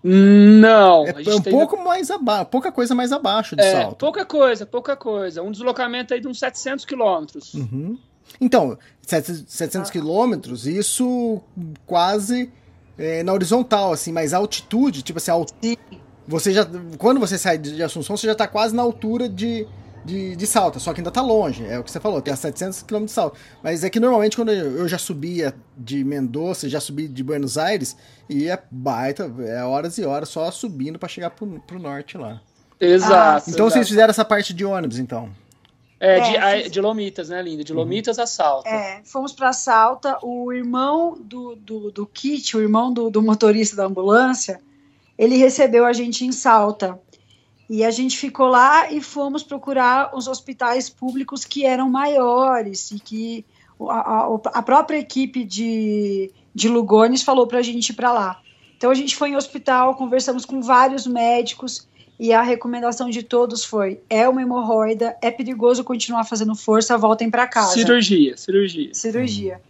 Não. 0.03 1.07
É, 1.07 1.33
um 1.33 1.41
pouco 1.41 1.83
mais 1.83 2.11
abaixo, 2.11 2.45
pouca 2.45 2.71
coisa 2.71 2.93
mais 2.93 3.11
abaixo 3.11 3.55
de 3.55 3.63
é, 3.63 3.71
Salta. 3.71 3.95
Pouca 3.95 4.23
coisa, 4.23 4.65
pouca 4.65 4.95
coisa. 4.95 5.41
Um 5.41 5.51
deslocamento 5.51 6.13
aí 6.13 6.21
de 6.21 6.27
uns 6.27 6.37
700 6.37 6.85
quilômetros. 6.85 7.55
Uhum. 7.55 7.97
Então, 8.39 8.77
700 9.01 9.89
quilômetros, 9.89 10.67
isso 10.67 11.41
quase 11.87 12.51
é, 12.97 13.23
na 13.23 13.33
horizontal, 13.33 13.93
assim, 13.93 14.11
mas 14.11 14.33
a 14.33 14.37
altitude, 14.37 15.01
tipo 15.01 15.17
assim, 15.17 15.31
alt... 15.31 15.51
você 16.27 16.51
já, 16.51 16.67
quando 16.97 17.19
você 17.19 17.37
sai 17.37 17.57
de 17.57 17.81
Assunção, 17.81 18.17
você 18.17 18.27
já 18.27 18.33
está 18.33 18.47
quase 18.47 18.75
na 18.75 18.81
altura 18.81 19.29
de, 19.29 19.67
de, 20.03 20.35
de 20.35 20.47
Salta, 20.47 20.79
só 20.79 20.93
que 20.93 20.99
ainda 20.99 21.09
está 21.09 21.21
longe, 21.21 21.65
é 21.65 21.77
o 21.79 21.83
que 21.83 21.91
você 21.91 21.99
falou, 21.99 22.21
tem 22.21 22.33
a 22.33 22.37
700 22.37 22.83
km 22.83 23.05
de 23.05 23.11
Salta. 23.11 23.37
Mas 23.63 23.83
é 23.83 23.89
que 23.89 23.99
normalmente 23.99 24.35
quando 24.35 24.51
eu 24.51 24.87
já 24.87 24.97
subia 24.97 25.53
de 25.77 26.03
Mendoza, 26.03 26.69
já 26.69 26.79
subi 26.79 27.07
de 27.07 27.23
Buenos 27.23 27.57
Aires, 27.57 27.95
ia 28.29 28.61
baita, 28.71 29.31
é 29.39 29.63
horas 29.63 29.97
e 29.97 30.05
horas 30.05 30.29
só 30.29 30.49
subindo 30.51 30.97
para 30.97 31.09
chegar 31.09 31.29
pro, 31.31 31.47
pro 31.61 31.79
norte 31.79 32.17
lá. 32.17 32.41
Exato. 32.79 33.13
Ah, 33.13 33.51
então 33.51 33.65
exato. 33.65 33.71
vocês 33.71 33.87
fizeram 33.87 34.09
essa 34.09 34.25
parte 34.25 34.53
de 34.53 34.65
ônibus, 34.65 34.99
então? 34.99 35.29
É, 35.99 36.19
de, 36.19 36.35
é, 36.35 36.69
de 36.69 36.81
Lomitas, 36.81 37.29
né, 37.29 37.41
Linda? 37.41 37.63
De 37.63 37.71
uhum. 37.71 37.79
Lomitas 37.79 38.19
a 38.19 38.27
Salta. 38.27 38.69
É, 38.69 39.01
fomos 39.05 39.31
para 39.31 39.53
Salta. 39.53 40.17
O 40.21 40.51
irmão 40.51 41.17
do, 41.19 41.55
do, 41.55 41.91
do 41.91 42.05
Kit, 42.05 42.55
o 42.55 42.61
irmão 42.61 42.93
do, 42.93 43.09
do 43.09 43.21
motorista 43.21 43.75
da 43.75 43.85
ambulância, 43.85 44.59
ele 45.17 45.37
recebeu 45.37 45.85
a 45.85 45.93
gente 45.93 46.25
em 46.25 46.31
Salta. 46.31 46.99
E 47.69 47.83
a 47.83 47.89
gente 47.89 48.17
ficou 48.17 48.47
lá 48.47 48.91
e 48.91 49.01
fomos 49.01 49.41
procurar 49.41 50.15
os 50.15 50.27
hospitais 50.27 50.87
públicos 50.87 51.43
que 51.43 51.65
eram 51.65 51.89
maiores 51.89 52.91
e 52.91 52.99
que 52.99 53.45
a, 53.89 54.23
a, 54.23 54.39
a 54.53 54.61
própria 54.61 54.97
equipe 54.97 55.43
de, 55.43 56.31
de 56.53 56.69
Lugones 56.69 57.23
falou 57.23 57.47
para 57.47 57.59
a 57.59 57.63
gente 57.63 57.89
ir 57.89 57.93
para 57.93 58.13
lá. 58.13 58.39
Então 58.77 58.91
a 58.91 58.93
gente 58.93 59.15
foi 59.15 59.29
em 59.29 59.35
hospital, 59.35 59.95
conversamos 59.95 60.45
com 60.45 60.61
vários 60.61 61.07
médicos 61.07 61.87
e 62.19 62.31
a 62.31 62.41
recomendação 62.41 63.09
de 63.09 63.23
todos 63.23 63.65
foi: 63.65 63.99
é 64.09 64.27
uma 64.27 64.41
hemorroida, 64.41 65.17
é 65.21 65.31
perigoso 65.31 65.83
continuar 65.83 66.23
fazendo 66.23 66.55
força, 66.55 66.97
voltem 66.97 67.29
para 67.29 67.47
casa. 67.47 67.73
Cirurgia, 67.73 68.37
cirurgia. 68.37 68.93
Cirurgia. 68.93 69.61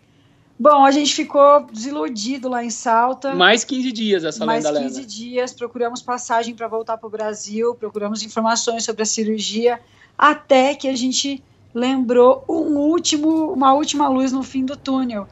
Bom, 0.58 0.86
a 0.86 0.92
gente 0.92 1.14
ficou 1.14 1.66
desiludido 1.66 2.48
lá 2.48 2.64
em 2.64 2.70
Salta. 2.70 3.36
Mais 3.36 3.66
15 3.66 3.92
dias 3.92 4.24
essa 4.24 4.46
Mais 4.46 4.64
lenda 4.64 4.80
15 4.80 4.96
leva. 4.96 5.08
dias, 5.08 5.54
procuramos 5.54 6.02
passagem 6.02 6.56
para 6.56 6.68
voltar 6.68 6.98
para 6.98 7.08
o 7.08 7.10
Brasil, 7.10 7.76
procuramos 7.76 8.24
informações 8.24 8.86
sobre 8.86 9.04
a 9.04 9.06
cirurgia, 9.06 9.82
até 10.18 10.74
que 10.74 10.88
a 10.88 10.96
gente 10.96 11.44
lembrou 11.74 12.46
um 12.48 12.78
último, 12.78 13.52
uma 13.52 13.74
última 13.74 14.08
luz 14.08 14.32
no 14.32 14.44
fim 14.44 14.64
do 14.64 14.78
túnel, 14.78 15.28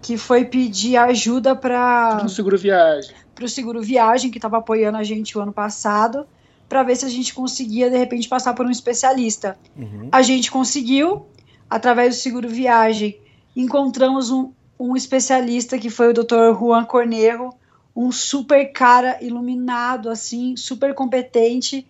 que 0.00 0.16
foi 0.16 0.44
pedir 0.44 0.96
ajuda 0.96 1.56
para 1.56 2.22
o 2.24 2.28
seguro 2.28 2.56
viagem. 2.56 3.12
Para 3.34 3.44
o 3.44 3.48
seguro 3.48 3.82
viagem 3.82 4.30
que 4.30 4.38
estava 4.38 4.58
apoiando 4.58 4.98
a 4.98 5.02
gente 5.02 5.36
o 5.36 5.40
ano 5.40 5.52
passado 5.52 6.24
para 6.68 6.84
ver 6.84 6.94
se 6.96 7.04
a 7.04 7.08
gente 7.08 7.34
conseguia, 7.34 7.90
de 7.90 7.96
repente, 7.96 8.28
passar 8.28 8.54
por 8.54 8.64
um 8.64 8.70
especialista. 8.70 9.58
Uhum. 9.76 10.08
A 10.12 10.22
gente 10.22 10.50
conseguiu, 10.50 11.26
através 11.68 12.14
do 12.14 12.20
seguro 12.20 12.48
viagem, 12.48 13.18
encontramos 13.56 14.30
um, 14.30 14.52
um 14.78 14.96
especialista 14.96 15.78
que 15.78 15.90
foi 15.90 16.10
o 16.10 16.14
Dr. 16.14 16.56
Juan 16.58 16.84
Cornejo, 16.84 17.50
um 17.94 18.12
super 18.12 18.72
cara 18.72 19.18
iluminado, 19.20 20.08
assim, 20.08 20.56
super 20.56 20.94
competente. 20.94 21.86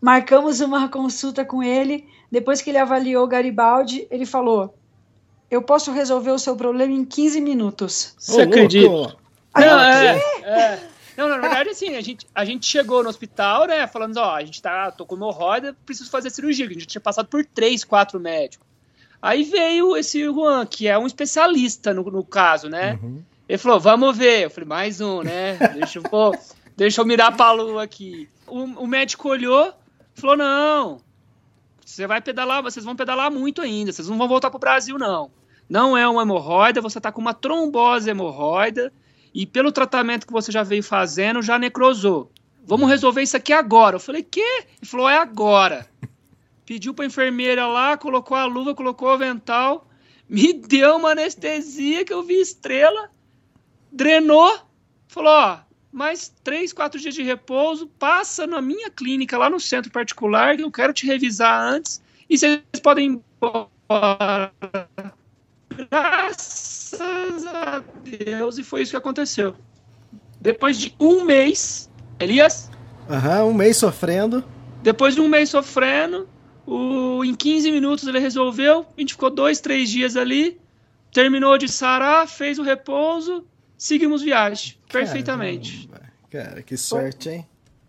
Marcamos 0.00 0.60
uma 0.60 0.88
consulta 0.88 1.44
com 1.44 1.62
ele. 1.62 2.06
Depois 2.30 2.60
que 2.60 2.70
ele 2.70 2.78
avaliou 2.78 3.26
Garibaldi, 3.26 4.06
ele 4.10 4.26
falou: 4.26 4.74
Eu 5.50 5.62
posso 5.62 5.92
resolver 5.92 6.30
o 6.30 6.38
seu 6.38 6.54
problema 6.54 6.92
em 6.92 7.04
15 7.04 7.40
minutos. 7.40 8.14
Você 8.18 8.42
acredita? 8.42 9.16
Não, 9.56 9.80
é, 9.80 10.16
é. 10.44 10.88
Não, 11.16 11.28
na 11.28 11.38
verdade, 11.38 11.70
assim, 11.70 11.96
a 11.96 12.00
gente, 12.00 12.26
a 12.34 12.44
gente 12.44 12.64
chegou 12.66 13.02
no 13.02 13.08
hospital, 13.08 13.66
né, 13.66 13.86
falando, 13.86 14.16
ó, 14.18 14.36
a 14.36 14.44
gente 14.44 14.62
tá, 14.62 14.90
tô 14.90 15.04
com 15.04 15.16
hemorroida, 15.16 15.76
preciso 15.84 16.08
fazer 16.08 16.30
cirurgia, 16.30 16.66
a 16.66 16.72
gente 16.72 16.86
tinha 16.86 17.00
passado 17.00 17.26
por 17.26 17.44
três, 17.44 17.84
quatro 17.84 18.18
médicos. 18.18 18.66
Aí 19.22 19.42
veio 19.44 19.96
esse 19.96 20.24
Juan, 20.24 20.64
que 20.66 20.88
é 20.88 20.98
um 20.98 21.06
especialista 21.06 21.92
no, 21.92 22.02
no 22.04 22.24
caso, 22.24 22.68
né? 22.68 22.98
Uhum. 23.02 23.22
Ele 23.48 23.58
falou, 23.58 23.80
vamos 23.80 24.16
ver. 24.16 24.44
Eu 24.44 24.50
falei, 24.50 24.68
mais 24.68 25.00
um, 25.00 25.22
né? 25.22 25.56
Deixa 25.74 25.98
eu, 25.98 26.02
pô, 26.02 26.34
deixa 26.76 27.00
eu 27.00 27.06
mirar 27.06 27.36
pra 27.36 27.52
lua 27.52 27.82
aqui. 27.82 28.28
O, 28.46 28.62
o 28.62 28.86
médico 28.86 29.28
olhou, 29.28 29.72
falou, 30.14 30.36
não, 30.36 31.00
você 31.90 32.06
vai 32.06 32.20
pedalar, 32.20 32.62
vocês 32.62 32.84
vão 32.84 32.94
pedalar 32.94 33.32
muito 33.32 33.60
ainda, 33.60 33.92
vocês 33.92 34.08
não 34.08 34.16
vão 34.16 34.28
voltar 34.28 34.48
pro 34.48 34.60
Brasil, 34.60 34.96
não. 34.96 35.30
Não 35.68 35.96
é 35.96 36.08
uma 36.08 36.22
hemorroida, 36.22 36.80
você 36.80 37.00
tá 37.00 37.10
com 37.10 37.20
uma 37.20 37.34
trombose 37.34 38.08
hemorroida, 38.08 38.92
e 39.34 39.44
pelo 39.44 39.72
tratamento 39.72 40.26
que 40.26 40.32
você 40.32 40.52
já 40.52 40.62
veio 40.62 40.82
fazendo, 40.84 41.42
já 41.42 41.58
necrosou. 41.58 42.30
Vamos 42.64 42.88
resolver 42.88 43.22
isso 43.22 43.36
aqui 43.36 43.52
agora. 43.52 43.96
Eu 43.96 44.00
falei, 44.00 44.22
quê? 44.22 44.64
Ele 44.80 44.88
falou, 44.88 45.08
é 45.08 45.16
agora. 45.16 45.88
Pediu 46.70 46.94
pra 46.94 47.04
enfermeira 47.04 47.66
lá, 47.66 47.96
colocou 47.96 48.36
a 48.36 48.44
luva, 48.44 48.76
colocou 48.76 49.08
o 49.08 49.10
avental, 49.10 49.88
me 50.28 50.52
deu 50.54 50.98
uma 50.98 51.10
anestesia 51.10 52.04
que 52.04 52.12
eu 52.12 52.22
vi 52.22 52.40
estrela, 52.40 53.10
drenou, 53.90 54.56
falou, 55.08 55.32
ó, 55.32 55.58
mais 55.90 56.32
três, 56.44 56.72
quatro 56.72 57.00
dias 57.00 57.12
de 57.12 57.24
repouso, 57.24 57.88
passa 57.98 58.46
na 58.46 58.62
minha 58.62 58.88
clínica 58.88 59.36
lá 59.36 59.50
no 59.50 59.58
centro 59.58 59.90
particular, 59.90 60.56
que 60.56 60.62
eu 60.62 60.70
quero 60.70 60.92
te 60.92 61.04
revisar 61.06 61.60
antes, 61.60 62.00
e 62.28 62.38
vocês 62.38 62.62
podem 62.80 63.14
ir 63.14 63.20
embora. 63.42 64.52
Graças 65.90 67.46
a 67.46 67.82
Deus, 68.04 68.58
e 68.58 68.62
foi 68.62 68.82
isso 68.82 68.92
que 68.92 68.96
aconteceu. 68.96 69.56
Depois 70.40 70.78
de 70.78 70.94
um 71.00 71.24
mês, 71.24 71.90
Elias? 72.20 72.70
Aham, 73.10 73.42
uhum, 73.42 73.50
um 73.50 73.54
mês 73.54 73.76
sofrendo. 73.76 74.44
Depois 74.84 75.16
de 75.16 75.20
um 75.20 75.26
mês 75.26 75.50
sofrendo, 75.50 76.28
o, 76.70 77.24
em 77.24 77.34
15 77.34 77.72
minutos 77.72 78.06
ele 78.06 78.20
resolveu. 78.20 78.86
A 78.96 79.00
gente 79.00 79.14
ficou 79.14 79.28
dois, 79.28 79.60
três 79.60 79.90
dias 79.90 80.16
ali. 80.16 80.60
Terminou 81.12 81.58
de 81.58 81.68
sarar, 81.68 82.28
fez 82.28 82.60
o 82.60 82.62
repouso, 82.62 83.44
seguimos 83.76 84.22
viagem. 84.22 84.76
Perfeitamente. 84.88 85.88
Caramba, 85.88 86.12
cara, 86.30 86.62
que 86.62 86.76
sorte, 86.76 87.28
hein? 87.28 87.46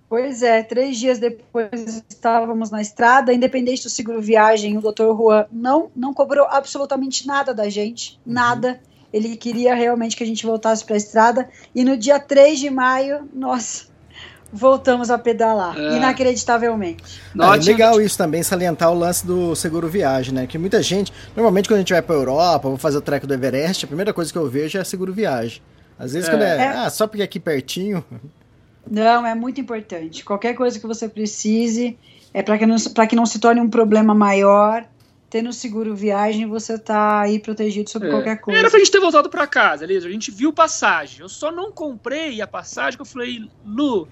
Pois 0.09 0.41
é, 0.41 0.63
três 0.63 0.97
dias 0.97 1.19
depois 1.19 2.03
estávamos 2.09 2.71
na 2.71 2.82
estrada, 2.82 3.32
independente 3.32 3.84
do 3.84 3.89
seguro 3.89 4.19
viagem, 4.19 4.77
o 4.77 4.82
doutor 4.82 5.15
Juan 5.15 5.45
não, 5.51 5.91
não 5.95 6.13
cobrou 6.13 6.47
absolutamente 6.49 7.27
nada 7.27 7.53
da 7.53 7.69
gente, 7.69 8.19
uhum. 8.25 8.34
nada. 8.34 8.82
Ele 9.13 9.38
queria 9.38 9.75
realmente 9.75 10.17
que 10.17 10.23
a 10.23 10.27
gente 10.27 10.45
voltasse 10.45 10.84
para 10.84 10.95
a 10.95 10.97
estrada. 10.97 11.49
E 11.75 11.84
no 11.84 11.95
dia 11.95 12.19
3 12.19 12.59
de 12.59 12.69
maio, 12.71 13.29
nós 13.32 13.90
voltamos 14.51 15.09
a 15.09 15.17
pedalar, 15.17 15.77
é. 15.77 15.97
inacreditavelmente. 15.97 17.21
Ah, 17.39 17.55
é 17.55 17.59
legal 17.59 18.01
isso 18.01 18.17
também, 18.17 18.43
salientar 18.43 18.91
o 18.91 18.97
lance 18.97 19.25
do 19.25 19.55
seguro 19.55 19.87
viagem, 19.87 20.33
né? 20.33 20.47
Que 20.47 20.57
muita 20.57 20.81
gente, 20.81 21.11
normalmente 21.35 21.69
quando 21.69 21.77
a 21.77 21.79
gente 21.79 21.93
vai 21.93 22.01
para 22.01 22.15
Europa, 22.15 22.67
vou 22.67 22.77
fazer 22.77 22.97
o 22.97 23.01
treco 23.01 23.25
do 23.25 23.33
Everest, 23.33 23.85
a 23.85 23.87
primeira 23.87 24.13
coisa 24.13 24.31
que 24.31 24.37
eu 24.37 24.49
vejo 24.49 24.77
é 24.77 24.83
seguro 24.83 25.13
viagem. 25.13 25.61
Às 25.97 26.13
vezes 26.13 26.27
é. 26.27 26.31
quando 26.31 26.41
é, 26.41 26.57
é, 26.57 26.67
ah, 26.67 26.89
só 26.89 27.07
porque 27.07 27.21
é 27.21 27.25
aqui 27.25 27.39
pertinho, 27.39 28.03
não, 28.89 29.25
é 29.25 29.35
muito 29.35 29.61
importante. 29.61 30.23
Qualquer 30.23 30.53
coisa 30.53 30.79
que 30.79 30.87
você 30.87 31.07
precise, 31.07 31.97
é 32.33 32.41
para 32.41 32.57
que, 32.57 32.65
não, 32.65 32.77
que 32.77 33.15
não 33.15 33.25
se 33.25 33.39
torne 33.39 33.61
um 33.61 33.69
problema 33.69 34.13
maior. 34.13 34.85
Tendo 35.29 35.53
seguro 35.53 35.95
viagem, 35.95 36.45
você 36.45 36.77
tá 36.77 37.21
aí 37.21 37.39
protegido 37.39 37.89
sobre 37.89 38.09
é. 38.09 38.11
qualquer 38.11 38.41
coisa. 38.41 38.59
Era 38.59 38.69
pra 38.69 38.79
gente 38.79 38.91
ter 38.91 38.99
voltado 38.99 39.29
para 39.29 39.47
casa, 39.47 39.85
Elisa. 39.85 40.05
A 40.05 40.11
gente 40.11 40.29
viu 40.29 40.51
passagem. 40.51 41.21
Eu 41.21 41.29
só 41.29 41.49
não 41.49 41.71
comprei 41.71 42.41
a 42.41 42.47
passagem 42.47 42.97
que 42.97 43.01
eu 43.01 43.05
falei, 43.05 43.49
Lu, 43.65 44.09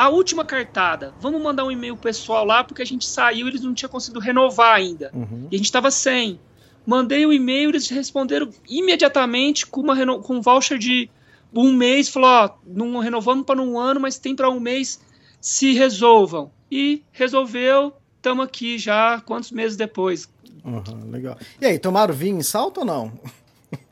a 0.00 0.08
última 0.08 0.46
cartada, 0.46 1.12
vamos 1.20 1.42
mandar 1.42 1.62
um 1.62 1.70
e-mail 1.70 1.94
pessoal 1.94 2.42
lá, 2.42 2.64
porque 2.64 2.80
a 2.80 2.86
gente 2.86 3.04
saiu 3.04 3.46
e 3.46 3.50
eles 3.50 3.60
não 3.60 3.74
tinham 3.74 3.90
conseguido 3.90 4.18
renovar 4.18 4.76
ainda. 4.76 5.10
Uhum. 5.12 5.46
E 5.50 5.54
a 5.54 5.58
gente 5.58 5.70
tava 5.70 5.90
sem. 5.90 6.40
Mandei 6.86 7.26
o 7.26 7.32
e-mail, 7.34 7.68
eles 7.68 7.90
responderam 7.90 8.48
imediatamente 8.66 9.66
com, 9.66 9.82
uma 9.82 10.22
com 10.22 10.36
um 10.36 10.40
voucher 10.40 10.78
de 10.78 11.10
um 11.52 11.74
mês, 11.74 12.08
falou, 12.08 12.30
ó, 12.30 12.50
não 12.66 12.98
renovamos 13.00 13.44
para 13.44 13.60
um 13.60 13.78
ano, 13.78 14.00
mas 14.00 14.18
tem 14.18 14.34
para 14.34 14.48
um 14.48 14.58
mês, 14.58 14.98
se 15.38 15.74
resolvam. 15.74 16.50
E 16.72 17.02
resolveu, 17.12 17.92
estamos 18.16 18.46
aqui 18.46 18.78
já, 18.78 19.20
quantos 19.20 19.50
meses 19.50 19.76
depois. 19.76 20.30
Uhum, 20.64 21.10
legal. 21.10 21.36
E 21.60 21.66
aí, 21.66 21.78
tomaram 21.78 22.14
vinho 22.14 22.38
em 22.38 22.42
salto 22.42 22.78
ou 22.78 22.86
não? 22.86 23.12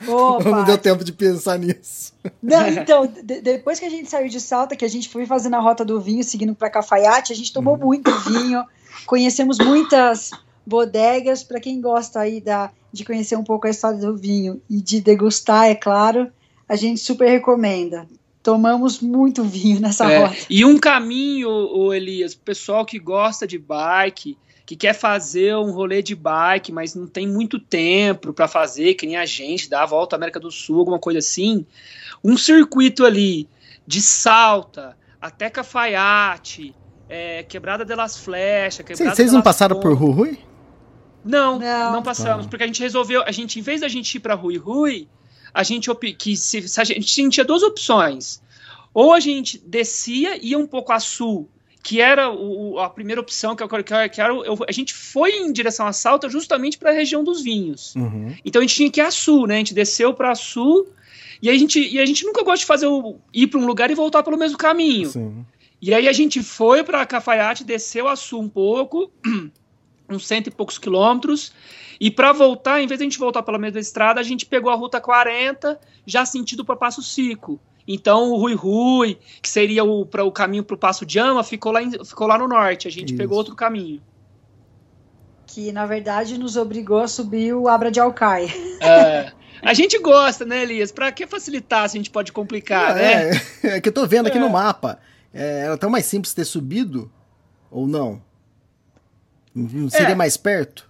Opa. 0.06 0.50
não 0.50 0.64
deu 0.64 0.78
tempo 0.78 1.04
de 1.04 1.12
pensar 1.12 1.58
nisso. 1.58 2.12
Não, 2.42 2.66
então, 2.66 3.06
de, 3.06 3.40
depois 3.40 3.78
que 3.78 3.86
a 3.86 3.90
gente 3.90 4.08
saiu 4.08 4.28
de 4.28 4.40
Salta, 4.40 4.76
que 4.76 4.84
a 4.84 4.88
gente 4.88 5.08
foi 5.08 5.26
fazendo 5.26 5.54
a 5.56 5.60
rota 5.60 5.84
do 5.84 6.00
vinho, 6.00 6.24
seguindo 6.24 6.54
para 6.54 6.70
Cafaiate, 6.70 7.32
a 7.32 7.36
gente 7.36 7.52
tomou 7.52 7.74
uhum. 7.74 7.86
muito 7.86 8.10
vinho, 8.20 8.64
conhecemos 9.06 9.58
muitas 9.58 10.30
bodegas. 10.66 11.42
Para 11.42 11.60
quem 11.60 11.80
gosta 11.80 12.20
aí 12.20 12.40
da, 12.40 12.70
de 12.92 13.04
conhecer 13.04 13.36
um 13.36 13.44
pouco 13.44 13.66
a 13.66 13.70
história 13.70 13.98
do 13.98 14.16
vinho 14.16 14.60
e 14.68 14.80
de 14.80 15.00
degustar, 15.00 15.66
é 15.66 15.74
claro, 15.74 16.30
a 16.68 16.76
gente 16.76 17.00
super 17.00 17.28
recomenda. 17.28 18.06
Tomamos 18.42 19.00
muito 19.00 19.44
vinho 19.44 19.80
nessa 19.80 20.10
é, 20.10 20.18
rota. 20.18 20.36
E 20.48 20.64
um 20.64 20.78
caminho, 20.78 21.48
o 21.50 21.92
Elias, 21.92 22.34
pessoal 22.34 22.86
que 22.86 22.98
gosta 22.98 23.46
de 23.46 23.58
bike, 23.58 24.38
que 24.68 24.76
quer 24.76 24.92
fazer 24.92 25.56
um 25.56 25.70
rolê 25.70 26.02
de 26.02 26.14
bike, 26.14 26.70
mas 26.72 26.94
não 26.94 27.06
tem 27.06 27.26
muito 27.26 27.58
tempo 27.58 28.34
para 28.34 28.46
fazer, 28.46 28.92
que 28.92 29.06
nem 29.06 29.16
a 29.16 29.24
gente, 29.24 29.66
dar 29.66 29.84
a 29.84 29.86
volta 29.86 30.14
à 30.14 30.18
América 30.18 30.38
do 30.38 30.50
Sul, 30.50 30.80
alguma 30.80 30.98
coisa 30.98 31.20
assim, 31.20 31.64
um 32.22 32.36
circuito 32.36 33.06
ali 33.06 33.48
de 33.86 34.02
Salta 34.02 34.94
até 35.18 35.48
Cafaiate, 35.48 36.74
é, 37.08 37.44
Quebrada 37.44 37.82
de 37.82 37.94
las 37.94 38.18
Flechas, 38.18 38.84
Quebrada 38.84 39.14
Vocês 39.14 39.32
não 39.32 39.40
passaram 39.40 39.80
Pontes. 39.80 39.98
por 39.98 40.12
Rui? 40.12 40.38
Não, 41.24 41.58
não, 41.58 41.92
não 41.94 42.02
passamos, 42.02 42.44
ah. 42.44 42.48
porque 42.50 42.64
a 42.64 42.66
gente 42.66 42.82
resolveu, 42.82 43.22
a 43.22 43.32
gente, 43.32 43.58
em 43.58 43.62
vez 43.62 43.80
da 43.80 43.88
gente 43.88 44.16
ir 44.16 44.20
para 44.20 44.34
Rui 44.34 44.58
Rui, 44.58 45.08
a 45.54 45.62
gente 45.62 45.88
que 46.18 46.36
se, 46.36 46.68
se 46.68 46.78
a 46.78 46.84
gente 46.84 47.06
tinha 47.06 47.42
duas 47.42 47.62
opções. 47.62 48.42
Ou 48.92 49.14
a 49.14 49.20
gente 49.20 49.56
descia, 49.58 50.38
ia 50.44 50.58
um 50.58 50.66
pouco 50.66 50.92
a 50.92 51.00
sul, 51.00 51.48
que 51.82 52.00
era 52.00 52.30
o, 52.30 52.78
a 52.78 52.90
primeira 52.90 53.20
opção 53.20 53.54
que 53.54 53.62
eu 53.62 53.68
que 53.68 54.20
era, 54.20 54.32
eu, 54.32 54.58
a 54.66 54.72
gente 54.72 54.92
foi 54.92 55.30
em 55.32 55.52
direção 55.52 55.86
a 55.86 55.92
Salta 55.92 56.28
justamente 56.28 56.76
para 56.76 56.90
a 56.90 56.92
região 56.92 57.22
dos 57.22 57.42
vinhos. 57.42 57.94
Uhum. 57.94 58.34
Então 58.44 58.60
a 58.60 58.62
gente 58.64 58.74
tinha 58.74 58.90
que 58.90 59.00
ir 59.00 59.04
a 59.04 59.10
sul, 59.10 59.46
né? 59.46 59.54
A 59.54 59.58
gente 59.58 59.74
desceu 59.74 60.12
para 60.12 60.34
sul 60.34 60.88
e 61.40 61.48
a 61.48 61.56
gente 61.56 61.80
e 61.80 61.98
a 61.98 62.06
gente 62.06 62.24
nunca 62.24 62.42
gosta 62.42 62.58
de 62.58 62.66
fazer 62.66 62.86
o, 62.86 63.16
ir 63.32 63.46
para 63.46 63.60
um 63.60 63.66
lugar 63.66 63.90
e 63.90 63.94
voltar 63.94 64.22
pelo 64.22 64.36
mesmo 64.36 64.58
caminho. 64.58 65.08
Sim. 65.08 65.44
E 65.80 65.94
aí 65.94 66.08
a 66.08 66.12
gente 66.12 66.42
foi 66.42 66.82
para 66.82 67.06
Cafaiate, 67.06 67.62
desceu 67.62 68.08
a 68.08 68.16
sul 68.16 68.42
um 68.42 68.48
pouco, 68.48 69.10
uns 70.10 70.26
cento 70.26 70.48
e 70.48 70.50
poucos 70.50 70.76
quilômetros, 70.76 71.52
e 72.00 72.10
para 72.10 72.32
voltar, 72.32 72.82
em 72.82 72.86
vez 72.86 72.98
de 72.98 73.04
a 73.04 73.06
gente 73.06 73.18
voltar 73.18 73.42
pela 73.42 73.58
mesma 73.58 73.78
estrada, 73.78 74.20
a 74.20 74.24
gente 74.24 74.44
pegou 74.44 74.70
a 74.70 74.74
ruta 74.74 75.00
40, 75.00 75.78
já 76.04 76.24
sentido 76.24 76.64
para 76.64 76.76
Passo 76.76 77.02
Cico. 77.02 77.60
Então 77.88 78.30
o 78.30 78.36
Rui 78.36 78.54
Rui, 78.54 79.18
que 79.40 79.48
seria 79.48 79.82
o, 79.82 80.04
pra, 80.04 80.22
o 80.22 80.30
caminho 80.30 80.62
para 80.62 80.74
o 80.74 80.78
Passo 80.78 81.06
de 81.06 81.18
Ama, 81.18 81.42
ficou 81.42 81.72
lá, 81.72 81.82
em, 81.82 81.90
ficou 82.04 82.26
lá 82.26 82.36
no 82.36 82.46
norte. 82.46 82.86
A 82.86 82.90
gente 82.90 83.08
Isso. 83.08 83.16
pegou 83.16 83.38
outro 83.38 83.56
caminho. 83.56 84.02
Que 85.46 85.72
na 85.72 85.86
verdade 85.86 86.36
nos 86.36 86.58
obrigou 86.58 86.98
a 86.98 87.08
subir 87.08 87.54
o 87.54 87.66
Abra 87.66 87.90
de 87.90 87.98
Alcai. 87.98 88.46
É. 88.82 89.32
A 89.62 89.74
gente 89.74 89.98
gosta, 89.98 90.44
né, 90.44 90.62
Elias? 90.62 90.92
Para 90.92 91.10
que 91.10 91.26
facilitar 91.26 91.88
se 91.88 91.96
a 91.96 91.98
gente 91.98 92.10
pode 92.10 92.30
complicar, 92.30 92.96
é, 92.96 93.30
né? 93.32 93.40
É, 93.64 93.68
é 93.76 93.80
que 93.80 93.88
eu 93.88 93.92
tô 93.92 94.06
vendo 94.06 94.26
aqui 94.26 94.36
é. 94.36 94.40
no 94.40 94.50
mapa. 94.50 95.00
É, 95.32 95.60
era 95.60 95.78
tão 95.78 95.88
mais 95.88 96.04
simples 96.04 96.34
ter 96.34 96.44
subido 96.44 97.10
ou 97.70 97.86
não? 97.86 98.22
Não 99.54 99.88
seria 99.88 100.12
é. 100.12 100.14
mais 100.14 100.36
perto? 100.36 100.88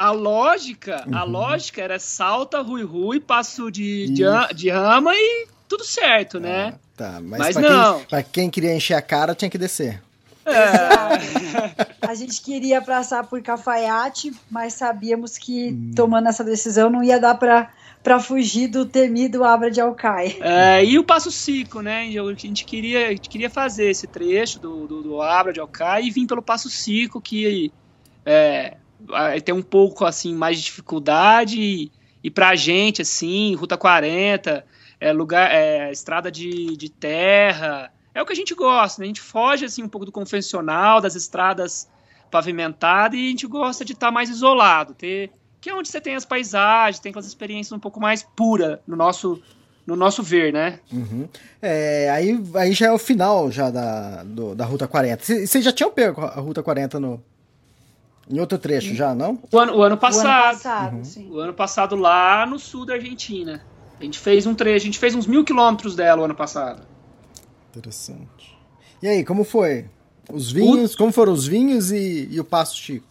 a 0.00 0.12
lógica, 0.12 1.04
uhum. 1.06 1.14
a 1.14 1.24
lógica 1.24 1.82
era 1.82 1.98
salta, 1.98 2.62
rui 2.62 2.82
rui, 2.82 3.20
passo 3.20 3.70
de, 3.70 4.08
de, 4.08 4.24
de 4.54 4.70
rama 4.70 5.12
e 5.14 5.46
tudo 5.70 5.84
certo, 5.84 6.40
né? 6.40 6.74
Ah, 6.74 6.78
tá, 6.96 7.20
mas, 7.22 7.38
mas 7.38 7.56
pra 7.56 7.62
não. 7.62 7.98
Quem, 7.98 8.06
pra 8.06 8.22
quem 8.24 8.50
queria 8.50 8.74
encher 8.74 8.94
a 8.94 9.00
cara, 9.00 9.36
tinha 9.36 9.48
que 9.48 9.56
descer. 9.56 10.02
É. 10.44 12.06
a 12.06 12.14
gente 12.14 12.42
queria 12.42 12.82
passar 12.82 13.24
por 13.24 13.40
Cafaiate, 13.40 14.32
mas 14.50 14.74
sabíamos 14.74 15.38
que 15.38 15.68
hum. 15.68 15.92
tomando 15.94 16.28
essa 16.28 16.42
decisão 16.42 16.90
não 16.90 17.04
ia 17.04 17.20
dar 17.20 17.36
para 17.36 17.70
para 18.02 18.18
fugir 18.18 18.66
do 18.66 18.86
temido 18.86 19.44
Abra 19.44 19.70
de 19.70 19.78
Alcai. 19.78 20.38
É, 20.40 20.82
e 20.82 20.98
o 20.98 21.04
Passo 21.04 21.30
Cico, 21.30 21.82
né? 21.82 22.04
A 22.04 22.32
gente 22.34 22.64
queria, 22.64 23.08
a 23.08 23.10
gente 23.10 23.28
queria 23.28 23.50
fazer 23.50 23.90
esse 23.90 24.06
trecho 24.06 24.58
do, 24.58 24.86
do, 24.86 25.02
do 25.02 25.22
Abra 25.22 25.52
de 25.52 25.60
Alcai 25.60 26.04
e 26.04 26.10
vir 26.10 26.26
pelo 26.26 26.40
Passo 26.40 26.70
Cico, 26.70 27.20
que 27.20 27.70
é, 28.24 28.78
tem 29.44 29.54
um 29.54 29.60
pouco 29.60 30.06
assim 30.06 30.34
mais 30.34 30.56
de 30.56 30.64
dificuldade 30.64 31.60
e, 31.60 31.92
e 32.24 32.30
pra 32.30 32.56
gente 32.56 33.02
assim, 33.02 33.54
Ruta 33.54 33.76
40, 33.76 34.64
é 35.00 35.12
lugar 35.12 35.50
é 35.50 35.90
estrada 35.90 36.30
de, 36.30 36.76
de 36.76 36.88
terra, 36.90 37.90
é 38.14 38.22
o 38.22 38.26
que 38.26 38.32
a 38.32 38.36
gente 38.36 38.54
gosta, 38.54 39.00
né? 39.00 39.06
A 39.06 39.08
gente 39.08 39.20
foge 39.20 39.64
assim 39.64 39.82
um 39.82 39.88
pouco 39.88 40.04
do 40.04 40.12
convencional, 40.12 41.00
das 41.00 41.14
estradas 41.14 41.88
pavimentadas 42.30 43.18
e 43.18 43.26
a 43.26 43.30
gente 43.30 43.46
gosta 43.46 43.84
de 43.84 43.92
estar 43.92 44.08
tá 44.08 44.12
mais 44.12 44.28
isolado, 44.28 44.94
ter 44.94 45.32
que 45.60 45.68
é 45.68 45.74
onde 45.74 45.88
você 45.88 46.00
tem 46.00 46.14
as 46.14 46.24
paisagens, 46.24 47.00
tem 47.00 47.10
aquelas 47.10 47.26
experiências 47.26 47.72
um 47.72 47.78
pouco 47.78 48.00
mais 48.00 48.22
pura 48.22 48.80
no 48.86 48.96
nosso 48.96 49.42
no 49.86 49.96
nosso 49.96 50.22
ver, 50.22 50.52
né? 50.52 50.78
Uhum. 50.92 51.28
É, 51.60 52.08
aí, 52.10 52.40
aí 52.54 52.72
já 52.72 52.86
é 52.86 52.92
o 52.92 52.98
final 52.98 53.50
já 53.50 53.70
da, 53.70 54.22
do, 54.22 54.54
da 54.54 54.64
Ruta 54.64 54.86
40. 54.86 55.24
Vocês 55.24 55.64
já 55.64 55.72
tinham 55.72 55.90
pego 55.90 56.20
a 56.20 56.38
Ruta 56.38 56.62
40 56.62 57.00
no, 57.00 57.20
em 58.30 58.38
outro 58.38 58.56
trecho 58.56 58.94
já, 58.94 59.14
não? 59.14 59.38
O 59.50 59.58
ano, 59.58 59.76
o 59.76 59.82
ano 59.82 59.96
passado. 59.96 60.26
O 60.26 60.30
ano 60.30 60.52
passado, 60.52 60.96
uhum. 60.96 61.04
sim. 61.04 61.30
O 61.30 61.38
ano 61.40 61.52
passado 61.52 61.96
lá 61.96 62.46
no 62.46 62.58
sul 62.58 62.86
da 62.86 62.94
Argentina. 62.94 63.60
A 64.00 64.04
gente 64.04 64.18
fez 64.18 64.46
um 64.46 64.54
trecho, 64.54 64.84
a 64.84 64.86
gente 64.86 64.98
fez 64.98 65.14
uns 65.14 65.26
mil 65.26 65.44
quilômetros 65.44 65.94
dela 65.94 66.22
o 66.22 66.24
ano 66.24 66.34
passado. 66.34 66.82
Interessante. 67.68 68.58
E 69.02 69.06
aí, 69.06 69.22
como 69.22 69.44
foi? 69.44 69.84
Os 70.32 70.50
vinhos, 70.50 70.94
o... 70.94 70.96
como 70.96 71.12
foram 71.12 71.34
os 71.34 71.46
vinhos 71.46 71.92
e, 71.92 72.26
e 72.30 72.40
o 72.40 72.44
Passo 72.44 72.76
Chico? 72.78 73.06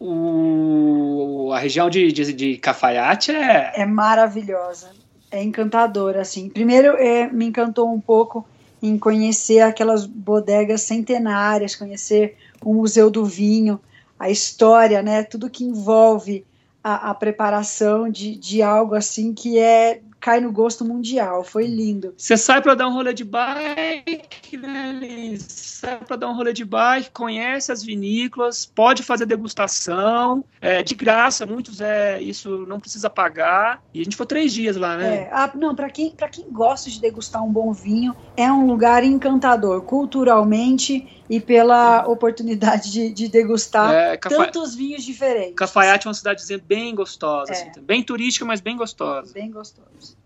O, 0.00 1.52
a 1.52 1.58
região 1.60 1.88
de, 1.88 2.10
de, 2.10 2.32
de 2.32 2.56
Cafayate 2.56 3.30
é... 3.30 3.72
É 3.76 3.86
maravilhosa, 3.86 4.90
é 5.30 5.40
encantadora, 5.42 6.20
assim. 6.22 6.48
Primeiro, 6.48 6.96
é, 6.96 7.30
me 7.30 7.46
encantou 7.46 7.92
um 7.94 8.00
pouco 8.00 8.44
em 8.82 8.98
conhecer 8.98 9.60
aquelas 9.60 10.04
bodegas 10.04 10.82
centenárias, 10.82 11.76
conhecer 11.76 12.36
o 12.64 12.74
Museu 12.74 13.08
do 13.08 13.24
Vinho, 13.24 13.78
a 14.18 14.30
história, 14.30 15.00
né, 15.00 15.22
tudo 15.22 15.48
que 15.50 15.64
envolve 15.64 16.44
a, 16.82 17.10
a 17.10 17.14
preparação 17.14 18.10
de, 18.10 18.36
de 18.36 18.62
algo 18.62 18.94
assim 18.94 19.34
que 19.34 19.58
é 19.58 20.00
cai 20.20 20.38
no 20.38 20.52
gosto 20.52 20.84
mundial. 20.84 21.42
Foi 21.42 21.66
lindo. 21.66 22.12
Você 22.16 22.36
sai 22.36 22.60
para 22.60 22.74
dar 22.74 22.86
um 22.86 22.92
rolê 22.92 23.14
de 23.14 23.24
bike, 23.24 24.56
né, 24.58 24.92
Liz? 24.92 25.46
Sai 25.48 25.96
para 25.96 26.16
dar 26.16 26.28
um 26.28 26.36
rolê 26.36 26.52
de 26.52 26.64
bike, 26.64 27.10
conhece 27.10 27.72
as 27.72 27.82
vinícolas, 27.82 28.66
pode 28.66 29.02
fazer 29.02 29.24
degustação, 29.24 30.44
é 30.60 30.82
de 30.82 30.94
graça, 30.94 31.46
muitos 31.46 31.80
é 31.80 32.20
isso 32.20 32.66
não 32.66 32.78
precisa 32.78 33.08
pagar. 33.08 33.82
E 33.94 34.00
a 34.02 34.04
gente 34.04 34.16
foi 34.16 34.26
três 34.26 34.52
dias 34.52 34.76
lá, 34.76 34.96
né? 34.96 35.22
É, 35.22 35.30
ah, 35.32 35.50
não, 35.54 35.74
para 35.74 35.88
quem, 35.88 36.14
quem 36.30 36.50
gosta 36.50 36.90
de 36.90 37.00
degustar 37.00 37.42
um 37.42 37.50
bom 37.50 37.72
vinho, 37.72 38.14
é 38.36 38.52
um 38.52 38.66
lugar 38.66 39.02
encantador, 39.02 39.80
culturalmente 39.82 41.19
e 41.30 41.38
pela 41.38 42.08
oportunidade 42.08 42.90
de, 42.90 43.08
de 43.08 43.28
degustar 43.28 43.94
é, 43.94 44.16
Cafa... 44.16 44.34
tantos 44.34 44.74
vinhos 44.74 45.04
diferentes. 45.04 45.54
Cafaiate 45.54 46.08
é 46.08 46.08
uma 46.08 46.14
cidadezinha 46.14 46.58
bem 46.58 46.92
gostosa, 46.92 47.52
é. 47.52 47.54
assim, 47.54 47.80
bem 47.80 48.02
turística, 48.02 48.44
mas 48.44 48.60
bem 48.60 48.76
gostosa. 48.76 49.32
Bem 49.32 49.48
gostosa. 49.48 50.16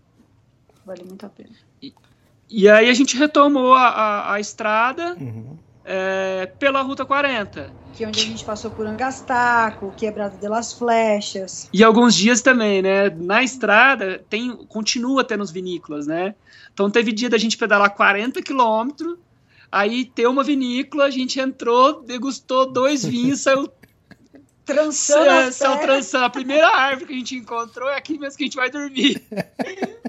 Vale 0.83 1.03
muito 1.03 1.23
a 1.23 1.29
pena. 1.29 1.51
E, 1.79 1.93
e 2.49 2.67
aí 2.67 2.89
a 2.89 2.93
gente 2.95 3.15
retomou 3.15 3.75
a, 3.75 3.87
a, 3.87 4.33
a 4.33 4.39
estrada 4.39 5.15
uhum. 5.19 5.55
é, 5.83 6.47
pela 6.57 6.81
Ruta 6.81 7.05
40. 7.05 7.71
Que 7.93 8.03
é 8.03 8.07
onde 8.07 8.19
a 8.19 8.23
gente 8.23 8.43
passou 8.43 8.71
por 8.71 8.87
Angastaco, 8.87 9.93
Quebrada 9.95 10.35
de 10.37 10.47
las 10.47 10.73
Flechas. 10.73 11.69
E 11.71 11.83
alguns 11.83 12.15
dias 12.15 12.41
também, 12.41 12.81
né? 12.81 13.11
Na 13.11 13.43
estrada 13.43 14.23
tem, 14.27 14.55
continua 14.65 15.23
tendo 15.23 15.43
os 15.43 15.51
vinícolas, 15.51 16.07
né? 16.07 16.33
Então 16.73 16.89
teve 16.89 17.11
dia 17.11 17.29
da 17.29 17.37
gente 17.37 17.57
pedalar 17.57 17.91
40 17.91 18.41
quilômetros 18.41 19.17
Aí 19.71 20.05
tem 20.05 20.27
uma 20.27 20.43
vinícola, 20.43 21.05
a 21.05 21.09
gente 21.09 21.39
entrou, 21.39 22.01
degustou 22.01 22.71
dois 22.71 23.03
vinhos, 23.03 23.41
saiu 23.41 23.69
trançando. 24.65 25.29
É, 25.29 25.51
saiu 25.51 25.79
trançando. 25.79 26.25
A 26.25 26.29
primeira 26.29 26.67
árvore 26.67 27.07
que 27.07 27.13
a 27.13 27.17
gente 27.17 27.35
encontrou 27.35 27.89
é 27.89 27.97
aqui 27.97 28.17
mesmo 28.17 28.37
que 28.37 28.43
a 28.43 28.47
gente 28.47 28.55
vai 28.55 28.69
dormir. 28.69 29.23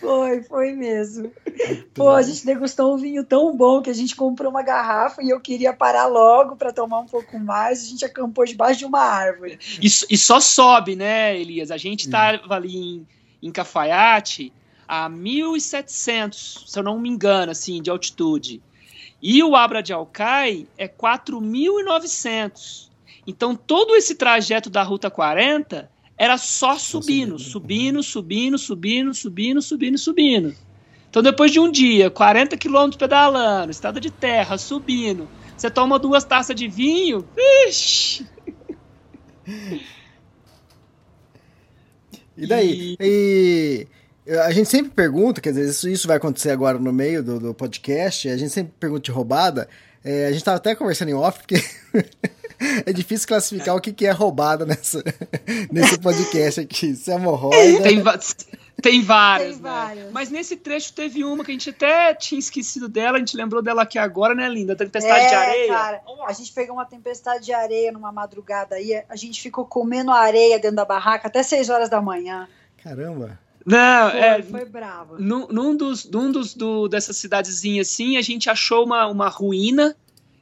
Foi, 0.00 0.42
foi 0.42 0.72
mesmo. 0.72 1.30
Pô, 1.92 2.10
a 2.10 2.22
gente 2.22 2.46
degustou 2.46 2.94
um 2.94 2.96
vinho 2.96 3.24
tão 3.24 3.54
bom 3.56 3.82
que 3.82 3.90
a 3.90 3.94
gente 3.94 4.14
comprou 4.14 4.50
uma 4.50 4.62
garrafa 4.62 5.22
e 5.22 5.28
eu 5.28 5.40
queria 5.40 5.72
parar 5.72 6.06
logo 6.06 6.56
para 6.56 6.72
tomar 6.72 7.00
um 7.00 7.06
pouco 7.06 7.38
mais. 7.38 7.82
A 7.82 7.86
gente 7.86 8.04
acampou 8.04 8.44
debaixo 8.44 8.78
de 8.78 8.86
uma 8.86 9.00
árvore. 9.00 9.58
E, 9.82 9.86
e 9.86 10.16
só 10.16 10.40
sobe, 10.40 10.94
né, 10.94 11.38
Elias? 11.38 11.70
A 11.70 11.76
gente 11.76 12.06
estava 12.06 12.54
ali 12.54 12.76
em, 12.76 13.06
em 13.42 13.50
Cafaiate 13.50 14.52
a 14.88 15.10
1.700, 15.10 16.66
se 16.66 16.78
eu 16.78 16.82
não 16.82 16.98
me 16.98 17.10
engano, 17.10 17.52
assim, 17.52 17.82
de 17.82 17.90
altitude. 17.90 18.62
E 19.20 19.42
o 19.42 19.54
Abra 19.54 19.82
de 19.82 19.92
Alcai 19.92 20.66
é 20.78 20.88
4.900. 20.88 22.88
Então, 23.26 23.54
todo 23.54 23.94
esse 23.94 24.14
trajeto 24.14 24.70
da 24.70 24.82
Ruta 24.82 25.10
40 25.10 25.90
era 26.16 26.38
só 26.38 26.78
subindo, 26.78 27.38
subindo, 27.38 28.02
subindo, 28.02 28.56
subindo, 28.56 29.12
subindo, 29.14 29.60
subindo, 29.60 29.98
subindo. 29.98 30.54
Então, 31.10 31.22
depois 31.22 31.52
de 31.52 31.60
um 31.60 31.70
dia, 31.70 32.10
40 32.10 32.56
quilômetros 32.56 32.96
pedalando, 32.96 33.70
estrada 33.70 34.00
de 34.00 34.10
terra, 34.10 34.56
subindo, 34.56 35.28
você 35.56 35.70
toma 35.70 35.98
duas 35.98 36.24
taças 36.24 36.56
de 36.56 36.66
vinho, 36.66 37.28
vixi! 37.36 38.26
E 42.40 42.46
daí? 42.46 42.96
E... 43.00 43.88
a 44.28 44.52
gente 44.52 44.68
sempre 44.68 44.90
pergunta, 44.90 45.40
quer 45.40 45.50
dizer, 45.50 45.68
isso, 45.68 45.88
isso 45.88 46.08
vai 46.08 46.16
acontecer 46.16 46.50
agora 46.50 46.78
no 46.78 46.92
meio 46.92 47.22
do, 47.22 47.40
do 47.40 47.54
podcast, 47.54 48.28
a 48.28 48.36
gente 48.36 48.50
sempre 48.50 48.72
pergunta 48.78 49.02
de 49.02 49.10
roubada. 49.10 49.68
É, 50.04 50.26
a 50.26 50.28
gente 50.28 50.38
estava 50.38 50.58
até 50.58 50.74
conversando 50.74 51.08
em 51.08 51.14
off, 51.14 51.38
porque 51.38 51.56
é 52.86 52.92
difícil 52.92 53.26
classificar 53.26 53.74
o 53.74 53.80
que, 53.80 53.92
que 53.92 54.06
é 54.06 54.10
roubada 54.10 54.64
nessa, 54.64 55.02
nesse 55.72 55.98
podcast 55.98 56.60
aqui. 56.60 56.94
Se 56.94 57.10
é 57.10 57.14
hemorroida. 57.14 57.82
Tem, 57.82 58.02
tem 58.80 59.02
várias, 59.02 59.56
tem 59.56 59.62
né? 59.62 59.70
Várias. 59.70 60.12
Mas 60.12 60.30
nesse 60.30 60.56
trecho 60.56 60.92
teve 60.92 61.24
uma 61.24 61.44
que 61.44 61.50
a 61.50 61.54
gente 61.54 61.70
até 61.70 62.14
tinha 62.14 62.38
esquecido 62.38 62.88
dela, 62.88 63.16
a 63.16 63.18
gente 63.18 63.36
lembrou 63.36 63.60
dela 63.60 63.82
aqui 63.82 63.98
agora, 63.98 64.34
né, 64.34 64.48
linda? 64.48 64.76
Tempestade 64.76 65.24
é, 65.24 65.28
de 65.28 65.34
areia. 65.34 65.68
Cara, 65.68 66.02
a 66.26 66.32
gente 66.32 66.52
pegou 66.52 66.76
uma 66.76 66.86
tempestade 66.86 67.44
de 67.44 67.52
areia 67.52 67.90
numa 67.90 68.12
madrugada 68.12 68.76
aí, 68.76 69.02
a 69.08 69.16
gente 69.16 69.40
ficou 69.42 69.64
comendo 69.64 70.12
areia 70.12 70.58
dentro 70.58 70.76
da 70.76 70.84
barraca 70.84 71.26
até 71.28 71.42
6 71.42 71.70
horas 71.70 71.88
da 71.88 72.00
manhã. 72.00 72.48
Caramba. 72.82 73.38
Não, 73.68 74.10
foi, 74.10 74.20
é. 74.20 74.42
Foi 74.42 74.64
bravo. 74.64 75.16
Num, 75.18 75.46
num 75.48 75.76
dos, 75.76 76.08
num 76.10 76.32
dos 76.32 76.54
do, 76.54 76.88
dessas 76.88 77.16
cidadezinhas 77.18 77.88
assim, 77.88 78.16
a 78.16 78.22
gente 78.22 78.48
achou 78.48 78.84
uma, 78.84 79.06
uma 79.06 79.28
ruína. 79.28 79.94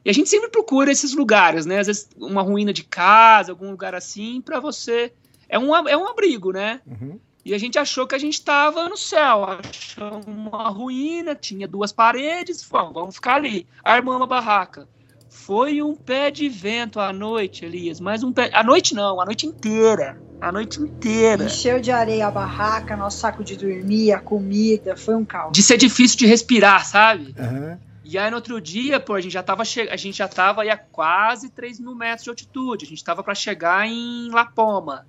E 0.05 0.09
a 0.09 0.13
gente 0.13 0.29
sempre 0.29 0.49
procura 0.49 0.89
esses 0.89 1.13
lugares, 1.13 1.65
né? 1.65 1.79
Às 1.79 1.87
vezes 1.87 2.09
uma 2.15 2.41
ruína 2.41 2.71
de 2.71 2.83
casa, 2.83 3.51
algum 3.51 3.69
lugar 3.71 3.93
assim, 3.93 4.41
para 4.41 4.59
você. 4.59 5.11
É 5.49 5.59
um, 5.59 5.75
é 5.75 5.97
um 5.97 6.07
abrigo, 6.07 6.53
né? 6.53 6.79
Uhum. 6.87 7.19
E 7.43 7.53
a 7.53 7.57
gente 7.57 7.77
achou 7.77 8.07
que 8.07 8.15
a 8.15 8.17
gente 8.17 8.35
estava 8.35 8.87
no 8.87 8.97
céu. 8.97 9.43
Achou 9.43 10.21
uma 10.25 10.69
ruína, 10.69 11.35
tinha 11.35 11.67
duas 11.67 11.91
paredes, 11.91 12.63
falou, 12.63 12.93
vamos 12.93 13.15
ficar 13.15 13.35
ali. 13.35 13.67
Armamos 13.83 14.23
a 14.23 14.25
barraca. 14.25 14.87
Foi 15.29 15.81
um 15.81 15.95
pé 15.95 16.31
de 16.31 16.47
vento 16.49 16.99
à 16.99 17.11
noite, 17.11 17.65
Elias. 17.65 17.99
Mais 17.99 18.23
um 18.23 18.31
pé. 18.31 18.49
À 18.53 18.63
noite 18.63 18.93
não, 18.95 19.19
a 19.19 19.25
noite 19.25 19.45
inteira. 19.45 20.21
A 20.39 20.51
noite 20.51 20.79
inteira. 20.79 21.45
Encheu 21.45 21.79
de 21.79 21.91
areia 21.91 22.27
a 22.27 22.31
barraca, 22.31 22.95
nosso 22.95 23.19
saco 23.19 23.43
de 23.43 23.55
dormir, 23.55 24.11
a 24.11 24.19
comida, 24.19 24.95
foi 24.95 25.15
um 25.15 25.25
caos. 25.25 25.51
De 25.51 25.63
ser 25.63 25.77
difícil 25.77 26.17
de 26.17 26.25
respirar, 26.25 26.85
sabe? 26.85 27.35
Uhum. 27.37 27.77
E 28.03 28.17
aí 28.17 28.29
no 28.29 28.37
outro 28.37 28.61
dia, 28.61 28.99
pô, 28.99 29.15
a 29.15 29.21
gente 29.21 29.33
já 29.33 29.43
tava, 29.43 29.65
che... 29.65 29.81
a 29.81 29.97
gente 29.97 30.17
já 30.17 30.27
tava 30.27 30.61
aí 30.61 30.69
a 30.69 30.77
quase 30.77 31.49
3 31.49 31.79
mil 31.79 31.93
metros 31.93 32.23
de 32.23 32.29
altitude. 32.29 32.85
A 32.85 32.87
gente 32.87 33.03
tava 33.03 33.23
para 33.23 33.35
chegar 33.35 33.85
em 33.85 34.29
La 34.31 34.45
Poma. 34.45 35.05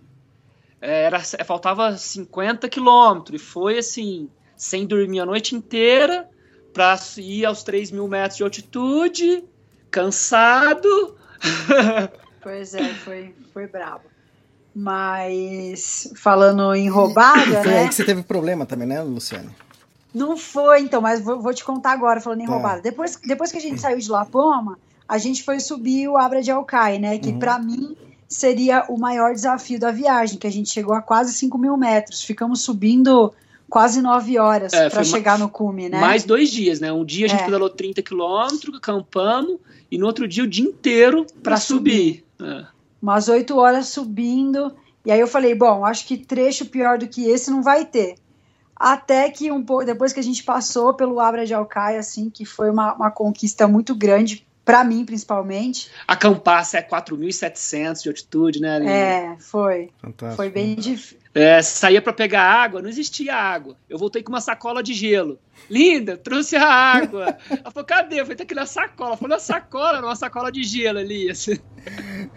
É, 0.80 1.04
era, 1.04 1.18
é, 1.18 1.44
faltava 1.44 1.96
50 1.96 2.68
quilômetros. 2.68 3.40
E 3.40 3.44
foi 3.44 3.78
assim, 3.78 4.28
sem 4.56 4.86
dormir 4.86 5.20
a 5.20 5.26
noite 5.26 5.54
inteira, 5.54 6.28
pra 6.72 6.98
ir 7.18 7.44
aos 7.44 7.62
3 7.62 7.90
mil 7.92 8.08
metros 8.08 8.38
de 8.38 8.42
altitude, 8.42 9.44
cansado. 9.90 11.16
Pois 12.40 12.72
é, 12.74 12.94
foi, 12.94 13.34
foi 13.52 13.66
brabo. 13.66 14.04
Mas 14.74 16.12
falando 16.14 16.72
em 16.74 16.88
roubada. 16.88 17.62
Foi 17.62 17.70
né? 17.70 17.80
aí 17.80 17.88
que 17.88 17.94
você 17.94 18.04
teve 18.04 18.22
problema 18.22 18.64
também, 18.64 18.86
né, 18.86 19.02
Luciano? 19.02 19.52
Não 20.14 20.36
foi, 20.36 20.80
então, 20.80 21.00
mas 21.00 21.20
vou, 21.20 21.40
vou 21.40 21.52
te 21.52 21.64
contar 21.64 21.92
agora, 21.92 22.20
falando 22.20 22.40
em 22.40 22.46
tá. 22.46 22.52
roubada. 22.52 22.80
Depois, 22.80 23.16
depois 23.16 23.50
que 23.50 23.58
a 23.58 23.60
gente 23.60 23.80
saiu 23.80 23.98
de 23.98 24.10
La 24.10 24.24
Poma, 24.24 24.78
a 25.08 25.18
gente 25.18 25.42
foi 25.42 25.60
subir 25.60 26.08
o 26.08 26.16
Abra 26.16 26.40
de 26.40 26.50
Alcai, 26.50 26.98
né? 26.98 27.18
Que 27.18 27.30
uhum. 27.30 27.38
para 27.38 27.58
mim 27.58 27.96
seria 28.28 28.84
o 28.88 28.98
maior 28.98 29.32
desafio 29.32 29.80
da 29.80 29.90
viagem, 29.90 30.38
que 30.38 30.46
a 30.46 30.52
gente 30.52 30.70
chegou 30.70 30.94
a 30.94 31.02
quase 31.02 31.32
5 31.32 31.56
mil 31.58 31.76
metros. 31.76 32.22
Ficamos 32.22 32.60
subindo 32.60 33.32
quase 33.68 34.00
9 34.00 34.38
horas 34.38 34.72
é, 34.72 34.88
para 34.88 35.04
chegar 35.04 35.38
no 35.38 35.48
cume, 35.48 35.88
né? 35.88 36.00
Mais 36.00 36.24
dois 36.24 36.50
dias, 36.50 36.80
né? 36.80 36.92
Um 36.92 37.04
dia 37.04 37.26
a 37.26 37.28
gente 37.28 37.42
é. 37.42 37.44
pedalou 37.44 37.70
30 37.70 38.02
quilômetros, 38.02 38.76
acampamos, 38.76 39.58
e 39.90 39.98
no 39.98 40.06
outro 40.06 40.26
dia 40.26 40.44
o 40.44 40.46
dia 40.46 40.64
inteiro 40.64 41.26
para 41.42 41.56
subir. 41.56 42.24
subir. 42.38 42.64
É 42.64 42.78
umas 43.00 43.28
oito 43.28 43.56
horas 43.56 43.88
subindo. 43.88 44.74
E 45.04 45.10
aí 45.10 45.20
eu 45.20 45.28
falei, 45.28 45.54
bom, 45.54 45.84
acho 45.84 46.06
que 46.06 46.16
trecho 46.18 46.66
pior 46.66 46.98
do 46.98 47.08
que 47.08 47.28
esse 47.28 47.50
não 47.50 47.62
vai 47.62 47.84
ter. 47.84 48.16
Até 48.76 49.30
que 49.30 49.50
um 49.50 49.64
pouco 49.64 49.84
depois 49.84 50.12
que 50.12 50.20
a 50.20 50.22
gente 50.22 50.42
passou 50.44 50.94
pelo 50.94 51.18
Abra 51.18 51.46
de 51.46 51.54
Alcaia, 51.54 51.98
assim, 51.98 52.30
que 52.30 52.44
foi 52.44 52.70
uma, 52.70 52.94
uma 52.94 53.10
conquista 53.10 53.66
muito 53.66 53.94
grande 53.94 54.46
para 54.64 54.84
mim 54.84 55.04
principalmente. 55.04 55.90
A 56.06 56.14
Campaça 56.14 56.76
é 56.76 56.82
4.700 56.82 58.02
de 58.02 58.08
altitude, 58.08 58.60
né? 58.60 58.78
Linda? 58.78 58.90
É, 58.90 59.36
foi. 59.40 59.90
Fantástico. 59.98 60.36
Foi 60.36 60.50
bem 60.50 60.74
difícil. 60.74 61.18
É, 61.38 61.62
saía 61.62 62.02
para 62.02 62.12
pegar 62.12 62.42
água, 62.42 62.82
não 62.82 62.88
existia 62.88 63.32
água. 63.32 63.76
Eu 63.88 63.96
voltei 63.96 64.24
com 64.24 64.32
uma 64.32 64.40
sacola 64.40 64.82
de 64.82 64.92
gelo. 64.92 65.38
Linda, 65.70 66.16
trouxe 66.16 66.56
a 66.56 66.66
água. 66.66 67.38
Ela 67.48 67.70
falou, 67.70 67.86
cadê? 67.86 68.20
Eu 68.20 68.24
falei, 68.24 68.36
tá 68.36 68.42
aqui 68.42 68.56
na 68.56 68.66
sacola. 68.66 69.16
Foi 69.16 69.28
na 69.28 69.38
sacola, 69.38 70.00
numa 70.00 70.16
sacola 70.16 70.50
de 70.50 70.64
gelo 70.64 70.98
ali. 70.98 71.30
Assim. 71.30 71.56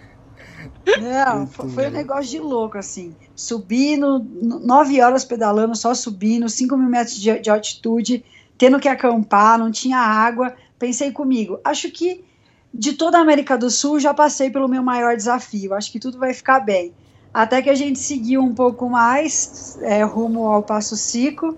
Não, 1.02 1.48
foi 1.48 1.88
um 1.88 1.92
negócio 1.92 2.30
de 2.30 2.40
louco, 2.40 2.78
assim. 2.78 3.16
Subindo, 3.36 4.20
nove 4.20 5.02
horas 5.02 5.26
pedalando, 5.26 5.76
só 5.76 5.96
subindo, 5.96 6.48
cinco 6.48 6.78
mil 6.78 6.88
metros 6.88 7.20
de, 7.20 7.40
de 7.40 7.50
altitude, 7.50 8.24
tendo 8.56 8.80
que 8.80 8.88
acampar, 8.88 9.58
não 9.58 9.72
tinha 9.72 9.98
água. 9.98 10.56
Pensei 10.78 11.12
comigo, 11.12 11.60
acho 11.64 11.90
que 11.90 12.24
de 12.72 12.94
toda 12.94 13.18
a 13.18 13.22
América 13.22 13.58
do 13.58 13.70
Sul 13.72 14.00
já 14.00 14.14
passei 14.14 14.52
pelo 14.52 14.68
meu 14.68 14.84
maior 14.84 15.16
desafio, 15.16 15.74
acho 15.74 15.92
que 15.92 16.00
tudo 16.00 16.20
vai 16.20 16.34
ficar 16.34 16.60
bem. 16.60 16.94
Até 17.34 17.62
que 17.62 17.70
a 17.70 17.76
gente 17.76 18.00
seguiu 18.00 18.42
um 18.42 18.54
pouco 18.54 18.90
mais 18.90 19.78
é, 19.82 20.04
rumo 20.04 20.48
ao 20.48 20.64
Passo 20.64 20.98
Cico, 20.98 21.58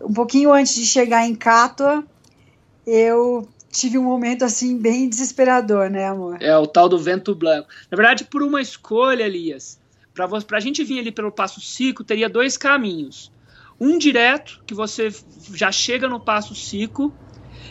um 0.00 0.12
pouquinho 0.12 0.52
antes 0.52 0.74
de 0.74 0.86
chegar 0.86 1.26
em 1.26 1.34
Cátua, 1.34 2.04
eu 2.86 3.48
tive 3.70 3.98
um 3.98 4.04
momento 4.04 4.44
assim 4.44 4.76
bem 4.78 5.08
desesperador, 5.08 5.90
né, 5.90 6.06
amor? 6.06 6.38
É 6.40 6.56
o 6.56 6.66
tal 6.66 6.88
do 6.88 6.98
vento 6.98 7.34
branco. 7.34 7.68
Na 7.90 7.96
verdade, 7.96 8.24
por 8.24 8.42
uma 8.42 8.60
escolha, 8.60 9.24
Elias, 9.24 9.78
para 10.14 10.58
a 10.58 10.60
gente 10.60 10.84
vir 10.84 11.00
ali 11.00 11.12
pelo 11.12 11.32
Passo 11.32 11.60
Cico, 11.60 12.04
teria 12.04 12.28
dois 12.28 12.56
caminhos. 12.56 13.32
Um 13.80 13.96
direto, 13.96 14.62
que 14.66 14.74
você 14.74 15.08
já 15.54 15.72
chega 15.72 16.08
no 16.08 16.20
Passo 16.20 16.54
Cico, 16.54 17.12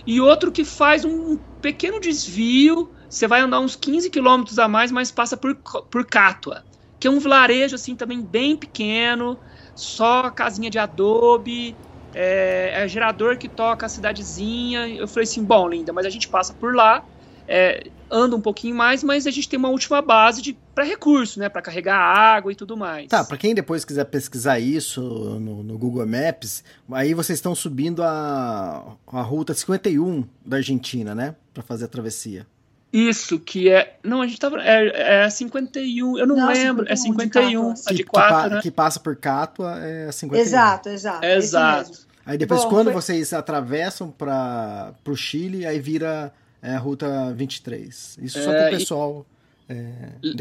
e 0.06 0.20
outro 0.20 0.52
que 0.52 0.64
faz 0.64 1.06
um 1.06 1.38
pequeno 1.62 2.00
desvio, 2.00 2.90
você 3.10 3.28
vai 3.28 3.42
andar 3.42 3.60
uns 3.60 3.76
15 3.76 4.10
quilômetros 4.10 4.58
a 4.58 4.68
mais, 4.68 4.92
mas 4.92 5.12
passa 5.12 5.38
por, 5.38 5.56
por 5.56 6.06
Cátua, 6.06 6.64
que 7.00 7.08
é 7.08 7.12
um 7.12 7.20
vilarejo 7.20 7.76
assim 7.76 7.96
também 7.96 8.22
bem 8.22 8.56
pequeno, 8.56 9.38
só 9.76 10.30
casinha 10.30 10.70
de 10.70 10.78
adobe, 10.78 11.76
é, 12.14 12.84
é 12.84 12.88
gerador 12.88 13.38
que 13.38 13.48
toca 13.48 13.86
a 13.86 13.90
cidadezinha. 13.90 14.88
Eu 14.88 15.08
falei 15.08 15.24
assim, 15.24 15.44
bom, 15.44 15.68
linda, 15.68 15.94
mas 15.94 16.06
a 16.06 16.10
gente 16.10 16.28
passa 16.28 16.54
por 16.54 16.76
lá, 16.76 17.04
é, 17.48 17.88
anda 18.12 18.36
um 18.36 18.42
pouquinho 18.42 18.76
mais, 18.76 19.04
mas 19.04 19.26
a 19.26 19.32
gente 19.32 19.48
tem 19.48 19.58
uma 19.58 19.70
última 19.70 20.02
base 20.02 20.58
para 20.74 20.84
recurso, 20.84 21.40
né, 21.40 21.48
para 21.48 21.62
carregar 21.62 21.98
água 21.98 22.52
e 22.52 22.56
tudo 22.56 22.76
mais. 22.76 23.08
Tá, 23.08 23.24
para 23.24 23.38
quem 23.38 23.54
depois 23.54 23.86
quiser 23.86 24.06
pesquisar 24.06 24.60
isso 24.60 25.02
no, 25.02 25.64
no, 25.64 25.78
Google 25.78 26.06
Maps, 26.06 26.64
aí 26.92 27.14
vocês 27.14 27.38
estão 27.38 27.56
subindo 27.56 28.04
a, 28.04 28.96
a 29.08 29.22
ruta 29.22 29.54
51 29.54 30.26
da 30.46 30.58
Argentina, 30.58 31.16
né, 31.16 31.36
para 31.54 31.64
fazer 31.64 31.86
a 31.86 31.88
travessia. 31.88 32.46
Isso, 32.92 33.40
que 33.40 33.70
é. 33.70 33.98
Não, 34.04 34.22
a 34.22 34.28
gente 34.28 34.40
tava. 34.40 34.62
É, 34.64 35.24
é 35.26 35.30
51, 35.30 36.18
eu 36.18 36.26
não, 36.26 36.36
não 36.36 36.48
lembro. 36.48 36.86
51, 36.86 36.92
é 36.92 36.96
51, 36.96 37.74
de 37.74 37.82
a 37.86 37.94
de 37.94 38.04
4. 38.04 38.44
Que, 38.50 38.56
né? 38.56 38.62
que 38.62 38.72
passa 38.72 39.00
por 39.00 39.16
Cátua 39.16 39.80
é 39.80 40.12
51. 40.12 40.42
Exato, 40.42 40.90
exato. 40.90 41.26
É 41.26 41.38
exato. 41.38 42.10
Aí 42.26 42.38
depois, 42.38 42.64
Bom, 42.64 42.70
quando 42.70 42.92
foi... 42.92 42.94
vocês 42.94 43.32
atravessam 43.34 44.12
para 44.12 44.94
o 45.08 45.16
Chile, 45.16 45.66
aí 45.66 45.80
vira 45.80 46.34
é, 46.62 46.76
a 46.76 46.80
ruta 46.80 47.32
23. 47.34 48.18
Isso 48.22 48.44
só 48.44 48.52
é, 48.52 48.58
para 48.58 48.68
o 48.68 48.80
pessoal. 48.80 49.26
E... 49.70 49.74
É... 49.74 49.86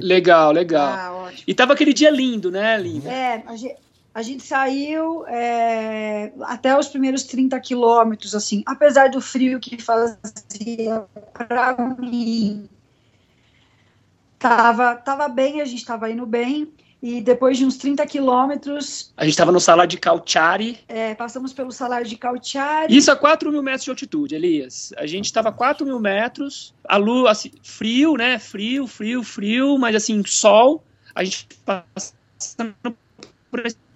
Legal, 0.01 0.53
legal. 0.53 1.27
Ah, 1.27 1.33
e 1.47 1.55
tava 1.55 1.75
aquele 1.75 1.93
dia 1.93 2.11
lindo, 2.11 2.51
né, 2.51 2.79
Linda? 2.79 3.11
É, 3.11 3.43
a 3.47 3.57
gente, 3.57 3.77
a 4.19 4.23
gente 4.23 4.43
saiu 4.43 5.25
é, 5.29 6.33
até 6.43 6.77
os 6.77 6.89
primeiros 6.89 7.23
30 7.23 7.61
quilômetros, 7.61 8.35
assim, 8.35 8.65
apesar 8.67 9.11
do 9.11 9.21
frio 9.21 9.61
que 9.61 9.81
fazia 9.81 11.05
para 11.33 11.77
mim. 11.97 12.69
Tava, 14.37 14.97
tava 14.97 15.29
bem, 15.29 15.61
a 15.61 15.65
gente 15.65 15.85
tava 15.85 16.11
indo 16.11 16.27
bem. 16.27 16.69
E 17.01 17.21
depois 17.21 17.59
de 17.59 17.65
uns 17.65 17.77
30 17.77 18.05
quilômetros. 18.09 19.13
A 19.17 19.23
gente 19.23 19.35
estava 19.35 19.53
no 19.53 19.61
salário 19.61 19.89
de 19.89 19.99
Calciari. 19.99 20.81
É, 20.89 21.15
passamos 21.15 21.53
pelo 21.53 21.71
salário 21.71 22.09
de 22.09 22.17
Calciari. 22.17 22.97
Isso 22.97 23.13
a 23.13 23.17
4 23.17 23.53
mil 23.53 23.63
metros 23.63 23.85
de 23.85 23.91
altitude, 23.91 24.35
Elias. 24.35 24.93
A 24.97 25.07
gente 25.07 25.27
estava 25.27 25.51
a 25.51 25.53
4 25.53 25.87
mil 25.87 26.01
metros, 26.01 26.75
a 26.83 26.97
lua, 26.97 27.31
assim, 27.31 27.53
frio, 27.63 28.17
né? 28.17 28.37
Frio, 28.41 28.89
frio, 28.89 29.23
frio, 29.23 29.79
mas 29.79 29.95
assim, 29.95 30.25
sol. 30.27 30.83
A 31.15 31.23
gente 31.23 31.47
passando 31.65 32.75
por 33.49 33.65
esse 33.65 33.88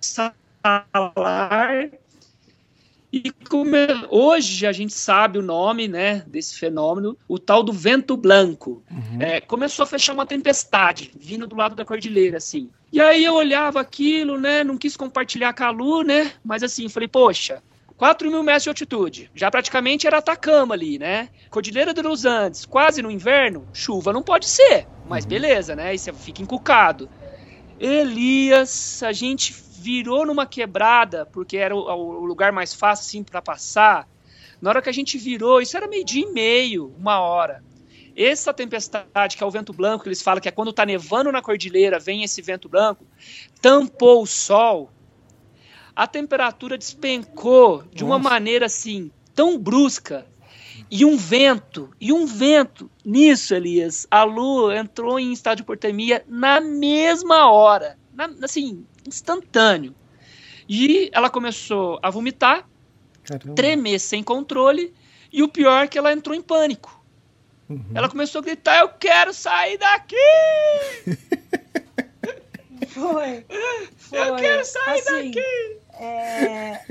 salar. 0.00 1.90
E 3.12 3.30
como 3.48 3.74
é, 3.76 3.86
hoje 4.10 4.66
a 4.66 4.72
gente 4.72 4.92
sabe 4.92 5.38
o 5.38 5.42
nome 5.42 5.88
né, 5.88 6.24
desse 6.26 6.58
fenômeno, 6.58 7.16
o 7.26 7.38
tal 7.38 7.62
do 7.62 7.72
vento 7.72 8.16
branco. 8.16 8.82
Uhum. 8.90 9.22
É, 9.22 9.40
começou 9.40 9.84
a 9.84 9.86
fechar 9.86 10.12
uma 10.12 10.26
tempestade 10.26 11.12
vindo 11.18 11.46
do 11.46 11.56
lado 11.56 11.74
da 11.74 11.84
cordilheira, 11.84 12.36
assim. 12.36 12.68
E 12.92 13.00
aí 13.00 13.24
eu 13.24 13.34
olhava 13.34 13.80
aquilo, 13.80 14.38
né? 14.38 14.62
Não 14.62 14.76
quis 14.76 14.96
compartilhar 14.96 15.52
com 15.54 15.64
a 15.64 15.70
Lu, 15.70 16.02
né? 16.02 16.32
Mas 16.44 16.62
assim, 16.62 16.88
falei, 16.88 17.08
poxa, 17.08 17.62
4 17.96 18.30
mil 18.30 18.42
metros 18.42 18.64
de 18.64 18.68
altitude. 18.68 19.30
Já 19.34 19.50
praticamente 19.50 20.06
era 20.06 20.18
Atacama 20.18 20.74
ali, 20.74 20.98
né? 20.98 21.28
Cordilheira 21.50 21.94
dos 21.94 22.24
Andes, 22.24 22.66
quase 22.66 23.00
no 23.00 23.10
inverno, 23.10 23.66
chuva 23.72 24.12
não 24.12 24.22
pode 24.22 24.46
ser. 24.46 24.86
Mas 25.08 25.24
uhum. 25.24 25.30
beleza, 25.30 25.74
né? 25.74 25.94
E 25.94 25.98
você 25.98 26.12
fica 26.12 26.42
encucado. 26.42 27.08
Elias, 27.78 29.02
a 29.02 29.12
gente 29.12 29.54
virou 29.78 30.26
numa 30.26 30.46
quebrada, 30.46 31.26
porque 31.26 31.56
era 31.56 31.74
o, 31.74 31.80
o 31.80 32.24
lugar 32.24 32.52
mais 32.52 32.74
fácil 32.74 33.06
assim, 33.06 33.22
para 33.22 33.42
passar. 33.42 34.08
Na 34.60 34.70
hora 34.70 34.82
que 34.82 34.88
a 34.88 34.92
gente 34.92 35.18
virou, 35.18 35.60
isso 35.60 35.76
era 35.76 35.86
meio-dia 35.86 36.24
e 36.26 36.32
meio, 36.32 36.94
uma 36.98 37.20
hora. 37.20 37.62
Essa 38.16 38.54
tempestade, 38.54 39.36
que 39.36 39.44
é 39.44 39.46
o 39.46 39.50
vento 39.50 39.74
branco, 39.74 40.02
que 40.04 40.08
eles 40.08 40.22
falam 40.22 40.40
que 40.40 40.48
é 40.48 40.52
quando 40.52 40.70
está 40.70 40.86
nevando 40.86 41.30
na 41.30 41.42
cordilheira, 41.42 41.98
vem 41.98 42.24
esse 42.24 42.40
vento 42.40 42.68
branco, 42.68 43.04
tampou 43.60 44.22
o 44.22 44.26
sol. 44.26 44.90
A 45.94 46.06
temperatura 46.06 46.78
despencou 46.78 47.84
de 47.92 48.02
uma 48.02 48.18
maneira 48.18 48.66
assim, 48.66 49.10
tão 49.34 49.58
brusca, 49.58 50.26
e 50.90 51.04
um 51.04 51.16
vento, 51.16 51.90
e 52.00 52.12
um 52.12 52.26
vento. 52.26 52.90
Nisso, 53.04 53.54
Elias, 53.54 54.06
a 54.10 54.24
Lu 54.24 54.72
entrou 54.72 55.18
em 55.18 55.32
estado 55.32 55.56
de 55.56 55.62
hipotermia 55.62 56.24
na 56.28 56.60
mesma 56.60 57.50
hora. 57.50 57.98
Na, 58.14 58.30
assim, 58.42 58.84
instantâneo. 59.06 59.94
E 60.68 61.10
ela 61.12 61.30
começou 61.30 61.98
a 62.02 62.10
vomitar, 62.10 62.68
Caramba. 63.24 63.54
tremer 63.54 63.98
sem 64.00 64.22
controle, 64.22 64.92
e 65.32 65.42
o 65.42 65.48
pior 65.48 65.84
é 65.84 65.88
que 65.88 65.98
ela 65.98 66.12
entrou 66.12 66.34
em 66.34 66.42
pânico. 66.42 67.04
Uhum. 67.68 67.84
Ela 67.94 68.08
começou 68.08 68.40
a 68.40 68.44
gritar: 68.44 68.80
Eu 68.80 68.88
quero 68.90 69.32
sair 69.32 69.78
daqui! 69.78 70.16
Foi. 72.88 73.44
Foi. 73.96 74.18
Eu 74.18 74.36
quero 74.36 74.64
sair 74.64 75.00
assim, 75.00 75.30
daqui! 75.30 75.80
É, 75.98 76.84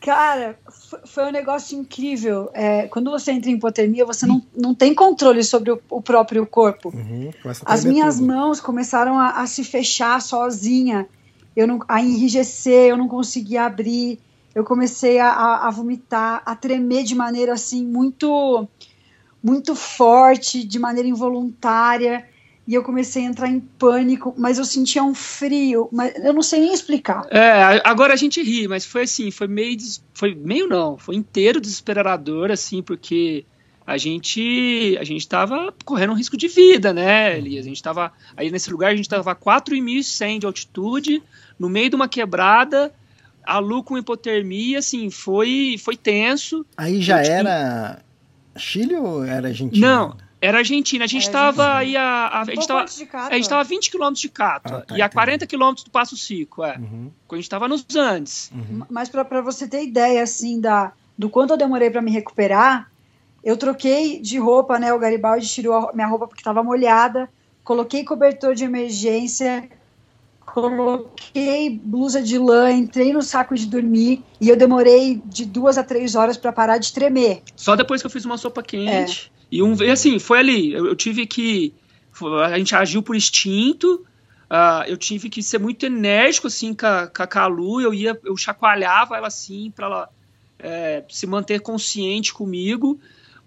Cara, 0.00 0.58
foi 1.06 1.26
um 1.26 1.30
negócio 1.30 1.78
incrível. 1.78 2.50
É, 2.54 2.86
quando 2.88 3.10
você 3.10 3.32
entra 3.32 3.50
em 3.50 3.54
hipotermia, 3.54 4.04
você 4.04 4.26
não, 4.26 4.42
não 4.56 4.74
tem 4.74 4.94
controle 4.94 5.42
sobre 5.42 5.70
o, 5.70 5.80
o 5.90 6.00
próprio 6.00 6.46
corpo. 6.46 6.92
Uhum, 6.94 7.30
As 7.64 7.84
minhas 7.84 8.16
tudo. 8.16 8.26
mãos 8.26 8.60
começaram 8.60 9.18
a, 9.18 9.40
a, 9.40 9.46
se 9.46 9.64
fechar 9.64 10.20
sozinha, 10.20 11.06
eu 11.56 11.66
não, 11.66 11.80
a 11.88 12.00
enrijecer, 12.00 12.90
eu 12.90 12.96
não 12.96 13.08
conseguia 13.08 13.64
abrir. 13.64 14.18
Eu 14.54 14.64
comecei 14.64 15.18
a, 15.18 15.28
a, 15.28 15.68
a 15.68 15.70
vomitar, 15.70 16.42
a 16.44 16.54
tremer 16.54 17.04
de 17.04 17.14
maneira 17.14 17.52
assim 17.52 17.84
muito, 17.84 18.66
muito 19.42 19.74
forte, 19.74 20.64
de 20.64 20.78
maneira 20.78 21.08
involuntária 21.08 22.24
e 22.68 22.74
eu 22.74 22.82
comecei 22.82 23.22
a 23.24 23.26
entrar 23.26 23.48
em 23.48 23.60
pânico, 23.60 24.34
mas 24.36 24.58
eu 24.58 24.64
sentia 24.66 25.02
um 25.02 25.14
frio, 25.14 25.88
mas 25.90 26.14
eu 26.22 26.34
não 26.34 26.42
sei 26.42 26.60
nem 26.60 26.74
explicar. 26.74 27.26
É, 27.30 27.80
agora 27.82 28.12
a 28.12 28.16
gente 28.16 28.42
ri, 28.42 28.68
mas 28.68 28.84
foi 28.84 29.04
assim, 29.04 29.30
foi 29.30 29.48
meio, 29.48 29.78
foi 30.12 30.34
meio 30.34 30.68
não, 30.68 30.98
foi 30.98 31.14
inteiro 31.14 31.62
desesperador, 31.62 32.50
assim, 32.50 32.82
porque 32.82 33.46
a 33.86 33.96
gente 33.96 34.98
a 35.00 35.04
gente 35.04 35.20
estava 35.20 35.72
correndo 35.82 36.10
um 36.10 36.16
risco 36.16 36.36
de 36.36 36.46
vida, 36.46 36.92
né, 36.92 37.38
Elias? 37.38 37.64
A 37.64 37.68
gente 37.68 37.76
estava 37.78 38.12
aí 38.36 38.50
nesse 38.50 38.70
lugar, 38.70 38.88
a 38.88 38.96
gente 38.96 39.06
estava 39.06 39.32
a 39.32 39.34
4.100 39.34 40.40
de 40.40 40.44
altitude, 40.44 41.22
no 41.58 41.70
meio 41.70 41.88
de 41.88 41.96
uma 41.96 42.06
quebrada, 42.06 42.92
a 43.46 43.58
Lu 43.58 43.82
com 43.82 43.96
hipotermia, 43.96 44.80
assim, 44.80 45.08
foi 45.08 45.76
foi 45.82 45.96
tenso. 45.96 46.66
Aí 46.76 47.00
já 47.00 47.22
era 47.22 48.02
Chile 48.58 48.94
ou 48.96 49.24
era 49.24 49.48
Argentina? 49.48 49.88
Não, 49.88 50.27
era 50.40 50.58
Argentina. 50.58 51.04
A 51.04 51.08
gente 51.08 51.22
estava 51.22 51.76
aí 51.76 51.96
a, 51.96 52.02
a, 52.02 52.40
a, 52.42 52.44
gente 52.44 52.66
tava, 52.66 52.80
a 52.80 53.34
gente 53.34 53.42
estava 53.42 53.60
a 53.60 53.64
20 53.64 53.90
quilômetros 53.90 54.20
de 54.20 54.28
Cátua 54.28 54.78
ah, 54.78 54.80
tá, 54.82 54.96
e 54.96 55.02
a 55.02 55.08
40 55.08 55.46
quilômetros 55.46 55.84
do 55.84 55.90
Passo 55.90 56.16
Cico, 56.16 56.64
é. 56.64 56.76
Uhum. 56.76 57.10
Quando 57.26 57.38
a 57.38 57.40
gente 57.40 57.44
estava 57.44 57.68
nos 57.68 57.84
Andes. 57.96 58.50
Uhum. 58.54 58.82
Mas 58.88 59.08
para 59.08 59.40
você 59.40 59.66
ter 59.66 59.84
ideia 59.84 60.22
assim 60.22 60.60
da 60.60 60.92
do 61.16 61.28
quanto 61.28 61.52
eu 61.52 61.56
demorei 61.56 61.90
para 61.90 62.00
me 62.00 62.12
recuperar, 62.12 62.88
eu 63.42 63.56
troquei 63.56 64.20
de 64.20 64.38
roupa, 64.38 64.78
né? 64.78 64.92
O 64.92 64.98
Garibaldi 65.00 65.48
tirou 65.48 65.74
a 65.74 65.92
minha 65.92 66.06
roupa 66.06 66.28
porque 66.28 66.40
estava 66.40 66.62
molhada, 66.62 67.28
coloquei 67.64 68.04
cobertor 68.04 68.54
de 68.54 68.62
emergência, 68.62 69.68
coloquei 70.46 71.70
blusa 71.70 72.22
de 72.22 72.38
lã, 72.38 72.70
entrei 72.70 73.12
no 73.12 73.20
saco 73.20 73.56
de 73.56 73.66
dormir 73.66 74.22
e 74.40 74.48
eu 74.48 74.56
demorei 74.56 75.20
de 75.24 75.44
duas 75.44 75.76
a 75.76 75.82
três 75.82 76.14
horas 76.14 76.36
para 76.36 76.52
parar 76.52 76.78
de 76.78 76.92
tremer. 76.92 77.42
Só 77.56 77.74
depois 77.74 78.00
que 78.00 78.06
eu 78.06 78.10
fiz 78.10 78.24
uma 78.24 78.38
sopa 78.38 78.62
quente. 78.62 79.32
É. 79.34 79.37
E, 79.50 79.62
um, 79.62 79.74
e 79.82 79.90
assim, 79.90 80.18
foi 80.18 80.38
ali. 80.38 80.72
Eu, 80.72 80.86
eu 80.86 80.96
tive 80.96 81.26
que. 81.26 81.74
A 82.44 82.58
gente 82.58 82.74
agiu 82.74 83.02
por 83.02 83.14
instinto. 83.14 84.04
Uh, 84.50 84.82
eu 84.86 84.96
tive 84.96 85.28
que 85.28 85.42
ser 85.42 85.58
muito 85.58 85.84
enérgico 85.84 86.46
assim 86.46 86.72
com 86.72 86.86
a, 86.86 87.06
com 87.06 87.22
a 87.22 87.26
Calu. 87.26 87.80
Eu 87.80 87.92
ia, 87.92 88.18
eu 88.24 88.36
chacoalhava 88.36 89.16
ela 89.16 89.28
assim 89.28 89.70
para 89.70 89.86
ela 89.86 90.08
é, 90.58 91.04
se 91.08 91.26
manter 91.26 91.60
consciente 91.60 92.32
comigo. 92.32 92.98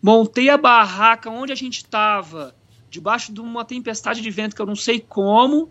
Montei 0.02 0.50
a 0.50 0.58
barraca 0.58 1.30
onde 1.30 1.52
a 1.52 1.56
gente 1.56 1.78
estava 1.78 2.56
debaixo 2.90 3.34
de 3.34 3.40
uma 3.40 3.64
tempestade 3.66 4.22
de 4.22 4.30
vento 4.30 4.56
que 4.56 4.62
eu 4.62 4.66
não 4.66 4.76
sei 4.76 5.00
como. 5.00 5.70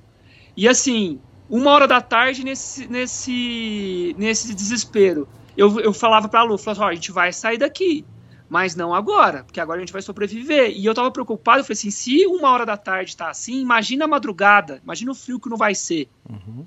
E 0.56 0.68
assim, 0.68 1.20
uma 1.48 1.70
hora 1.72 1.86
da 1.86 2.00
tarde 2.00 2.44
nesse, 2.44 2.86
nesse, 2.86 4.14
nesse 4.18 4.54
desespero. 4.54 5.28
Eu, 5.56 5.80
eu 5.80 5.92
falava 5.92 6.28
pra 6.28 6.42
Lu, 6.42 6.56
falava 6.56 6.80
assim, 6.80 6.86
ó, 6.86 6.90
a 6.90 6.94
gente 6.94 7.12
vai 7.12 7.32
sair 7.32 7.58
daqui, 7.58 8.04
mas 8.50 8.74
não 8.74 8.92
agora, 8.92 9.44
porque 9.44 9.60
agora 9.60 9.78
a 9.78 9.80
gente 9.80 9.92
vai 9.92 10.02
sobreviver. 10.02 10.72
E 10.76 10.84
eu 10.84 10.92
tava 10.92 11.08
preocupado, 11.12 11.60
eu 11.60 11.64
falei 11.64 11.78
assim, 11.78 11.90
se 11.92 12.26
uma 12.26 12.50
hora 12.50 12.66
da 12.66 12.76
tarde 12.76 13.16
tá 13.16 13.30
assim, 13.30 13.60
imagina 13.60 14.06
a 14.06 14.08
madrugada, 14.08 14.80
imagina 14.82 15.12
o 15.12 15.14
frio 15.14 15.38
que 15.38 15.48
não 15.48 15.56
vai 15.56 15.72
ser. 15.72 16.08
Uhum. 16.28 16.66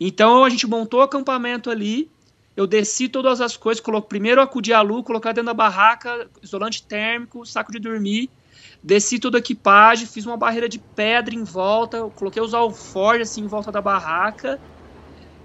Então 0.00 0.44
a 0.44 0.50
gente 0.50 0.66
montou 0.66 0.98
o 0.98 1.02
acampamento 1.04 1.70
ali, 1.70 2.10
eu 2.56 2.66
desci 2.66 3.08
todas 3.08 3.40
as 3.40 3.56
coisas, 3.56 3.80
coloquei, 3.80 4.08
primeiro 4.08 4.40
acudi 4.40 4.72
a 4.72 4.80
Lu, 4.80 5.04
colocar 5.04 5.30
dentro 5.30 5.46
da 5.46 5.54
barraca, 5.54 6.28
isolante 6.42 6.82
térmico, 6.82 7.46
saco 7.46 7.70
de 7.70 7.78
dormir, 7.78 8.28
desci 8.82 9.20
toda 9.20 9.38
a 9.38 9.40
equipagem, 9.40 10.08
fiz 10.08 10.26
uma 10.26 10.36
barreira 10.36 10.68
de 10.68 10.80
pedra 10.80 11.32
em 11.32 11.44
volta, 11.44 12.10
coloquei 12.16 12.42
os 12.42 12.54
alforjes 12.54 13.30
assim 13.30 13.42
em 13.42 13.46
volta 13.46 13.70
da 13.70 13.80
barraca, 13.80 14.58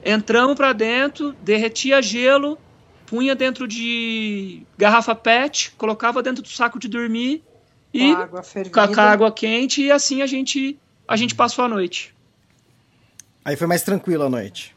entramos 0.04 0.56
para 0.56 0.74
dentro, 0.74 1.34
derretia 1.44 2.02
gelo, 2.02 2.58
punha 3.06 3.36
dentro 3.36 3.68
de 3.68 4.64
garrafa 4.78 5.16
PET, 5.16 5.72
colocava 5.78 6.24
dentro 6.24 6.42
do 6.42 6.50
saco 6.50 6.80
de 6.80 6.88
dormir 6.88 7.44
e 7.94 8.14
com, 8.14 8.22
água 8.22 8.44
com 8.94 9.00
a 9.00 9.12
água 9.12 9.32
quente 9.32 9.82
e 9.82 9.92
assim 9.92 10.22
a 10.22 10.28
gente 10.28 10.78
a 11.08 11.16
gente 11.16 11.36
passou 11.36 11.64
a 11.64 11.68
noite. 11.68 12.14
Aí 13.44 13.56
foi 13.56 13.68
mais 13.68 13.84
tranquilo 13.84 14.24
a 14.24 14.30
noite. 14.30 14.76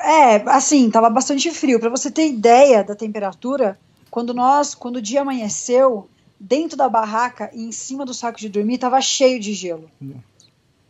É, 0.00 0.36
assim, 0.50 0.90
tava 0.90 1.08
bastante 1.08 1.50
frio. 1.50 1.80
Para 1.80 1.88
você 1.88 2.10
ter 2.10 2.28
ideia 2.28 2.84
da 2.84 2.94
temperatura, 2.94 3.78
quando 4.10 4.34
nós, 4.34 4.74
quando 4.74 4.96
o 4.96 5.02
dia 5.02 5.22
amanheceu, 5.22 6.08
dentro 6.38 6.76
da 6.76 6.88
barraca 6.88 7.50
e 7.54 7.64
em 7.64 7.72
cima 7.72 8.04
do 8.04 8.14
saco 8.14 8.38
de 8.38 8.48
dormir 8.48 8.78
tava 8.78 9.00
cheio 9.00 9.40
de 9.40 9.54
gelo. 9.54 9.90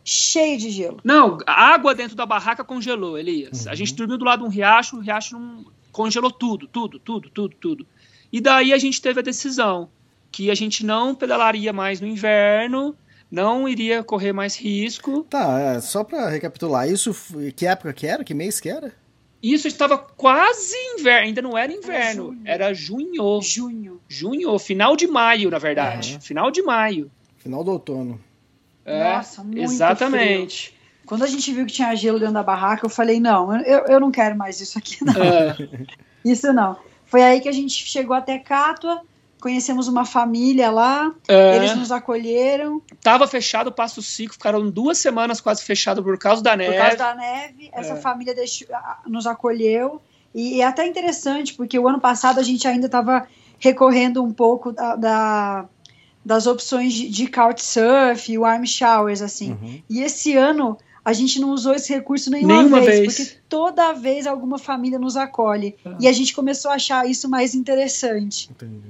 Cheio 0.05 0.59
de 0.59 0.71
gelo. 0.71 1.01
Não, 1.03 1.39
a 1.47 1.75
água 1.75 1.95
dentro 1.95 2.17
da 2.17 2.27
barraca 2.27 2.65
congelou, 2.65 3.19
Elias. 3.19 3.65
Uhum. 3.65 3.73
A 3.73 3.75
gente 3.75 3.95
dormiu 3.95 4.19
do 4.19 4.25
lado 4.25 4.41
de 4.41 4.47
um 4.47 4.51
riacho, 4.51 4.97
o 4.97 5.01
riacho 5.01 5.39
não 5.39 5.65
congelou 5.97 6.31
tudo, 6.31 6.69
tudo, 6.69 6.99
tudo, 6.99 7.31
tudo, 7.31 7.57
tudo. 7.59 7.87
E 8.31 8.39
daí 8.39 8.75
a 8.75 8.79
gente 8.79 9.01
teve 9.01 9.21
a 9.21 9.23
decisão 9.23 9.89
que 10.31 10.51
a 10.51 10.55
gente 10.55 10.85
não 10.85 11.15
pedalaria 11.15 11.73
mais 11.73 12.03
no 12.03 12.07
inverno, 12.07 12.95
não 13.31 13.67
iria 13.67 14.05
correr 14.05 14.35
mais 14.35 14.55
risco. 14.55 15.25
Tá, 15.31 15.59
é, 15.59 15.81
só 15.81 16.05
para 16.05 16.29
recapitular, 16.29 16.87
isso 16.87 17.17
que 17.57 17.67
época 17.67 17.95
que 17.95 18.07
era? 18.07 18.23
Que 18.23 18.35
mês 18.35 18.61
que 18.61 18.69
era? 18.69 18.93
Isso 19.43 19.67
estava 19.67 19.97
quase 19.97 20.77
inverno, 20.99 21.29
ainda 21.29 21.41
não 21.41 21.57
era 21.57 21.73
inverno, 21.73 22.37
era 22.45 22.75
junho. 22.75 23.41
Junho. 23.41 23.99
Junho, 24.07 24.59
final 24.59 24.97
de 24.97 25.07
maio, 25.07 25.49
na 25.51 25.59
verdade. 25.59 26.17
É. 26.17 26.21
Final 26.21 26.51
de 26.51 26.63
maio. 26.63 27.11
Final 27.39 27.65
do 27.65 27.71
outono. 27.71 28.21
É, 28.85 29.15
Nossa, 29.15 29.43
muito 29.43 29.61
exatamente. 29.61 30.69
Frio. 30.69 30.76
Quando 31.07 31.23
a 31.23 31.27
gente 31.27 31.53
viu 31.53 31.65
que 31.65 31.73
tinha 31.73 31.95
gelo 31.95 32.19
dentro 32.19 32.35
da 32.35 32.43
barraca, 32.43 32.85
eu 32.85 32.91
falei, 32.91 33.21
não, 33.21 33.57
eu, 33.63 33.87
eu 33.87 34.01
não 34.01 34.11
quero 34.11 34.37
mais 34.37 34.61
isso 34.61 34.77
aqui, 34.77 35.05
não. 35.05 35.15
É. 35.23 35.57
Isso 36.25 36.53
não. 36.53 36.77
Foi 37.05 37.23
aí 37.23 37.41
que 37.41 37.49
a 37.49 37.53
gente 37.53 37.87
chegou 37.87 38.17
até 38.17 38.37
Cátua, 38.37 39.01
conhecemos 39.41 39.87
uma 39.87 40.05
família 40.05 40.73
lá, 40.73 41.15
é. 41.29 41.55
eles 41.55 41.77
nos 41.77 41.93
acolheram. 41.93 42.83
Tava 43.01 43.29
fechado 43.29 43.69
o 43.69 43.73
Passo 43.73 44.03
Cico, 44.03 44.33
ficaram 44.33 44.69
duas 44.69 44.99
semanas 44.99 45.41
quase 45.41 45.63
fechado 45.63 46.03
por 46.03 46.19
causa 46.19 46.43
da 46.43 46.57
neve. 46.57 46.73
Por 46.73 46.81
causa 46.81 46.97
da 46.97 47.15
neve, 47.15 47.71
essa 47.73 47.93
é. 47.93 47.97
família 47.97 48.35
deixou, 48.35 48.67
nos 49.07 49.25
acolheu. 49.25 50.03
E 50.35 50.61
é 50.61 50.65
até 50.65 50.85
interessante, 50.85 51.55
porque 51.55 51.79
o 51.79 51.87
ano 51.87 52.01
passado 52.01 52.41
a 52.41 52.43
gente 52.43 52.67
ainda 52.67 52.87
estava 52.87 53.29
recorrendo 53.61 54.23
um 54.25 54.33
pouco 54.33 54.73
da, 54.73 54.97
da 54.97 55.65
das 56.27 56.49
opções 56.49 56.93
de, 56.93 57.09
de 57.09 57.29
couchsurf, 57.29 58.37
warm 58.37 58.65
showers, 58.67 59.23
assim. 59.23 59.53
Uhum. 59.53 59.81
E 59.89 60.03
esse 60.03 60.37
ano 60.37 60.77
a 61.07 61.13
gente 61.13 61.39
não 61.39 61.51
usou 61.51 61.73
esse 61.73 61.95
recurso 61.95 62.29
nenhuma, 62.33 62.57
nenhuma 62.57 62.81
vez, 62.81 62.99
vez, 62.99 63.15
porque 63.15 63.39
toda 63.49 63.93
vez 63.93 64.27
alguma 64.27 64.59
família 64.59 64.99
nos 64.99 65.17
acolhe. 65.17 65.77
Ah. 65.85 65.97
E 66.01 66.09
a 66.09 66.13
gente 66.13 66.35
começou 66.35 66.69
a 66.69 66.75
achar 66.75 67.09
isso 67.09 67.29
mais 67.29 67.55
interessante. 67.55 68.51
Entendi. 68.51 68.89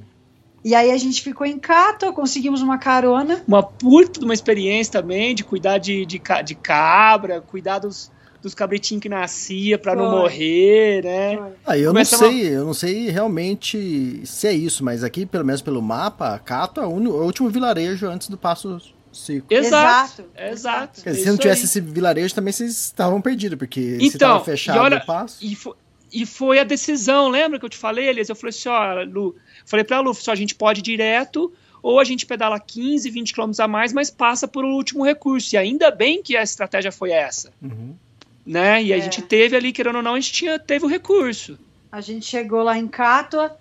E 0.65 0.75
aí 0.75 0.91
a 0.91 0.97
gente 0.97 1.21
ficou 1.21 1.47
em 1.47 1.59
Cato, 1.59 2.11
conseguimos 2.15 2.63
uma 2.63 2.79
carona. 2.79 3.45
Uma 3.47 3.63
puta 3.63 4.19
de 4.19 4.25
uma 4.25 4.33
experiência 4.33 4.91
também, 4.95 5.35
de 5.35 5.45
cuidar 5.45 5.77
de, 5.77 6.07
de, 6.07 6.19
de 6.43 6.55
cabra, 6.55 7.43
cuidar 7.43 7.81
dos, 7.81 8.11
dos 8.41 8.55
cabritinhos 8.55 9.03
que 9.03 9.11
nascia 9.11 9.79
para 9.79 9.95
não 9.95 10.11
morrer, 10.11 11.05
né? 11.05 11.53
Ah, 11.67 11.77
eu 11.77 11.91
Começa 11.91 12.17
não 12.17 12.31
sei, 12.31 12.41
uma... 12.41 12.51
eu 12.51 12.65
não 12.65 12.75
sei 12.75 13.11
realmente 13.11 14.23
se 14.25 14.47
é 14.49 14.55
isso, 14.55 14.83
mas 14.83 15.05
aqui, 15.05 15.27
pelo 15.27 15.45
menos 15.45 15.61
pelo 15.61 15.83
mapa, 15.83 16.39
Cato 16.39 16.81
é 16.81 16.87
o, 16.87 16.97
é 16.97 17.09
o 17.11 17.25
último 17.25 17.51
vilarejo 17.51 18.09
antes 18.09 18.29
do 18.29 18.39
Passo 18.39 18.81
Seco. 19.17 19.47
Exato, 19.51 20.25
exato. 20.37 21.03
Dizer, 21.03 21.15
se 21.15 21.29
não 21.29 21.37
tivesse 21.37 21.63
aí. 21.63 21.65
esse 21.67 21.81
vilarejo 21.81 22.35
também 22.35 22.53
vocês 22.53 22.71
estavam 22.71 23.21
perdidos, 23.21 23.59
porque 23.59 23.97
então, 23.97 24.11
se 24.11 24.19
tava 24.19 24.45
fechado 24.45 24.79
olha, 24.79 24.99
o 24.99 25.07
passo. 25.07 25.45
E 25.45 25.55
foi, 25.55 25.75
e 26.13 26.25
foi 26.25 26.59
a 26.59 26.65
decisão, 26.65 27.29
lembra 27.29 27.59
que 27.59 27.65
eu 27.65 27.71
te 27.71 27.77
falei, 27.77 28.09
Elias? 28.09 28.29
Eu 28.29 28.37
falei 28.37 28.51
assim, 28.51 28.69
ó, 28.69 29.03
Lu, 29.03 29.35
Falei 29.67 29.85
pra 29.85 30.01
Lu, 30.01 30.15
só 30.15 30.33
a 30.33 30.37
gente 30.37 30.55
pode 30.55 30.81
ir 30.81 30.83
direto 30.83 31.53
ou 31.83 32.01
a 32.01 32.05
gente 32.05 32.25
pedala 32.25 32.59
15, 32.59 33.11
20 33.11 33.33
quilômetros 33.33 33.61
a 33.61 33.69
mais, 33.69 33.93
mas 33.93 34.11
passa 34.11 34.49
por 34.49 34.65
um 34.65 34.73
último 34.73 35.05
recurso. 35.05 35.55
E 35.55 35.59
ainda 35.59 35.91
bem 35.91 36.23
que 36.23 36.37
a 36.37 36.43
estratégia 36.43 36.91
foi 36.91 37.11
essa. 37.11 37.53
Uhum. 37.61 37.95
Né? 38.47 38.83
E 38.83 38.93
é. 38.93 38.97
a 38.97 38.99
gente 38.99 39.21
teve 39.23 39.57
ali, 39.57 39.73
querendo 39.73 39.97
ou 39.97 40.03
não, 40.03 40.15
a 40.15 40.21
gente 40.21 40.33
tinha, 40.33 40.59
teve 40.59 40.85
o 40.85 40.89
recurso. 40.89 41.59
A 41.91 42.01
gente 42.01 42.27
chegou 42.27 42.63
lá 42.63 42.79
em 42.79 42.87
Cátua, 42.87 43.57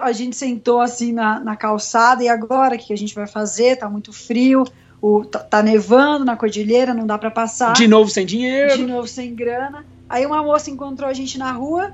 a 0.00 0.12
gente 0.12 0.36
sentou 0.36 0.80
assim 0.80 1.12
na, 1.12 1.40
na 1.40 1.56
calçada, 1.56 2.22
e 2.22 2.28
agora 2.28 2.76
o 2.76 2.78
que 2.78 2.92
a 2.92 2.96
gente 2.96 3.14
vai 3.14 3.26
fazer? 3.26 3.76
Tá 3.76 3.88
muito 3.88 4.12
frio, 4.12 4.64
o, 5.02 5.24
tá, 5.24 5.40
tá 5.40 5.62
nevando 5.62 6.24
na 6.24 6.36
cordilheira, 6.36 6.94
não 6.94 7.04
dá 7.04 7.18
para 7.18 7.30
passar. 7.30 7.72
De 7.72 7.88
novo 7.88 8.08
sem 8.08 8.24
dinheiro. 8.24 8.76
De 8.76 8.86
novo 8.86 9.08
sem 9.08 9.34
grana. 9.34 9.84
Aí 10.08 10.24
uma 10.24 10.40
moça 10.44 10.70
encontrou 10.70 11.10
a 11.10 11.12
gente 11.12 11.36
na 11.36 11.50
rua, 11.50 11.92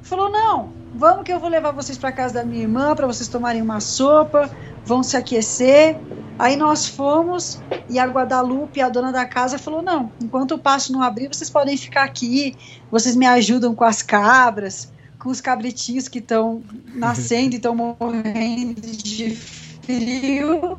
falou: 0.00 0.30
Não, 0.30 0.70
vamos 0.94 1.24
que 1.24 1.32
eu 1.32 1.40
vou 1.40 1.48
levar 1.48 1.72
vocês 1.72 1.98
para 1.98 2.12
casa 2.12 2.34
da 2.34 2.44
minha 2.44 2.62
irmã 2.62 2.94
para 2.94 3.08
vocês 3.08 3.28
tomarem 3.28 3.60
uma 3.60 3.80
sopa, 3.80 4.48
vão 4.84 5.02
se 5.02 5.16
aquecer. 5.16 5.98
Aí 6.38 6.54
nós 6.54 6.86
fomos 6.86 7.60
e 7.88 7.98
a 7.98 8.06
Guadalupe, 8.06 8.80
a 8.80 8.88
dona 8.88 9.10
da 9.10 9.26
casa, 9.26 9.58
falou: 9.58 9.82
Não, 9.82 10.12
enquanto 10.22 10.52
o 10.52 10.58
passo 10.58 10.92
não 10.92 11.02
abrir, 11.02 11.26
vocês 11.26 11.50
podem 11.50 11.76
ficar 11.76 12.04
aqui, 12.04 12.54
vocês 12.92 13.16
me 13.16 13.26
ajudam 13.26 13.74
com 13.74 13.82
as 13.82 14.02
cabras, 14.02 14.92
com 15.18 15.30
os 15.30 15.40
cabritinhos 15.40 16.06
que 16.06 16.20
estão 16.20 16.62
nascendo 16.94 17.54
e 17.54 17.56
estão 17.56 17.74
morrendo 17.74 18.80
de 18.82 19.34
frio 19.34 20.78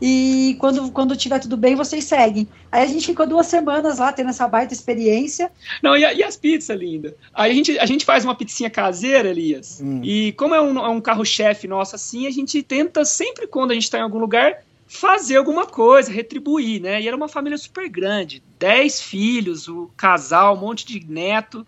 e 0.00 0.56
quando, 0.58 0.90
quando 0.90 1.16
tiver 1.16 1.38
tudo 1.38 1.56
bem, 1.56 1.74
vocês 1.74 2.04
seguem. 2.04 2.46
Aí 2.70 2.82
a 2.82 2.86
gente 2.86 3.06
ficou 3.06 3.26
duas 3.26 3.46
semanas 3.46 3.98
lá 3.98 4.12
tendo 4.12 4.30
essa 4.30 4.46
baita 4.46 4.74
experiência. 4.74 5.50
Não, 5.82 5.96
e, 5.96 6.00
e 6.00 6.22
as 6.22 6.36
pizzas, 6.36 6.78
linda? 6.78 7.14
Aí 7.32 7.50
a 7.50 7.54
gente, 7.54 7.78
a 7.78 7.86
gente 7.86 8.04
faz 8.04 8.24
uma 8.24 8.34
pizzinha 8.34 8.68
caseira, 8.68 9.30
Elias, 9.30 9.80
hum. 9.82 10.00
e 10.04 10.32
como 10.32 10.54
é 10.54 10.60
um, 10.60 10.78
é 10.78 10.88
um 10.88 11.00
carro-chefe 11.00 11.66
nosso 11.66 11.94
assim, 11.96 12.26
a 12.26 12.30
gente 12.30 12.62
tenta 12.62 13.04
sempre 13.04 13.46
quando 13.46 13.70
a 13.70 13.74
gente 13.74 13.84
está 13.84 13.98
em 13.98 14.02
algum 14.02 14.18
lugar 14.18 14.62
fazer 14.86 15.36
alguma 15.36 15.66
coisa, 15.66 16.12
retribuir, 16.12 16.80
né? 16.80 17.02
E 17.02 17.08
era 17.08 17.16
uma 17.16 17.28
família 17.28 17.58
super 17.58 17.88
grande, 17.88 18.42
dez 18.58 19.00
filhos, 19.00 19.66
o 19.66 19.90
casal, 19.96 20.54
um 20.54 20.60
monte 20.60 20.86
de 20.86 21.04
neto. 21.04 21.66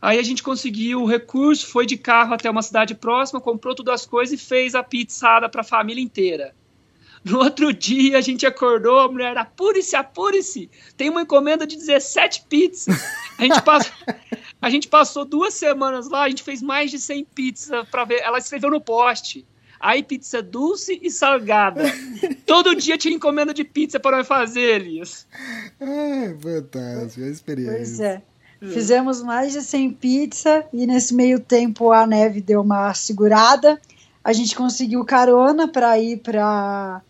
Aí 0.00 0.18
a 0.18 0.22
gente 0.22 0.42
conseguiu 0.42 1.02
o 1.02 1.06
recurso, 1.06 1.66
foi 1.66 1.84
de 1.84 1.98
carro 1.98 2.32
até 2.32 2.48
uma 2.48 2.62
cidade 2.62 2.94
próxima, 2.94 3.40
comprou 3.40 3.74
todas 3.74 3.94
as 3.94 4.06
coisas 4.06 4.40
e 4.40 4.42
fez 4.42 4.74
a 4.74 4.82
pizzada 4.82 5.48
para 5.48 5.60
a 5.60 5.64
família 5.64 6.02
inteira. 6.02 6.54
No 7.24 7.38
outro 7.38 7.72
dia 7.72 8.18
a 8.18 8.20
gente 8.20 8.46
acordou, 8.46 8.98
a 8.98 9.10
mulher, 9.10 9.36
apure-se, 9.36 9.94
apure-se. 9.94 10.70
Tem 10.96 11.10
uma 11.10 11.22
encomenda 11.22 11.66
de 11.66 11.76
17 11.76 12.46
pizzas. 12.48 12.98
A 13.38 13.42
gente, 13.42 13.62
passou, 13.62 13.92
a 14.60 14.70
gente 14.70 14.88
passou 14.88 15.24
duas 15.24 15.54
semanas 15.54 16.08
lá, 16.08 16.22
a 16.22 16.28
gente 16.28 16.42
fez 16.42 16.62
mais 16.62 16.90
de 16.90 16.98
100 16.98 17.24
pizzas 17.26 17.88
para 17.88 18.04
ver. 18.04 18.20
Ela 18.22 18.38
escreveu 18.38 18.70
no 18.70 18.80
poste. 18.80 19.46
Aí 19.78 20.02
pizza 20.02 20.42
doce 20.42 20.98
e 21.02 21.10
salgada. 21.10 21.84
Todo 22.44 22.76
dia 22.76 22.98
tinha 22.98 23.14
encomenda 23.14 23.54
de 23.54 23.64
pizza 23.64 23.98
para 23.98 24.22
fazer, 24.22 24.80
Elias. 24.80 25.26
É, 25.80 26.34
fantástico, 26.38 27.24
a 27.24 27.28
experiência. 27.28 27.76
Pois 27.76 28.00
é. 28.00 28.22
Fizemos 28.62 29.22
mais 29.22 29.54
de 29.54 29.62
100 29.62 29.92
pizzas 29.94 30.64
e 30.70 30.86
nesse 30.86 31.14
meio 31.14 31.40
tempo 31.40 31.92
a 31.92 32.06
neve 32.06 32.42
deu 32.42 32.60
uma 32.60 32.92
segurada. 32.92 33.80
A 34.22 34.34
gente 34.34 34.54
conseguiu 34.54 35.02
carona 35.02 35.66
para 35.66 35.98
ir 35.98 36.18
para 36.18 37.00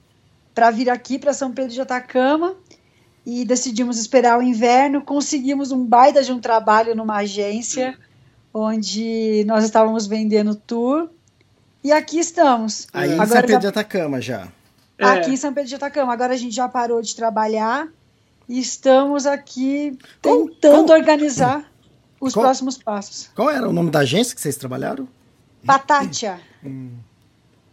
para 0.61 0.71
vir 0.71 0.91
aqui 0.91 1.19
para 1.19 1.33
São 1.33 1.51
Pedro 1.53 1.73
de 1.73 1.81
Atacama 1.81 2.55
e 3.25 3.47
decidimos 3.47 3.99
esperar 3.99 4.39
o 4.39 4.43
inverno. 4.43 5.01
Conseguimos 5.01 5.73
um 5.73 5.83
baita 5.83 6.23
de 6.23 6.31
um 6.31 6.39
trabalho 6.39 6.95
numa 6.95 7.17
agência 7.17 7.99
onde 8.53 9.43
nós 9.47 9.65
estávamos 9.65 10.07
vendendo 10.07 10.55
tour. 10.55 11.09
E 11.83 11.91
aqui 11.91 12.19
estamos. 12.19 12.87
Aí 12.93 13.15
Agora 13.15 13.25
em 13.25 13.27
São 13.27 13.41
Pedro 13.41 13.61
de 13.61 13.67
Atacama 13.69 14.21
já. 14.21 14.49
Aqui 14.99 15.31
é. 15.31 15.33
em 15.33 15.37
São 15.39 15.55
Pedro 15.55 15.71
de 15.71 15.77
Atacama. 15.77 16.13
Agora 16.13 16.35
a 16.35 16.37
gente 16.37 16.55
já 16.55 16.69
parou 16.69 17.01
de 17.01 17.17
trabalhar 17.17 17.89
e 18.47 18.61
estamos 18.61 19.25
aqui 19.25 19.97
tentando 20.21 20.93
organizar 20.93 21.65
os 22.21 22.35
qual, 22.35 22.45
próximos 22.45 22.77
passos. 22.77 23.31
Qual 23.35 23.49
era 23.49 23.67
o 23.67 23.73
nome 23.73 23.91
da 23.91 24.01
agência 24.01 24.35
que 24.35 24.43
vocês 24.43 24.59
trabalharam? 24.59 25.09
Patatia. 25.65 26.39
Hum. 26.63 26.99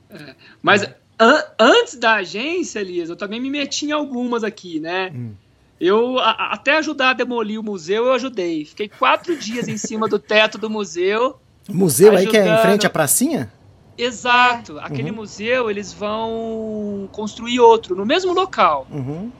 É, 0.09 0.35
mas 0.61 0.87
an 1.19 1.43
antes 1.59 1.95
da 1.95 2.15
agência, 2.15 2.79
Elias, 2.79 3.09
eu 3.09 3.15
também 3.15 3.39
me 3.39 3.49
meti 3.49 3.87
em 3.87 3.91
algumas 3.91 4.43
aqui, 4.43 4.79
né? 4.79 5.11
Hum. 5.13 5.33
Eu, 5.79 6.17
a, 6.19 6.53
até 6.53 6.77
ajudar 6.77 7.11
a 7.11 7.13
demolir 7.13 7.59
o 7.59 7.63
museu, 7.63 8.05
eu 8.05 8.13
ajudei. 8.13 8.65
Fiquei 8.65 8.89
quatro 8.89 9.35
dias 9.37 9.67
em 9.67 9.77
cima 9.77 10.07
do 10.07 10.17
teto 10.17 10.57
do 10.57 10.69
museu. 10.69 11.37
O 11.69 11.73
museu 11.73 12.13
ajudando... 12.13 12.25
aí 12.25 12.31
que 12.31 12.37
é 12.37 12.53
em 12.53 12.61
frente 12.61 12.87
à 12.87 12.89
pracinha? 12.89 13.51
Exato. 13.97 14.79
Aquele 14.79 15.09
uhum. 15.09 15.17
museu, 15.17 15.69
eles 15.69 15.91
vão 15.91 17.09
construir 17.11 17.59
outro, 17.59 17.95
no 17.95 18.05
mesmo 18.05 18.33
local. 18.33 18.87
Uhum. 18.91 19.31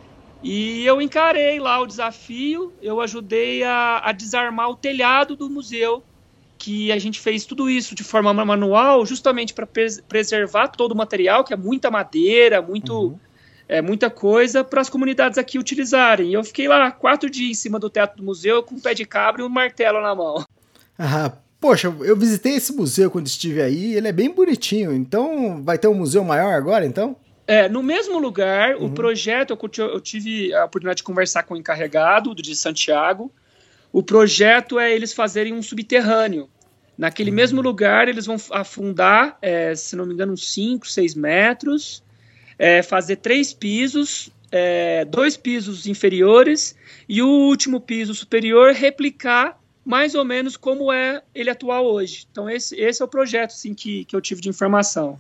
E 0.43 0.85
eu 0.85 1.01
encarei 1.01 1.59
lá 1.59 1.79
o 1.79 1.87
desafio, 1.87 2.71
eu 2.81 3.01
ajudei 3.01 3.63
a, 3.63 4.01
a 4.03 4.11
desarmar 4.11 4.69
o 4.69 4.75
telhado 4.75 5.35
do 5.35 5.49
museu, 5.49 6.03
que 6.57 6.91
a 6.91 6.97
gente 6.97 7.19
fez 7.19 7.45
tudo 7.45 7.69
isso 7.69 7.93
de 7.93 8.03
forma 8.03 8.33
manual, 8.33 9.05
justamente 9.05 9.53
para 9.53 9.67
preservar 10.07 10.69
todo 10.69 10.91
o 10.91 10.97
material, 10.97 11.43
que 11.43 11.53
é 11.53 11.57
muita 11.57 11.91
madeira, 11.91 12.61
muito... 12.61 12.93
Uhum 12.93 13.19
é, 13.67 13.81
muita 13.81 14.09
coisa 14.09 14.63
para 14.63 14.81
as 14.81 14.89
comunidades 14.89 15.37
aqui 15.37 15.59
utilizarem. 15.59 16.29
E 16.29 16.33
eu 16.33 16.43
fiquei 16.43 16.67
lá 16.67 16.89
quatro 16.91 17.29
dias 17.29 17.51
em 17.51 17.53
cima 17.53 17.79
do 17.79 17.89
teto 17.89 18.17
do 18.17 18.23
museu 18.23 18.63
com 18.63 18.75
um 18.75 18.79
pé 18.79 18.93
de 18.93 19.05
cabra 19.05 19.41
e 19.41 19.45
um 19.45 19.49
martelo 19.49 20.01
na 20.01 20.15
mão. 20.15 20.45
Ah, 20.97 21.31
poxa, 21.59 21.93
eu 22.01 22.15
visitei 22.15 22.55
esse 22.55 22.73
museu 22.73 23.11
quando 23.11 23.27
estive 23.27 23.61
aí, 23.61 23.95
ele 23.95 24.07
é 24.07 24.11
bem 24.11 24.31
bonitinho. 24.31 24.93
Então 24.93 25.61
vai 25.63 25.77
ter 25.77 25.87
um 25.87 25.93
museu 25.93 26.23
maior 26.23 26.53
agora, 26.53 26.85
então? 26.85 27.15
É, 27.45 27.69
no 27.69 27.81
mesmo 27.81 28.19
lugar, 28.19 28.75
uhum. 28.75 28.87
o 28.87 28.91
projeto, 28.91 29.57
eu 29.77 30.01
tive 30.01 30.53
a 30.53 30.65
oportunidade 30.65 30.97
de 30.97 31.03
conversar 31.03 31.43
com 31.43 31.53
o 31.53 31.57
encarregado 31.57 32.35
de 32.35 32.55
Santiago. 32.55 33.31
O 33.91 34.03
projeto 34.03 34.79
é 34.79 34.93
eles 34.93 35.13
fazerem 35.13 35.53
um 35.53 35.61
subterrâneo. 35.61 36.49
Naquele 36.97 37.29
uhum. 37.29 37.35
mesmo 37.35 37.61
lugar, 37.61 38.07
eles 38.07 38.25
vão 38.25 38.37
afundar, 38.51 39.37
é, 39.41 39.75
se 39.75 39.95
não 39.95 40.05
me 40.05 40.13
engano, 40.13 40.33
uns 40.33 40.51
5, 40.51 40.87
6 40.87 41.15
metros 41.15 42.03
é, 42.57 42.81
fazer 42.81 43.17
três 43.17 43.53
pisos, 43.53 44.29
é, 44.51 45.05
dois 45.05 45.37
pisos 45.37 45.85
inferiores 45.85 46.75
e 47.07 47.21
o 47.21 47.27
último 47.27 47.79
piso 47.79 48.13
superior 48.15 48.73
replicar 48.73 49.59
mais 49.85 50.15
ou 50.15 50.25
menos 50.25 50.57
como 50.57 50.91
é 50.91 51.21
ele 51.33 51.49
atual 51.49 51.85
hoje. 51.85 52.27
Então 52.31 52.49
esse, 52.49 52.75
esse 52.75 53.01
é 53.01 53.05
o 53.05 53.07
projeto 53.07 53.51
assim, 53.51 53.73
que, 53.73 54.05
que 54.05 54.15
eu 54.15 54.21
tive 54.21 54.41
de 54.41 54.49
informação. 54.49 55.17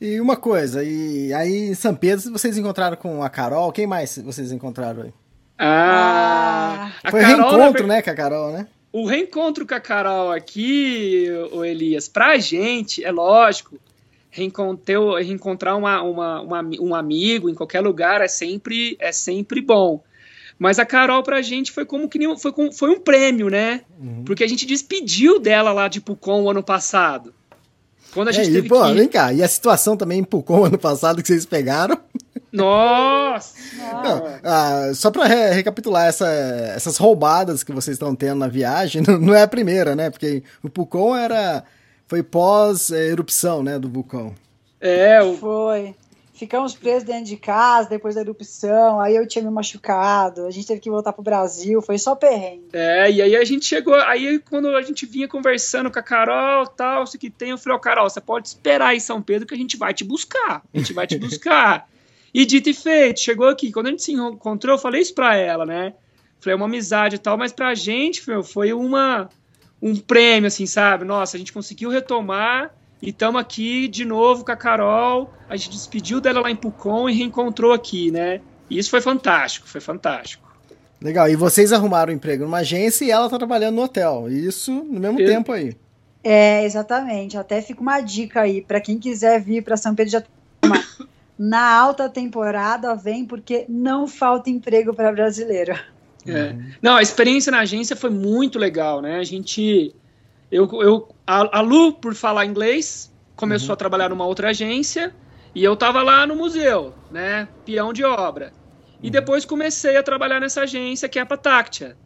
E 0.00 0.20
uma 0.20 0.36
coisa, 0.36 0.82
e 0.82 1.32
aí 1.32 1.70
em 1.70 1.74
São 1.74 1.94
Pedro 1.94 2.32
vocês 2.32 2.58
encontraram 2.58 2.96
com 2.96 3.22
a 3.22 3.30
Carol, 3.30 3.70
quem 3.70 3.86
mais 3.86 4.18
vocês 4.18 4.50
encontraram 4.50 5.02
aí? 5.02 5.12
Ah, 5.58 6.92
Foi 7.10 7.20
Carol, 7.20 7.50
reencontro, 7.50 7.86
né, 7.86 8.02
com 8.02 8.10
a 8.10 8.14
Carol, 8.14 8.52
né? 8.52 8.66
O 8.92 9.06
reencontro 9.06 9.66
com 9.66 9.74
a 9.74 9.80
Carol 9.80 10.30
aqui, 10.32 11.26
o 11.52 11.64
Elias, 11.64 12.08
pra 12.08 12.38
gente, 12.38 13.04
é 13.04 13.10
lógico, 13.10 13.78
reencontrar 14.30 15.78
uma, 15.78 16.02
uma, 16.02 16.40
uma, 16.40 16.62
um 16.80 16.94
amigo 16.94 17.48
em 17.48 17.54
qualquer 17.54 17.80
lugar 17.80 18.20
é 18.20 18.28
sempre, 18.28 18.96
é 18.98 19.12
sempre 19.12 19.60
bom. 19.60 20.02
Mas 20.58 20.78
a 20.78 20.86
Carol 20.86 21.22
pra 21.22 21.42
gente 21.42 21.72
foi 21.72 21.84
como 21.84 22.08
que 22.08 22.18
foi, 22.36 22.52
foi 22.72 22.90
um 22.90 23.00
prêmio, 23.00 23.48
né? 23.48 23.82
Uhum. 23.98 24.24
Porque 24.24 24.44
a 24.44 24.48
gente 24.48 24.64
despediu 24.64 25.40
dela 25.40 25.72
lá 25.72 25.88
de 25.88 26.00
Pucon 26.00 26.42
o 26.42 26.50
ano 26.50 26.62
passado. 26.62 27.34
Quando 28.12 28.28
a 28.28 28.30
é, 28.30 28.34
gente 28.34 28.50
é, 28.50 28.52
teve 28.52 28.66
e, 28.66 28.68
pô, 28.68 28.84
que... 28.86 28.92
vem 28.92 29.08
cá, 29.08 29.32
e 29.32 29.42
a 29.42 29.48
situação 29.48 29.96
também 29.96 30.20
em 30.20 30.24
Pucon 30.24 30.64
ano 30.64 30.78
passado 30.78 31.20
que 31.20 31.28
vocês 31.28 31.44
pegaram? 31.44 31.98
Nossa! 32.52 33.54
Não, 33.78 34.40
ah, 34.44 34.92
só 34.94 35.10
para 35.10 35.24
re 35.24 35.54
recapitular, 35.54 36.06
essa, 36.06 36.28
essas 36.28 36.98
roubadas 36.98 37.64
que 37.64 37.72
vocês 37.72 37.94
estão 37.94 38.14
tendo 38.14 38.38
na 38.38 38.48
viagem, 38.48 39.02
não, 39.06 39.18
não, 39.18 39.34
é 39.34 39.42
a 39.42 39.48
primeira, 39.48 39.96
né? 39.96 40.10
Porque 40.10 40.42
o 40.62 40.68
Pucon 40.68 41.16
era 41.16 41.64
foi 42.06 42.22
pós-erupção, 42.22 43.62
né, 43.62 43.78
do 43.78 43.88
vulcão. 43.88 44.34
É, 44.78 45.22
o... 45.22 45.34
foi. 45.34 45.94
Ficamos 46.34 46.74
presos 46.74 47.04
dentro 47.04 47.24
de 47.26 47.36
casa 47.36 47.88
depois 47.88 48.16
da 48.16 48.20
erupção, 48.20 49.00
aí 49.00 49.14
eu 49.14 49.26
tinha 49.28 49.44
me 49.44 49.50
machucado, 49.50 50.44
a 50.44 50.50
gente 50.50 50.66
teve 50.66 50.80
que 50.80 50.90
voltar 50.90 51.12
pro 51.12 51.22
Brasil, 51.22 51.80
foi 51.80 51.96
só 51.98 52.16
perrengue. 52.16 52.68
É, 52.72 53.08
e 53.10 53.22
aí 53.22 53.36
a 53.36 53.44
gente 53.44 53.64
chegou, 53.64 53.94
aí 53.94 54.40
quando 54.40 54.68
a 54.74 54.82
gente 54.82 55.06
vinha 55.06 55.28
conversando 55.28 55.90
com 55.90 55.98
a 56.00 56.02
Carol, 56.02 56.66
tal, 56.66 57.04
isso 57.04 57.16
que 57.16 57.30
tem, 57.30 57.50
eu 57.50 57.58
falei, 57.58 57.74
ó, 57.74 57.78
oh, 57.78 57.80
Carol, 57.80 58.10
você 58.10 58.20
pode 58.20 58.48
esperar 58.48 58.94
em 58.94 58.98
São 58.98 59.22
Pedro 59.22 59.46
que 59.46 59.54
a 59.54 59.56
gente 59.56 59.76
vai 59.76 59.94
te 59.94 60.02
buscar, 60.02 60.62
a 60.74 60.78
gente 60.78 60.92
vai 60.92 61.06
te 61.06 61.16
buscar. 61.16 61.88
e 62.32 62.44
dito 62.46 62.70
e 62.70 62.74
feito, 62.74 63.20
chegou 63.20 63.48
aqui, 63.48 63.70
quando 63.72 63.88
a 63.88 63.90
gente 63.90 64.02
se 64.02 64.12
encontrou, 64.12 64.76
eu 64.76 64.80
falei 64.80 65.00
isso 65.00 65.14
pra 65.14 65.36
ela, 65.36 65.66
né, 65.66 65.94
falei, 66.40 66.54
é 66.54 66.56
uma 66.56 66.66
amizade 66.66 67.16
e 67.16 67.18
tal, 67.18 67.36
mas 67.36 67.52
pra 67.52 67.74
gente, 67.74 68.28
meu, 68.28 68.42
foi 68.42 68.72
uma 68.72 69.28
um 69.82 69.96
prêmio, 69.96 70.46
assim, 70.46 70.64
sabe? 70.64 71.04
Nossa, 71.04 71.36
a 71.36 71.38
gente 71.38 71.52
conseguiu 71.52 71.90
retomar 71.90 72.72
e 73.02 73.10
estamos 73.10 73.40
aqui 73.40 73.88
de 73.88 74.04
novo 74.04 74.44
com 74.44 74.52
a 74.52 74.56
Carol. 74.56 75.34
A 75.48 75.56
gente 75.56 75.70
despediu 75.70 76.20
dela 76.20 76.40
lá 76.40 76.50
em 76.50 76.54
Pucon 76.54 77.08
e 77.08 77.14
reencontrou 77.14 77.72
aqui, 77.72 78.12
né? 78.12 78.40
E 78.70 78.78
isso 78.78 78.90
foi 78.90 79.00
fantástico, 79.00 79.68
foi 79.68 79.80
fantástico. 79.80 80.52
Legal, 81.00 81.28
e 81.28 81.34
vocês 81.34 81.72
arrumaram 81.72 82.12
um 82.12 82.16
emprego 82.16 82.44
numa 82.44 82.58
agência 82.58 83.04
e 83.04 83.10
ela 83.10 83.28
tá 83.28 83.36
trabalhando 83.36 83.74
no 83.74 83.82
hotel. 83.82 84.30
Isso 84.30 84.72
no 84.72 85.00
mesmo 85.00 85.18
Eu... 85.18 85.26
tempo 85.26 85.50
aí. 85.50 85.76
É, 86.22 86.64
exatamente. 86.64 87.36
Até 87.36 87.60
fica 87.60 87.80
uma 87.80 88.00
dica 88.00 88.42
aí 88.42 88.62
para 88.62 88.80
quem 88.80 89.00
quiser 89.00 89.40
vir 89.40 89.64
para 89.64 89.76
São 89.76 89.96
Pedro 89.96 90.10
de 90.10 90.16
Atacama. 90.18 91.08
Na 91.38 91.74
alta 91.74 92.08
temporada 92.08 92.94
vem 92.94 93.24
porque 93.24 93.64
não 93.68 94.06
falta 94.06 94.50
emprego 94.50 94.94
para 94.94 95.12
brasileiro. 95.12 95.78
É. 96.26 96.54
Não, 96.80 96.96
a 96.96 97.02
experiência 97.02 97.50
na 97.50 97.60
agência 97.60 97.96
foi 97.96 98.10
muito 98.10 98.58
legal, 98.58 99.00
né? 99.00 99.18
A 99.18 99.24
gente. 99.24 99.94
Eu, 100.50 100.68
eu, 100.80 101.08
a, 101.26 101.58
a 101.58 101.60
Lu, 101.60 101.94
por 101.94 102.14
falar 102.14 102.44
inglês, 102.46 103.12
começou 103.34 103.70
uhum. 103.70 103.74
a 103.74 103.76
trabalhar 103.76 104.08
numa 104.10 104.26
outra 104.26 104.50
agência 104.50 105.12
e 105.54 105.64
eu 105.64 105.74
tava 105.76 106.02
lá 106.02 106.26
no 106.26 106.36
museu, 106.36 106.94
né? 107.10 107.48
Peão 107.64 107.92
de 107.92 108.04
obra. 108.04 108.52
E 109.02 109.06
uhum. 109.06 109.12
depois 109.12 109.44
comecei 109.44 109.96
a 109.96 110.02
trabalhar 110.02 110.40
nessa 110.40 110.62
agência 110.62 111.08
que 111.08 111.18
é 111.18 111.22
a 111.22 111.26
Patactia. 111.26 111.96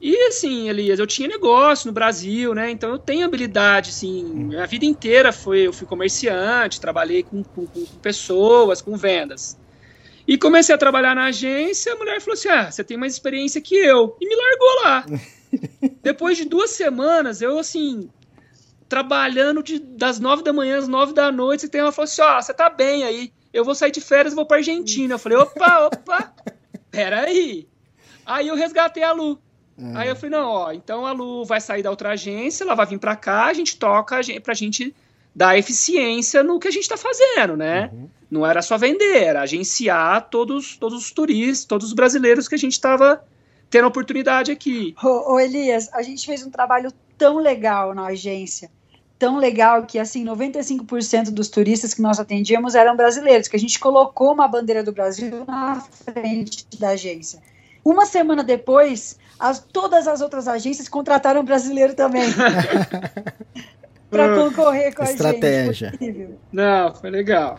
E 0.00 0.16
assim, 0.28 0.68
Elias, 0.68 0.98
eu 0.98 1.06
tinha 1.06 1.28
negócio 1.28 1.88
no 1.88 1.92
Brasil, 1.92 2.54
né? 2.54 2.70
Então 2.70 2.90
eu 2.90 2.98
tenho 2.98 3.26
habilidade, 3.26 3.90
assim, 3.90 4.54
a 4.54 4.64
vida 4.64 4.84
inteira 4.84 5.32
foi, 5.32 5.66
eu 5.66 5.72
fui 5.72 5.86
comerciante, 5.86 6.80
trabalhei 6.80 7.24
com, 7.24 7.42
com, 7.42 7.66
com 7.66 7.84
pessoas, 8.00 8.80
com 8.80 8.96
vendas. 8.96 9.58
E 10.26 10.36
comecei 10.36 10.74
a 10.74 10.78
trabalhar 10.78 11.16
na 11.16 11.24
agência, 11.24 11.92
a 11.92 11.96
mulher 11.96 12.20
falou 12.20 12.34
assim: 12.34 12.48
Ah, 12.48 12.70
você 12.70 12.84
tem 12.84 12.96
mais 12.96 13.14
experiência 13.14 13.60
que 13.60 13.74
eu. 13.74 14.16
E 14.20 14.28
me 14.28 14.36
largou 14.36 14.84
lá. 14.84 15.06
Depois 16.02 16.36
de 16.36 16.44
duas 16.44 16.70
semanas, 16.70 17.40
eu 17.40 17.58
assim, 17.58 18.10
trabalhando 18.88 19.62
de, 19.62 19.78
das 19.78 20.20
nove 20.20 20.42
da 20.42 20.52
manhã 20.52 20.78
às 20.78 20.86
nove 20.86 21.12
da 21.12 21.32
noite, 21.32 21.68
e 21.72 21.76
ela 21.76 21.90
falou 21.90 22.04
assim: 22.04 22.20
Ó, 22.20 22.38
oh, 22.38 22.42
você 22.42 22.52
tá 22.52 22.68
bem 22.68 23.04
aí. 23.04 23.32
Eu 23.52 23.64
vou 23.64 23.74
sair 23.74 23.90
de 23.90 24.00
férias 24.00 24.34
e 24.34 24.36
vou 24.36 24.46
pra 24.46 24.58
Argentina. 24.58 25.14
Eu 25.14 25.18
falei: 25.18 25.38
opa, 25.38 25.86
opa, 25.86 26.34
peraí. 26.90 27.66
Aí 28.26 28.48
eu 28.48 28.54
resgatei 28.54 29.02
a 29.02 29.12
Lu. 29.12 29.40
Uhum. 29.78 29.96
Aí 29.96 30.08
eu 30.08 30.16
falei: 30.16 30.30
não, 30.30 30.48
ó, 30.48 30.72
então 30.72 31.06
a 31.06 31.12
Lu 31.12 31.44
vai 31.44 31.60
sair 31.60 31.82
da 31.82 31.90
outra 31.90 32.10
agência, 32.10 32.64
ela 32.64 32.74
vai 32.74 32.86
vir 32.86 32.98
pra 32.98 33.14
cá, 33.14 33.44
a 33.44 33.52
gente 33.52 33.76
toca 33.76 34.20
pra 34.42 34.54
gente 34.54 34.94
dar 35.34 35.56
eficiência 35.56 36.42
no 36.42 36.58
que 36.58 36.66
a 36.66 36.70
gente 36.70 36.88
tá 36.88 36.96
fazendo, 36.96 37.56
né? 37.56 37.90
Uhum. 37.92 38.08
Não 38.30 38.46
era 38.46 38.60
só 38.60 38.76
vender, 38.76 39.22
era 39.22 39.40
agenciar 39.40 40.28
todos, 40.28 40.76
todos 40.76 40.98
os 40.98 41.12
turistas, 41.12 41.64
todos 41.64 41.86
os 41.86 41.92
brasileiros 41.92 42.48
que 42.48 42.56
a 42.56 42.58
gente 42.58 42.72
estava 42.72 43.22
tendo 43.70 43.86
oportunidade 43.86 44.50
aqui. 44.50 44.94
Ô, 45.02 45.34
ô, 45.34 45.40
Elias, 45.40 45.88
a 45.94 46.02
gente 46.02 46.26
fez 46.26 46.44
um 46.44 46.50
trabalho 46.50 46.92
tão 47.16 47.38
legal 47.38 47.94
na 47.94 48.06
agência, 48.06 48.70
tão 49.16 49.38
legal 49.38 49.86
que 49.86 49.98
assim 49.98 50.24
95% 50.24 51.30
dos 51.30 51.48
turistas 51.48 51.94
que 51.94 52.02
nós 52.02 52.18
atendíamos 52.18 52.74
eram 52.74 52.96
brasileiros, 52.96 53.46
que 53.46 53.56
a 53.56 53.60
gente 53.60 53.78
colocou 53.78 54.32
uma 54.32 54.48
bandeira 54.48 54.82
do 54.82 54.92
Brasil 54.92 55.44
na 55.46 55.80
frente 55.80 56.66
da 56.78 56.90
agência. 56.90 57.40
Uma 57.84 58.06
semana 58.06 58.42
depois, 58.42 59.18
as, 59.38 59.60
todas 59.60 60.06
as 60.06 60.20
outras 60.20 60.48
agências 60.48 60.88
contrataram 60.88 61.44
brasileiro 61.44 61.94
também. 61.94 62.24
para 64.10 64.34
concorrer 64.34 64.94
com 64.94 65.02
a 65.02 65.10
Estratégia. 65.10 65.90
gente. 65.90 65.94
Estratégia. 65.94 66.30
Não, 66.52 66.94
foi 66.94 67.10
legal. 67.10 67.58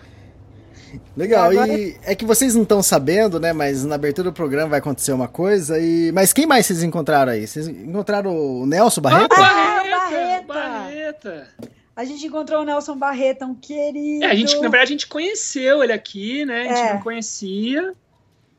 Legal, 1.15 1.53
e, 1.53 1.57
agora... 1.57 1.78
e 1.78 1.97
é 2.03 2.15
que 2.15 2.26
vocês 2.26 2.55
não 2.55 2.63
estão 2.63 2.82
sabendo, 2.82 3.39
né? 3.39 3.53
Mas 3.53 3.86
na 3.86 3.95
abertura 3.95 4.30
do 4.30 4.34
programa 4.34 4.70
vai 4.70 4.80
acontecer 4.80 5.11
uma 5.11 5.28
coisa. 5.28 5.80
E 5.80 6.11
mas 6.11 6.34
quem 6.34 6.47
mais 6.47 6.65
vocês 6.65 6.82
encontraram 6.82 7.32
aí? 7.32 7.45
Vocês 7.45 7.67
encontraram 7.67 8.36
o 8.36 8.65
Nelson 8.65 9.01
Barreto? 9.01 9.34
Ah, 9.34 9.84
Barreta! 9.88 10.43
Barreta! 10.47 11.47
A 11.95 12.05
gente 12.05 12.26
encontrou 12.26 12.61
o 12.61 12.65
Nelson 12.65 12.95
Barreta, 12.97 13.45
um 13.45 13.53
querido. 13.53 14.24
É, 14.24 14.28
a 14.32 14.36
gente, 14.36 14.55
na 14.55 14.61
verdade, 14.61 14.84
a 14.84 14.86
gente 14.86 15.07
conheceu 15.07 15.84
ele 15.84 15.91
aqui, 15.91 16.45
né? 16.45 16.61
A 16.61 16.67
gente 16.76 16.88
é. 16.88 16.93
não 16.93 17.01
conhecia. 17.01 17.93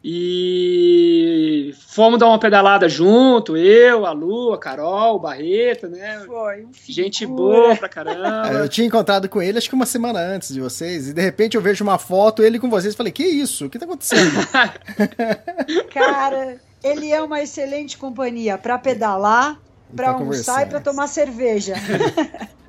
E 0.02 1.74
fomos 1.88 2.18
dar 2.18 2.28
uma 2.28 2.38
pedalada 2.38 2.88
junto, 2.88 3.54
eu, 3.56 4.06
a 4.06 4.12
Lu, 4.12 4.54
a 4.54 4.58
Carol, 4.58 5.16
o 5.16 5.18
Barreto, 5.18 5.88
né? 5.88 6.22
Foi. 6.26 6.64
Um 6.64 6.70
Gente 6.88 7.26
boa 7.26 7.76
pra 7.76 7.88
caramba. 7.88 8.48
Eu 8.50 8.68
tinha 8.68 8.86
encontrado 8.86 9.28
com 9.28 9.42
ele 9.42 9.58
acho 9.58 9.68
que 9.68 9.74
uma 9.74 9.84
semana 9.84 10.18
antes 10.18 10.54
de 10.54 10.60
vocês, 10.60 11.08
e 11.08 11.12
de 11.12 11.20
repente 11.20 11.56
eu 11.56 11.60
vejo 11.60 11.84
uma 11.84 11.98
foto, 11.98 12.42
ele 12.42 12.58
com 12.58 12.70
vocês, 12.70 12.94
e 12.94 12.96
falei, 12.96 13.12
que 13.12 13.24
isso? 13.24 13.66
O 13.66 13.70
que 13.70 13.78
tá 13.78 13.84
acontecendo? 13.84 14.32
Cara, 15.92 16.56
ele 16.82 17.12
é 17.12 17.20
uma 17.20 17.42
excelente 17.42 17.98
companhia 17.98 18.56
para 18.56 18.78
pedalar, 18.78 19.58
para 19.94 20.10
almoçar 20.10 20.66
e 20.66 20.70
para 20.70 20.80
tomar 20.80 21.08
cerveja. 21.08 21.74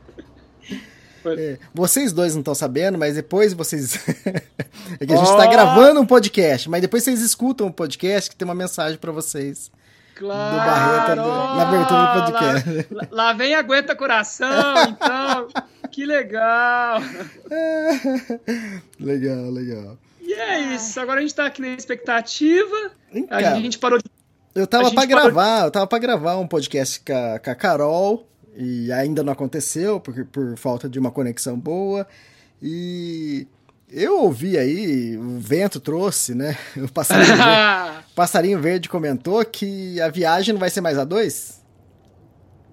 É, 1.26 1.58
vocês 1.74 2.12
dois 2.12 2.34
não 2.34 2.42
estão 2.42 2.56
sabendo, 2.56 2.98
mas 2.98 3.16
depois 3.16 3.54
vocês. 3.54 3.96
é 5.00 5.06
que 5.06 5.14
a 5.14 5.18
gente 5.18 5.30
está 5.30 5.46
oh! 5.46 5.50
gravando 5.50 6.02
um 6.02 6.06
podcast, 6.06 6.70
mas 6.70 6.82
depois 6.82 7.04
vocês 7.04 7.22
escutam 7.22 7.68
o 7.68 7.70
um 7.70 7.74
podcast 7.74 8.30
que 8.30 8.36
tem 8.36 8.46
uma 8.46 8.56
mensagem 8.56 8.98
para 8.98 9.12
vocês. 9.12 9.72
Claro! 10.16 10.52
Do 10.52 10.58
Barreta, 10.58 11.16
do, 11.16 11.28
na 11.28 11.62
abertura 11.62 12.06
do 12.06 12.22
podcast. 12.22 12.88
Lá, 12.92 13.08
lá 13.12 13.34
vem 13.34 13.56
Aguenta 13.56 13.96
Coração, 13.96 14.84
então. 14.90 15.48
que 15.92 16.06
legal! 16.06 17.00
legal, 19.00 19.50
legal. 19.50 19.98
E 20.22 20.34
é 20.34 20.76
isso. 20.76 21.00
Agora 21.00 21.20
a 21.20 21.22
gente 21.22 21.36
tá 21.36 21.46
aqui 21.46 21.62
na 21.62 21.70
expectativa. 21.70 22.92
Então, 23.14 23.38
a 23.38 23.60
gente 23.60 23.78
parou 23.80 23.98
de. 23.98 24.06
Eu 24.54 24.68
tava 24.68 24.92
para 24.92 25.06
gravar, 25.06 25.66
eu 25.66 25.72
tava 25.72 25.88
para 25.88 26.00
gravar 26.00 26.38
um 26.38 26.48
podcast 26.48 27.00
com 27.00 27.14
a, 27.14 27.40
com 27.40 27.50
a 27.50 27.56
Carol 27.56 28.28
e 28.56 28.92
ainda 28.92 29.24
não 29.24 29.34
aconteceu 29.34 30.00
porque 30.00 30.24
por 30.24 30.58
falta 30.58 30.90
de 30.90 31.00
uma 31.00 31.12
conexão 31.12 31.58
boa. 31.58 32.08
E 32.62 33.48
eu 33.90 34.22
ouvi 34.22 34.58
aí, 34.58 35.18
o 35.18 35.40
vento 35.40 35.80
trouxe, 35.80 36.34
né? 36.34 36.58
O 36.78 36.92
passarinho, 36.92 37.36
verde, 37.36 38.06
passarinho 38.16 38.62
verde 38.62 38.90
comentou 38.90 39.44
que 39.46 40.00
a 40.00 40.10
viagem 40.10 40.54
não 40.54 40.60
vai 40.60 40.70
ser 40.70 40.82
mais 40.82 40.98
a 40.98 41.04
dois? 41.04 41.62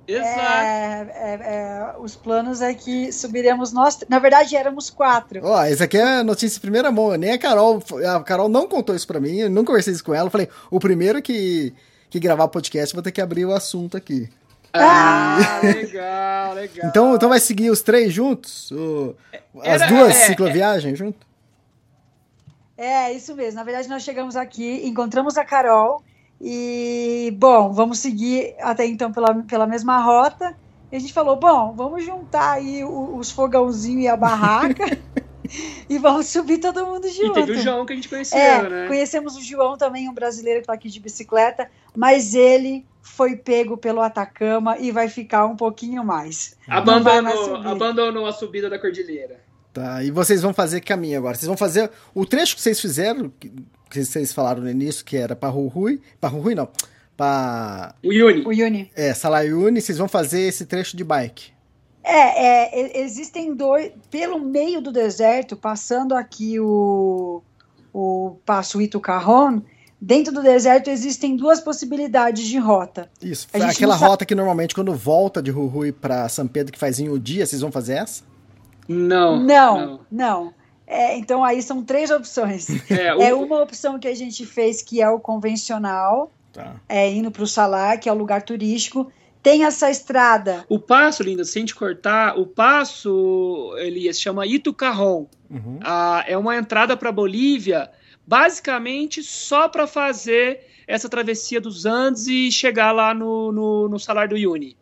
Exato. 0.08 0.30
É, 0.40 1.06
é, 1.12 1.34
é, 1.34 1.94
os 1.98 2.16
planos 2.16 2.62
é 2.62 2.72
que 2.72 3.12
subiremos 3.12 3.72
nós. 3.72 3.98
Na 4.08 4.18
verdade, 4.18 4.56
éramos 4.56 4.88
quatro. 4.88 5.40
Ó, 5.44 5.60
oh, 5.60 5.64
isso 5.66 5.84
aqui 5.84 5.98
é 5.98 6.22
notícia 6.22 6.56
em 6.56 6.62
primeira 6.62 6.90
mão. 6.90 7.14
Nem 7.16 7.32
a 7.32 7.38
Carol. 7.38 7.82
A 8.06 8.22
Carol 8.22 8.48
não 8.48 8.66
contou 8.66 8.96
isso 8.96 9.06
pra 9.06 9.20
mim. 9.20 9.36
Eu 9.36 9.50
não 9.50 9.66
conversei 9.66 9.92
isso 9.92 10.02
com 10.02 10.14
ela. 10.14 10.28
Eu 10.28 10.30
falei, 10.30 10.48
o 10.70 10.80
primeiro 10.80 11.20
que, 11.20 11.74
que 12.08 12.18
gravar 12.18 12.48
podcast, 12.48 12.94
vou 12.94 13.02
ter 13.02 13.12
que 13.12 13.20
abrir 13.20 13.44
o 13.44 13.52
assunto 13.52 13.98
aqui. 13.98 14.30
Ah, 14.72 15.60
legal, 15.62 16.54
legal. 16.54 16.88
Então, 16.88 17.14
então 17.14 17.28
vai 17.28 17.40
seguir 17.40 17.70
os 17.70 17.82
três 17.82 18.12
juntos? 18.12 18.70
O, 18.70 19.14
as 19.60 19.82
Era, 19.82 19.86
duas 19.86 20.16
é, 20.16 20.26
cicloviagens 20.26 20.94
é, 20.94 20.96
junto? 20.96 21.26
É, 22.76 23.12
isso 23.12 23.34
mesmo. 23.34 23.58
Na 23.58 23.64
verdade, 23.64 23.88
nós 23.88 24.02
chegamos 24.02 24.36
aqui, 24.36 24.86
encontramos 24.86 25.36
a 25.36 25.44
Carol 25.44 26.02
e, 26.40 27.34
bom, 27.36 27.72
vamos 27.72 27.98
seguir 27.98 28.54
até 28.60 28.86
então 28.86 29.12
pela, 29.12 29.34
pela 29.42 29.66
mesma 29.66 29.98
rota. 29.98 30.54
E 30.90 30.96
a 30.96 30.98
gente 30.98 31.12
falou, 31.12 31.36
bom, 31.36 31.72
vamos 31.74 32.04
juntar 32.04 32.52
aí 32.52 32.84
os 32.84 33.30
fogãozinhos 33.30 34.04
e 34.04 34.08
a 34.08 34.16
barraca 34.16 34.84
e 35.88 35.98
vamos 35.98 36.26
subir 36.26 36.58
todo 36.58 36.84
mundo 36.86 37.08
junto. 37.08 37.38
E 37.38 37.44
teve 37.46 37.52
o 37.52 37.62
João 37.62 37.86
que 37.86 37.92
a 37.92 37.96
gente 37.96 38.08
conheceu, 38.08 38.38
é, 38.38 38.68
né? 38.68 38.86
Conhecemos 38.88 39.36
o 39.36 39.42
João 39.42 39.76
também, 39.76 40.08
um 40.08 40.14
brasileiro 40.14 40.60
que 40.60 40.64
está 40.64 40.72
aqui 40.72 40.88
de 40.88 41.00
bicicleta, 41.00 41.70
mas 41.96 42.34
ele 42.34 42.84
foi 43.02 43.36
pego 43.36 43.76
pelo 43.76 44.00
Atacama 44.00 44.78
e 44.78 44.92
vai 44.92 45.08
ficar 45.08 45.46
um 45.46 45.56
pouquinho 45.56 46.04
mais. 46.04 46.56
Abandonou, 46.68 47.56
abandonou 47.56 48.26
a 48.26 48.32
subida 48.32 48.68
da 48.68 48.78
cordilheira. 48.78 49.40
Tá, 49.72 50.02
e 50.02 50.10
vocês 50.10 50.42
vão 50.42 50.52
fazer 50.52 50.80
caminho 50.80 51.18
agora. 51.18 51.36
Vocês 51.36 51.46
vão 51.46 51.56
fazer 51.56 51.90
o 52.14 52.24
trecho 52.26 52.56
que 52.56 52.62
vocês 52.62 52.80
fizeram, 52.80 53.32
que 53.38 54.04
vocês 54.04 54.32
falaram 54.32 54.62
no 54.62 54.70
início, 54.70 55.04
que 55.04 55.16
era 55.16 55.36
para 55.36 55.48
Rui, 55.48 56.00
para 56.20 56.28
Rui 56.28 56.54
não, 56.54 56.68
para 57.16 57.94
o 58.04 58.12
Yuni. 58.12 58.44
O 58.46 58.52
Yuni. 58.52 58.90
É, 58.94 59.12
Salayuni, 59.12 59.80
vocês 59.80 59.98
vão 59.98 60.08
fazer 60.08 60.42
esse 60.42 60.64
trecho 60.66 60.96
de 60.96 61.04
bike. 61.04 61.57
É, 62.02 62.80
é, 62.80 63.00
existem 63.00 63.54
dois, 63.54 63.92
pelo 64.10 64.38
meio 64.38 64.80
do 64.80 64.90
deserto, 64.90 65.56
passando 65.56 66.14
aqui 66.14 66.58
o, 66.58 67.42
o 67.92 68.36
Passo 68.46 68.80
Ito 68.80 68.98
Carron, 68.98 69.60
dentro 70.00 70.32
do 70.32 70.42
deserto 70.42 70.88
existem 70.88 71.36
duas 71.36 71.60
possibilidades 71.60 72.46
de 72.46 72.58
rota. 72.58 73.10
Isso, 73.20 73.46
aquela 73.52 73.96
rota 73.96 74.24
que 74.24 74.34
normalmente 74.34 74.74
quando 74.74 74.94
volta 74.94 75.42
de 75.42 75.50
Rui 75.50 75.92
para 75.92 76.28
São 76.28 76.46
Pedro 76.46 76.72
que 76.72 76.78
faz 76.78 76.98
em 76.98 77.08
um 77.08 77.18
dia, 77.18 77.44
vocês 77.44 77.60
vão 77.60 77.72
fazer 77.72 77.94
essa? 77.94 78.22
Não. 78.88 79.38
Não, 79.38 79.78
não. 79.78 80.00
não. 80.10 80.54
É, 80.86 81.18
então 81.18 81.44
aí 81.44 81.60
são 81.62 81.84
três 81.84 82.10
opções. 82.10 82.68
É, 82.88 83.14
o... 83.14 83.22
é, 83.22 83.34
uma 83.34 83.62
opção 83.62 83.98
que 83.98 84.08
a 84.08 84.14
gente 84.14 84.46
fez 84.46 84.80
que 84.80 85.02
é 85.02 85.10
o 85.10 85.20
convencional, 85.20 86.32
tá. 86.52 86.76
é 86.88 87.10
indo 87.10 87.30
para 87.30 87.42
o 87.42 87.46
Salar, 87.46 88.00
que 88.00 88.08
é 88.08 88.12
o 88.12 88.16
lugar 88.16 88.42
turístico. 88.42 89.12
Tem 89.42 89.64
essa 89.64 89.90
estrada. 89.90 90.64
O 90.68 90.78
passo, 90.78 91.22
Linda, 91.22 91.44
sem 91.44 91.64
te 91.64 91.74
cortar, 91.74 92.38
o 92.38 92.46
passo, 92.46 93.74
Elias, 93.78 94.20
chama 94.20 94.46
Itucarrón. 94.46 95.26
Uhum. 95.48 95.78
Ah, 95.82 96.24
é 96.26 96.36
uma 96.36 96.56
entrada 96.56 96.96
para 96.96 97.12
Bolívia, 97.12 97.90
basicamente 98.26 99.22
só 99.22 99.68
para 99.68 99.86
fazer 99.86 100.60
essa 100.86 101.08
travessia 101.08 101.60
dos 101.60 101.86
Andes 101.86 102.26
e 102.26 102.50
chegar 102.50 102.92
lá 102.92 103.14
no, 103.14 103.52
no, 103.52 103.88
no 103.88 103.98
Salar 103.98 104.28
do 104.28 104.34
Uyuni. 104.34 104.76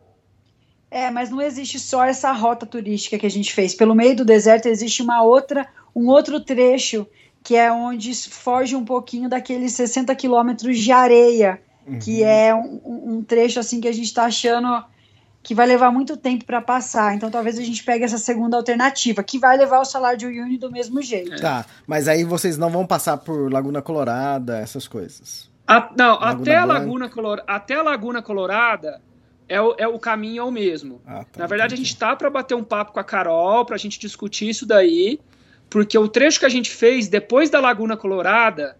É, 0.89 1.11
mas 1.11 1.29
não 1.29 1.41
existe 1.41 1.79
só 1.79 2.05
essa 2.05 2.31
rota 2.31 2.65
turística 2.65 3.19
que 3.19 3.25
a 3.25 3.29
gente 3.29 3.53
fez. 3.53 3.73
Pelo 3.75 3.93
meio 3.93 4.15
do 4.15 4.25
deserto 4.25 4.67
existe 4.67 5.01
uma 5.01 5.21
outra, 5.21 5.67
um 5.93 6.07
outro 6.07 6.39
trecho 6.39 7.05
que 7.43 7.55
é 7.55 7.71
onde 7.71 8.13
foge 8.13 8.75
um 8.75 8.83
pouquinho 8.83 9.29
daqueles 9.29 9.71
60 9.73 10.13
quilômetros 10.15 10.77
de 10.79 10.91
areia, 10.91 11.61
uhum. 11.87 11.99
que 11.99 12.23
é 12.23 12.53
um, 12.53 12.81
um, 12.85 13.23
trecho 13.23 13.59
assim 13.59 13.79
que 13.79 13.87
a 13.87 13.91
gente 13.91 14.05
está 14.05 14.25
achando 14.25 14.83
que 15.41 15.55
vai 15.55 15.65
levar 15.65 15.91
muito 15.91 16.17
tempo 16.17 16.45
para 16.45 16.61
passar. 16.61 17.15
Então 17.15 17.31
talvez 17.31 17.57
a 17.57 17.63
gente 17.63 17.83
pegue 17.83 18.03
essa 18.03 18.17
segunda 18.17 18.57
alternativa, 18.57 19.23
que 19.23 19.39
vai 19.39 19.57
levar 19.57 19.79
o 19.79 19.85
salário 19.85 20.19
de 20.19 20.25
Uyuni 20.25 20.57
do 20.57 20.71
mesmo 20.71 21.01
jeito. 21.01 21.41
Tá, 21.41 21.65
mas 21.85 22.07
aí 22.07 22.23
vocês 22.23 22.57
não 22.57 22.69
vão 22.69 22.85
passar 22.85 23.17
por 23.17 23.51
Laguna 23.51 23.81
Colorada, 23.81 24.57
essas 24.59 24.87
coisas. 24.87 25.49
A, 25.67 25.89
não, 25.97 26.19
Laguna 26.19 26.41
até 26.41 26.55
a, 26.55 26.65
Laguna 26.65 27.09
Color, 27.09 27.43
até 27.45 27.75
a 27.75 27.81
Laguna 27.81 28.21
Colorada 28.21 29.01
é 29.49 29.61
o, 29.61 29.75
é 29.77 29.87
o 29.87 29.99
caminho 29.99 30.41
é 30.41 30.43
o 30.43 30.51
mesmo. 30.51 31.01
Ah, 31.05 31.23
tá, 31.23 31.41
Na 31.41 31.47
verdade, 31.47 31.73
entendi. 31.73 31.87
a 31.87 31.89
gente 31.89 31.99
tá 31.99 32.15
para 32.15 32.29
bater 32.29 32.55
um 32.55 32.63
papo 32.63 32.93
com 32.93 32.99
a 32.99 33.03
Carol, 33.03 33.65
para 33.65 33.75
a 33.75 33.79
gente 33.79 33.99
discutir 33.99 34.49
isso 34.49 34.65
daí, 34.65 35.19
porque 35.69 35.97
o 35.97 36.07
trecho 36.07 36.39
que 36.39 36.45
a 36.45 36.49
gente 36.49 36.69
fez 36.69 37.07
depois 37.07 37.49
da 37.49 37.59
Laguna 37.59 37.97
Colorada, 37.97 38.77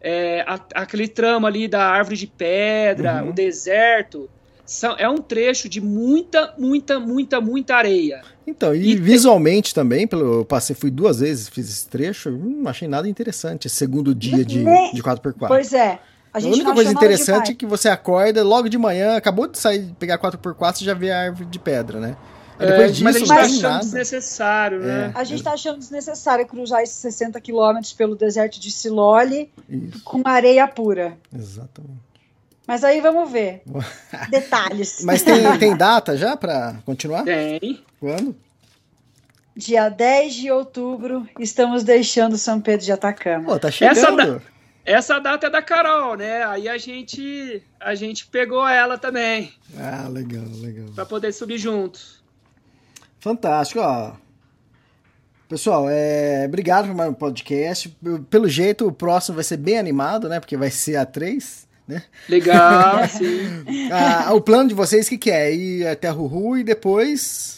é, 0.00 0.44
a, 0.46 0.60
aquele 0.74 1.08
tramo 1.08 1.46
ali 1.46 1.68
da 1.68 1.84
árvore 1.84 2.16
de 2.16 2.26
pedra, 2.26 3.22
uhum. 3.22 3.30
o 3.30 3.32
deserto, 3.32 4.28
são, 4.64 4.94
é 4.98 5.08
um 5.08 5.16
trecho 5.16 5.68
de 5.68 5.80
muita, 5.80 6.54
muita, 6.58 7.00
muita, 7.00 7.40
muita 7.40 7.76
areia. 7.76 8.22
Então, 8.46 8.74
e, 8.74 8.90
e 8.90 8.96
visualmente 8.96 9.74
tem... 9.74 9.82
também, 9.82 10.06
pelo, 10.06 10.40
eu 10.40 10.44
passei, 10.44 10.76
fui 10.76 10.90
duas 10.90 11.20
vezes, 11.20 11.48
fiz 11.48 11.68
esse 11.68 11.88
trecho, 11.88 12.30
não 12.30 12.70
achei 12.70 12.86
nada 12.86 13.08
interessante, 13.08 13.66
esse 13.66 13.76
segundo 13.76 14.14
dia 14.14 14.44
de, 14.44 14.64
de 14.92 15.02
4x4. 15.02 15.48
Pois 15.48 15.72
é. 15.72 15.98
A, 16.32 16.38
a 16.38 16.42
única 16.42 16.74
coisa 16.74 16.92
interessante 16.92 17.52
é 17.52 17.54
que 17.54 17.64
você 17.64 17.88
acorda 17.88 18.44
logo 18.44 18.68
de 18.68 18.76
manhã, 18.76 19.16
acabou 19.16 19.46
de 19.46 19.58
sair, 19.58 19.94
pegar 19.98 20.18
4x4 20.18 20.82
e 20.82 20.84
já 20.84 20.94
vê 20.94 21.10
a 21.10 21.22
árvore 21.22 21.46
de 21.46 21.58
pedra, 21.58 21.98
né? 21.98 22.16
É, 22.58 22.88
disso, 22.88 23.04
mas 23.04 23.16
a 23.16 23.18
gente 23.18 23.28
tá 23.28 23.40
achando 23.40 23.62
nada. 23.62 23.78
desnecessário, 23.80 24.80
né? 24.80 25.12
É. 25.14 25.18
A 25.18 25.24
gente 25.24 25.42
tá 25.42 25.52
achando 25.52 25.78
desnecessário 25.78 26.46
cruzar 26.46 26.82
esses 26.82 26.96
60 26.96 27.40
quilômetros 27.40 27.92
pelo 27.92 28.16
deserto 28.16 28.58
de 28.58 28.70
Silole 28.70 29.50
Isso. 29.68 30.02
com 30.02 30.22
areia 30.24 30.66
pura. 30.66 31.16
Exatamente. 31.34 32.08
Mas 32.66 32.84
aí 32.84 33.00
vamos 33.00 33.30
ver. 33.30 33.62
Detalhes. 34.28 35.02
Mas 35.02 35.22
tem, 35.22 35.42
tem 35.58 35.76
data 35.76 36.16
já 36.16 36.36
para 36.36 36.76
continuar? 36.84 37.24
Tem. 37.24 37.82
Quando? 38.00 38.36
Dia 39.56 39.88
10 39.88 40.34
de 40.34 40.50
outubro, 40.50 41.28
estamos 41.40 41.82
deixando 41.82 42.36
São 42.36 42.60
Pedro 42.60 42.84
de 42.84 42.92
Atacama. 42.92 43.44
Pô, 43.44 43.58
tá 43.58 43.70
chegando. 43.70 43.98
Essa, 43.98 44.12
da 44.12 44.40
essa 44.88 45.18
data 45.18 45.48
é 45.48 45.50
da 45.50 45.60
Carol, 45.60 46.16
né? 46.16 46.44
Aí 46.44 46.66
a 46.66 46.78
gente 46.78 47.62
a 47.78 47.94
gente 47.94 48.26
pegou 48.26 48.66
ela 48.66 48.96
também. 48.96 49.52
Ah, 49.76 50.08
legal, 50.08 50.44
legal. 50.62 50.86
Para 50.94 51.04
poder 51.04 51.32
subir 51.32 51.58
juntos. 51.58 52.17
Fantástico, 53.20 53.80
ó. 53.80 54.12
Pessoal, 55.48 55.86
é, 55.88 56.44
obrigado 56.46 56.88
por 56.88 56.94
mais 56.94 57.10
um 57.10 57.14
podcast. 57.14 57.96
Pelo 58.28 58.48
jeito, 58.48 58.86
o 58.86 58.92
próximo 58.92 59.36
vai 59.36 59.44
ser 59.44 59.56
bem 59.56 59.78
animado, 59.78 60.28
né? 60.28 60.38
Porque 60.40 60.56
vai 60.56 60.70
ser 60.70 60.96
a 60.96 61.06
3 61.06 61.68
né? 61.88 62.02
Legal, 62.28 63.08
sim. 63.08 63.64
ah, 63.90 64.34
o 64.34 64.42
plano 64.42 64.68
de 64.68 64.74
vocês, 64.74 65.06
o 65.06 65.08
que, 65.08 65.16
que 65.16 65.30
é? 65.30 65.52
Ir 65.52 65.86
até 65.88 66.10
Ruhu 66.10 66.58
e 66.58 66.62
depois... 66.62 67.56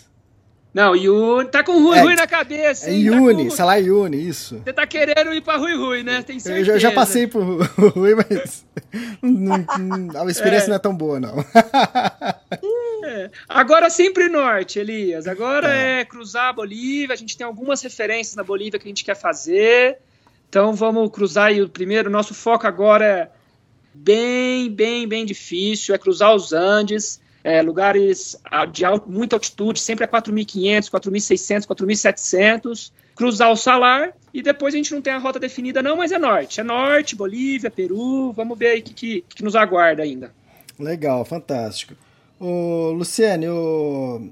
Não, 0.72 0.94
Yuni. 0.94 1.48
Tá 1.48 1.64
com 1.64 1.82
Rui 1.82 1.98
é, 1.98 2.02
Rui 2.02 2.14
na 2.14 2.28
cabeça, 2.28 2.88
hein? 2.88 2.98
É 2.98 3.10
Yuni, 3.10 3.44
tá 3.44 3.50
com... 3.50 3.56
Salar 3.56 3.78
Yuni, 3.78 4.28
isso. 4.28 4.62
Você 4.64 4.72
tá 4.72 4.86
querendo 4.86 5.34
ir 5.34 5.40
pra 5.40 5.56
Rui 5.56 5.74
Rui, 5.74 6.04
né? 6.04 6.22
Tem 6.22 6.38
certeza. 6.38 6.70
Eu 6.70 6.78
já, 6.78 6.92
passei 6.92 7.26
por 7.26 7.42
Rui, 7.74 8.14
mas 8.14 8.64
não, 9.20 10.22
a 10.22 10.30
experiência 10.30 10.66
é. 10.66 10.68
não 10.68 10.76
é 10.76 10.78
tão 10.78 10.94
boa, 10.94 11.18
não. 11.18 11.44
É. 13.02 13.30
Agora 13.48 13.88
sempre 13.88 14.28
norte, 14.28 14.78
Elias. 14.78 15.26
Agora 15.26 15.74
é. 15.74 16.00
é 16.00 16.04
cruzar 16.04 16.48
a 16.48 16.52
Bolívia. 16.52 17.14
A 17.14 17.16
gente 17.16 17.34
tem 17.34 17.46
algumas 17.46 17.80
referências 17.80 18.36
na 18.36 18.44
Bolívia 18.44 18.78
que 18.78 18.86
a 18.86 18.90
gente 18.90 19.02
quer 19.02 19.16
fazer. 19.16 19.96
Então 20.50 20.74
vamos 20.74 21.10
cruzar 21.10 21.46
aí 21.46 21.62
o 21.62 21.68
primeiro. 21.68 22.10
Nosso 22.10 22.34
foco 22.34 22.66
agora 22.66 23.04
é 23.06 23.30
bem, 23.94 24.70
bem, 24.70 25.08
bem 25.08 25.24
difícil, 25.24 25.94
é 25.94 25.98
cruzar 25.98 26.34
os 26.34 26.52
Andes, 26.52 27.20
é, 27.42 27.62
lugares 27.62 28.36
de 28.72 28.84
alto, 28.84 29.10
muita 29.10 29.36
altitude, 29.36 29.80
sempre 29.80 30.04
a 30.04 30.08
4.500, 30.08 30.90
4.600, 30.90 31.66
4.700, 31.66 32.92
cruzar 33.14 33.50
o 33.50 33.56
Salar 33.56 34.14
e 34.32 34.42
depois 34.42 34.74
a 34.74 34.76
gente 34.76 34.92
não 34.94 35.02
tem 35.02 35.12
a 35.12 35.18
rota 35.18 35.38
definida 35.38 35.82
não, 35.82 35.96
mas 35.96 36.12
é 36.12 36.18
norte, 36.18 36.60
é 36.60 36.62
norte, 36.62 37.16
Bolívia, 37.16 37.70
Peru, 37.70 38.32
vamos 38.32 38.58
ver 38.58 38.68
aí 38.68 38.80
o 38.80 38.82
que, 38.82 38.94
que, 38.94 39.24
que, 39.28 39.44
nos 39.44 39.56
aguarda 39.56 40.02
ainda. 40.02 40.32
Legal, 40.78 41.24
fantástico. 41.24 41.94
Ô, 42.40 42.92
Luciane, 42.92 43.46
o... 43.50 44.30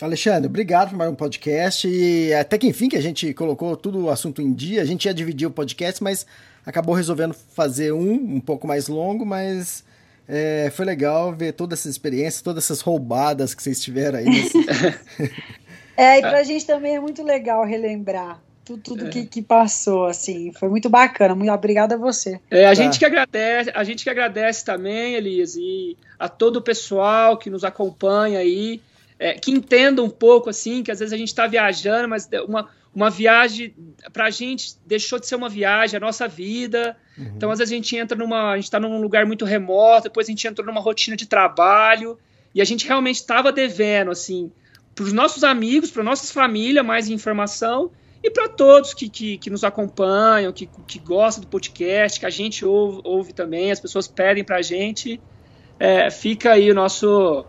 Alexandre, 0.00 0.46
obrigado 0.46 0.88
por 0.88 0.96
mais 0.96 1.10
um 1.10 1.14
podcast. 1.14 1.86
E 1.86 2.32
até 2.32 2.56
que 2.56 2.66
enfim 2.66 2.88
que 2.88 2.96
a 2.96 3.00
gente 3.00 3.34
colocou 3.34 3.76
tudo 3.76 4.06
o 4.06 4.10
assunto 4.10 4.40
em 4.40 4.54
dia. 4.54 4.80
A 4.80 4.86
gente 4.86 5.04
ia 5.04 5.12
dividir 5.12 5.46
o 5.46 5.50
podcast, 5.50 6.02
mas 6.02 6.26
acabou 6.64 6.94
resolvendo 6.94 7.34
fazer 7.34 7.92
um 7.92 8.14
um 8.36 8.40
pouco 8.40 8.66
mais 8.66 8.88
longo, 8.88 9.26
mas 9.26 9.84
é, 10.26 10.70
foi 10.74 10.86
legal 10.86 11.30
ver 11.34 11.52
toda 11.52 11.74
essa 11.74 11.90
experiência, 11.90 12.42
todas 12.42 12.64
essas 12.64 12.80
roubadas 12.80 13.54
que 13.54 13.62
vocês 13.62 13.82
tiveram 13.82 14.18
aí. 14.18 14.24
Nesse... 14.24 14.56
é, 15.94 16.18
e 16.18 16.22
pra 16.22 16.42
gente 16.42 16.66
também 16.66 16.96
é 16.96 17.00
muito 17.00 17.22
legal 17.22 17.66
relembrar 17.66 18.40
tudo, 18.66 18.82
tudo 18.82 19.06
é. 19.06 19.10
que, 19.10 19.24
que, 19.26 19.40
passou, 19.40 20.06
assim, 20.06 20.52
foi 20.52 20.68
muito 20.68 20.90
bacana. 20.90 21.36
Muito 21.36 21.52
obrigada 21.52 21.94
a 21.94 21.98
você. 21.98 22.40
É, 22.50 22.64
a 22.66 22.70
tá. 22.70 22.74
gente 22.74 22.98
que 22.98 23.04
agradece, 23.04 23.70
a 23.72 23.84
gente 23.84 24.02
que 24.02 24.10
agradece 24.10 24.64
também, 24.64 25.14
Elias, 25.14 25.54
e 25.54 25.96
a 26.18 26.28
todo 26.28 26.56
o 26.56 26.62
pessoal 26.62 27.36
que 27.36 27.48
nos 27.48 27.62
acompanha 27.62 28.40
aí, 28.40 28.82
é, 29.20 29.34
que 29.34 29.52
entenda 29.52 30.02
um 30.02 30.10
pouco 30.10 30.50
assim, 30.50 30.82
que 30.82 30.90
às 30.90 30.98
vezes 30.98 31.12
a 31.12 31.16
gente 31.16 31.28
está 31.28 31.46
viajando, 31.46 32.08
mas 32.08 32.28
uma, 32.48 32.68
uma 32.92 33.08
viagem 33.08 33.72
para 34.12 34.24
a 34.24 34.30
gente 34.30 34.74
deixou 34.84 35.20
de 35.20 35.28
ser 35.28 35.36
uma 35.36 35.48
viagem, 35.48 35.96
a 35.96 36.00
nossa 36.00 36.26
vida. 36.26 36.96
Uhum. 37.16 37.34
Então, 37.36 37.50
às 37.52 37.60
vezes 37.60 37.72
a 37.72 37.76
gente 37.76 37.96
entra 37.96 38.18
numa. 38.18 38.50
A 38.50 38.56
gente 38.56 38.64
está 38.64 38.80
num 38.80 39.00
lugar 39.00 39.24
muito 39.24 39.44
remoto, 39.44 40.04
depois 40.04 40.26
a 40.26 40.30
gente 40.32 40.44
entrou 40.48 40.66
numa 40.66 40.80
rotina 40.80 41.16
de 41.16 41.26
trabalho, 41.26 42.18
e 42.52 42.60
a 42.60 42.64
gente 42.64 42.84
realmente 42.84 43.16
estava 43.16 43.52
devendo, 43.52 44.10
assim, 44.10 44.50
para 44.92 45.04
os 45.04 45.12
nossos 45.12 45.44
amigos, 45.44 45.92
para 45.92 46.02
nossas 46.02 46.32
famílias, 46.32 46.84
mais 46.84 47.08
informação, 47.08 47.92
e 48.26 48.30
para 48.30 48.48
todos 48.48 48.92
que, 48.92 49.08
que, 49.08 49.38
que, 49.38 49.48
nos 49.48 49.62
acompanham, 49.62 50.52
que, 50.52 50.68
que 50.86 50.98
gostam 50.98 51.42
do 51.42 51.46
podcast, 51.46 52.18
que 52.18 52.26
a 52.26 52.30
gente 52.30 52.64
ouve, 52.64 53.00
ouve 53.04 53.32
também, 53.32 53.70
as 53.70 53.78
pessoas 53.78 54.08
pedem 54.08 54.42
para 54.42 54.56
a 54.56 54.62
gente. 54.62 55.20
É, 55.78 56.10
fica 56.10 56.52
aí 56.52 56.68
o 56.70 56.74
nosso 56.74 57.44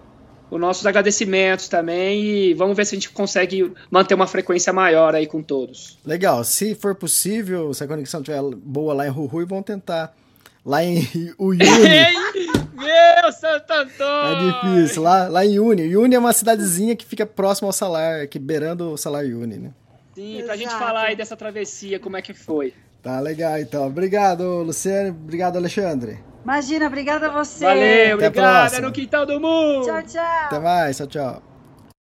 os 0.49 0.59
nossos 0.59 0.85
agradecimentos 0.85 1.67
também 1.67 2.23
e 2.23 2.53
vamos 2.53 2.77
ver 2.77 2.85
se 2.85 2.95
a 2.95 2.97
gente 2.97 3.09
consegue 3.09 3.73
manter 3.91 4.13
uma 4.13 4.27
frequência 4.27 4.71
maior 4.71 5.15
aí 5.15 5.25
com 5.25 5.41
todos. 5.41 5.97
Legal, 6.05 6.43
se 6.43 6.75
for 6.75 6.95
possível, 6.95 7.73
se 7.73 7.83
a 7.83 7.87
conexão 7.87 8.21
estiver 8.21 8.41
boa 8.55 8.93
lá 8.93 9.07
em 9.07 9.09
Rui, 9.09 9.45
vamos 9.45 9.65
tentar 9.65 10.15
lá 10.63 10.83
em 10.83 11.05
Uyuni. 11.39 11.65
Meu 12.77 13.31
Santo 13.33 13.73
Antônio! 13.73 14.47
É 14.47 14.77
difícil, 14.77 15.01
lá, 15.01 15.27
lá 15.27 15.43
em 15.43 15.59
Uni. 15.59 15.97
Uni 15.97 16.15
é 16.15 16.19
uma 16.19 16.31
cidadezinha 16.31 16.95
que 16.95 17.05
fica 17.05 17.25
próximo 17.25 17.67
ao 17.67 17.73
salar, 17.73 18.21
aqui 18.21 18.37
beirando 18.37 18.91
o 18.91 18.97
salar 18.97 19.25
Uni, 19.25 19.57
né? 19.57 19.71
Sim, 20.17 20.37
Exato. 20.37 20.45
pra 20.47 20.55
gente 20.57 20.73
falar 20.73 21.03
aí 21.03 21.15
dessa 21.15 21.37
travessia, 21.37 21.99
como 21.99 22.17
é 22.17 22.23
que 22.23 22.33
foi. 22.33 22.73
Tá 23.03 23.19
legal, 23.19 23.59
então. 23.59 23.85
Obrigado, 23.85 24.63
Luciano. 24.63 25.09
Obrigado, 25.09 25.57
Alexandre. 25.57 26.17
Imagina, 26.43 26.87
obrigada 26.87 27.27
a 27.27 27.29
você. 27.29 27.63
Valeu, 27.63 28.15
obrigado. 28.15 28.73
É 28.73 28.81
no 28.81 28.91
quintal 28.91 29.27
do 29.27 29.39
mundo. 29.39 29.85
Tchau, 29.85 30.01
tchau. 30.01 30.45
Até 30.45 30.59
mais, 30.59 30.97
tchau, 30.97 31.05
tchau. 31.05 31.56